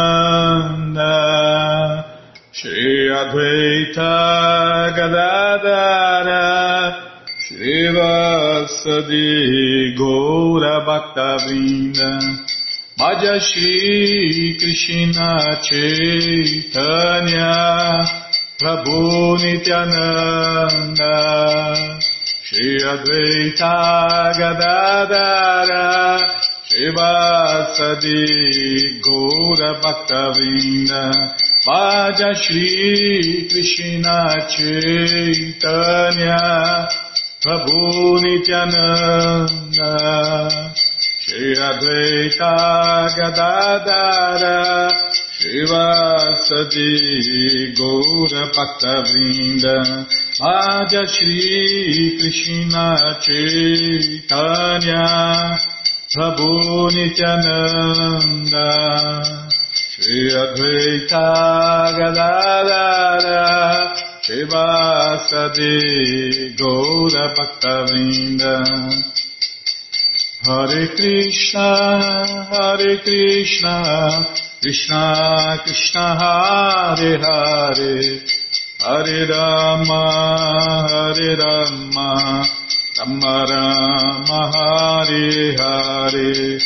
Shri 2.52 3.10
Advaita 3.10 4.92
Gadadara 4.94 6.67
Srivasadi 7.48 9.24
Gaura 9.96 10.84
Bhaktavrinda 10.86 12.10
Bhaja 13.00 13.40
Shri 13.40 14.58
Krishna 14.60 15.56
Chaitanya 15.64 17.54
Prabhu 18.60 19.40
Nityananda 19.40 21.16
Shri 22.44 22.84
Advaita 22.84 23.76
Gadadara 24.36 25.88
Srivasadi 26.68 28.20
Gaura 29.00 29.72
Bhaktavrinda 29.80 31.04
Bhaja 31.66 32.30
Shri 32.36 33.48
Krishna 33.48 34.18
Chaitanya 34.50 36.44
Prabhu 37.40 38.18
Nityananda 38.24 39.92
Shri 41.22 41.54
Advaita 41.54 42.54
Gadadara 43.16 44.90
Shivasadi 45.38 46.90
Gaura 47.78 48.44
Bhakta 48.56 48.94
Vrinda 49.06 49.78
Bhaja 50.40 51.04
Shri 51.06 52.18
Krishna 52.18 52.88
Chaitanya 53.22 55.06
Prabhu 56.12 56.90
Nityananda 56.90 58.68
Shri 59.74 60.20
Advaita 60.34 61.26
Gadadara 61.98 63.48
Shivasadi 65.18 66.56
Gaura 66.56 67.34
Bhaktavinda 67.36 68.54
Hare 70.46 70.88
Krishna, 70.96 72.48
Hare 72.52 72.98
Krishna, 73.02 74.28
Krishna 74.62 75.60
Krishna 75.64 76.18
Hare 76.20 77.18
Hare, 77.18 78.22
Hare 78.80 79.28
Rama, 79.28 80.04
Hare 80.88 81.36
Rama, 81.36 82.46
Rama 83.00 83.46
Rama 83.50 84.52
Hare 84.54 85.58
Hare, 85.58 86.60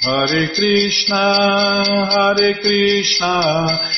Hare 0.00 0.48
Krishna, 0.54 1.24
Hare 2.10 2.54
Krishna, 2.54 3.97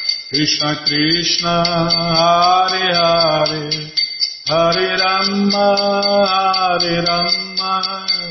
Krishna 0.31 0.77
Krishna, 0.87 1.61
Hare 1.91 2.93
Hare, 2.95 3.91
Hare 4.47 4.97
Rama, 4.97 5.67
Hare 6.31 7.03
Rama, 7.03 7.73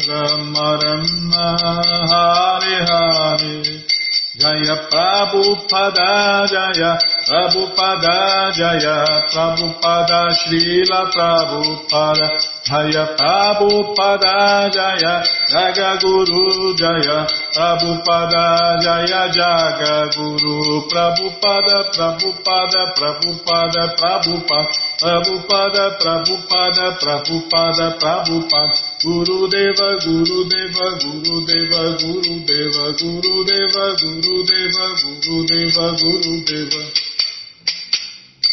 Rama 0.09 0.79
Rama, 0.83 1.59
Hare 2.09 2.87
Hare. 2.89 3.85
Jaya 4.41 4.89
Prabhupada 4.89 6.49
Jaya 6.49 6.97
Prabhupada 7.27 8.53
Jaya 8.53 9.05
Prabhupada 9.33 10.21
Srila 10.33 11.11
Prabhupada 11.13 12.29
Jaya 12.65 13.05
Prabhupada 13.17 14.71
Jaya 14.73 15.23
Jaga 15.51 15.99
Guru 16.01 16.75
Jaya 16.77 17.27
Prabhupada 17.55 18.81
Jaya 18.83 19.29
Jaga 19.33 20.09
Guru 20.17 20.89
Prabhupada 20.89 21.91
Prabhupada 21.93 22.83
Prabhupada 22.97 23.83
Prabhupada 23.97 24.91
Prabhupada 25.01 25.85
Prabhupada 26.01 26.87
Prabhupada 27.01 27.87
Prabhupada 28.01 28.91
Guru 29.03 29.49
Deva 29.49 29.97
Guru 30.05 30.45
Deva 30.45 30.87
Guru 31.01 31.41
Deva 31.49 31.83
Guru 31.97 32.35
Deva 32.45 32.93
Guru 33.01 33.45
Deva 33.49 33.85
Guru 33.97 34.45
Deva 34.45 34.87
Guru 35.01 35.47
Deva 35.49 35.87
Guru 35.97 36.35
Deva 36.45 36.83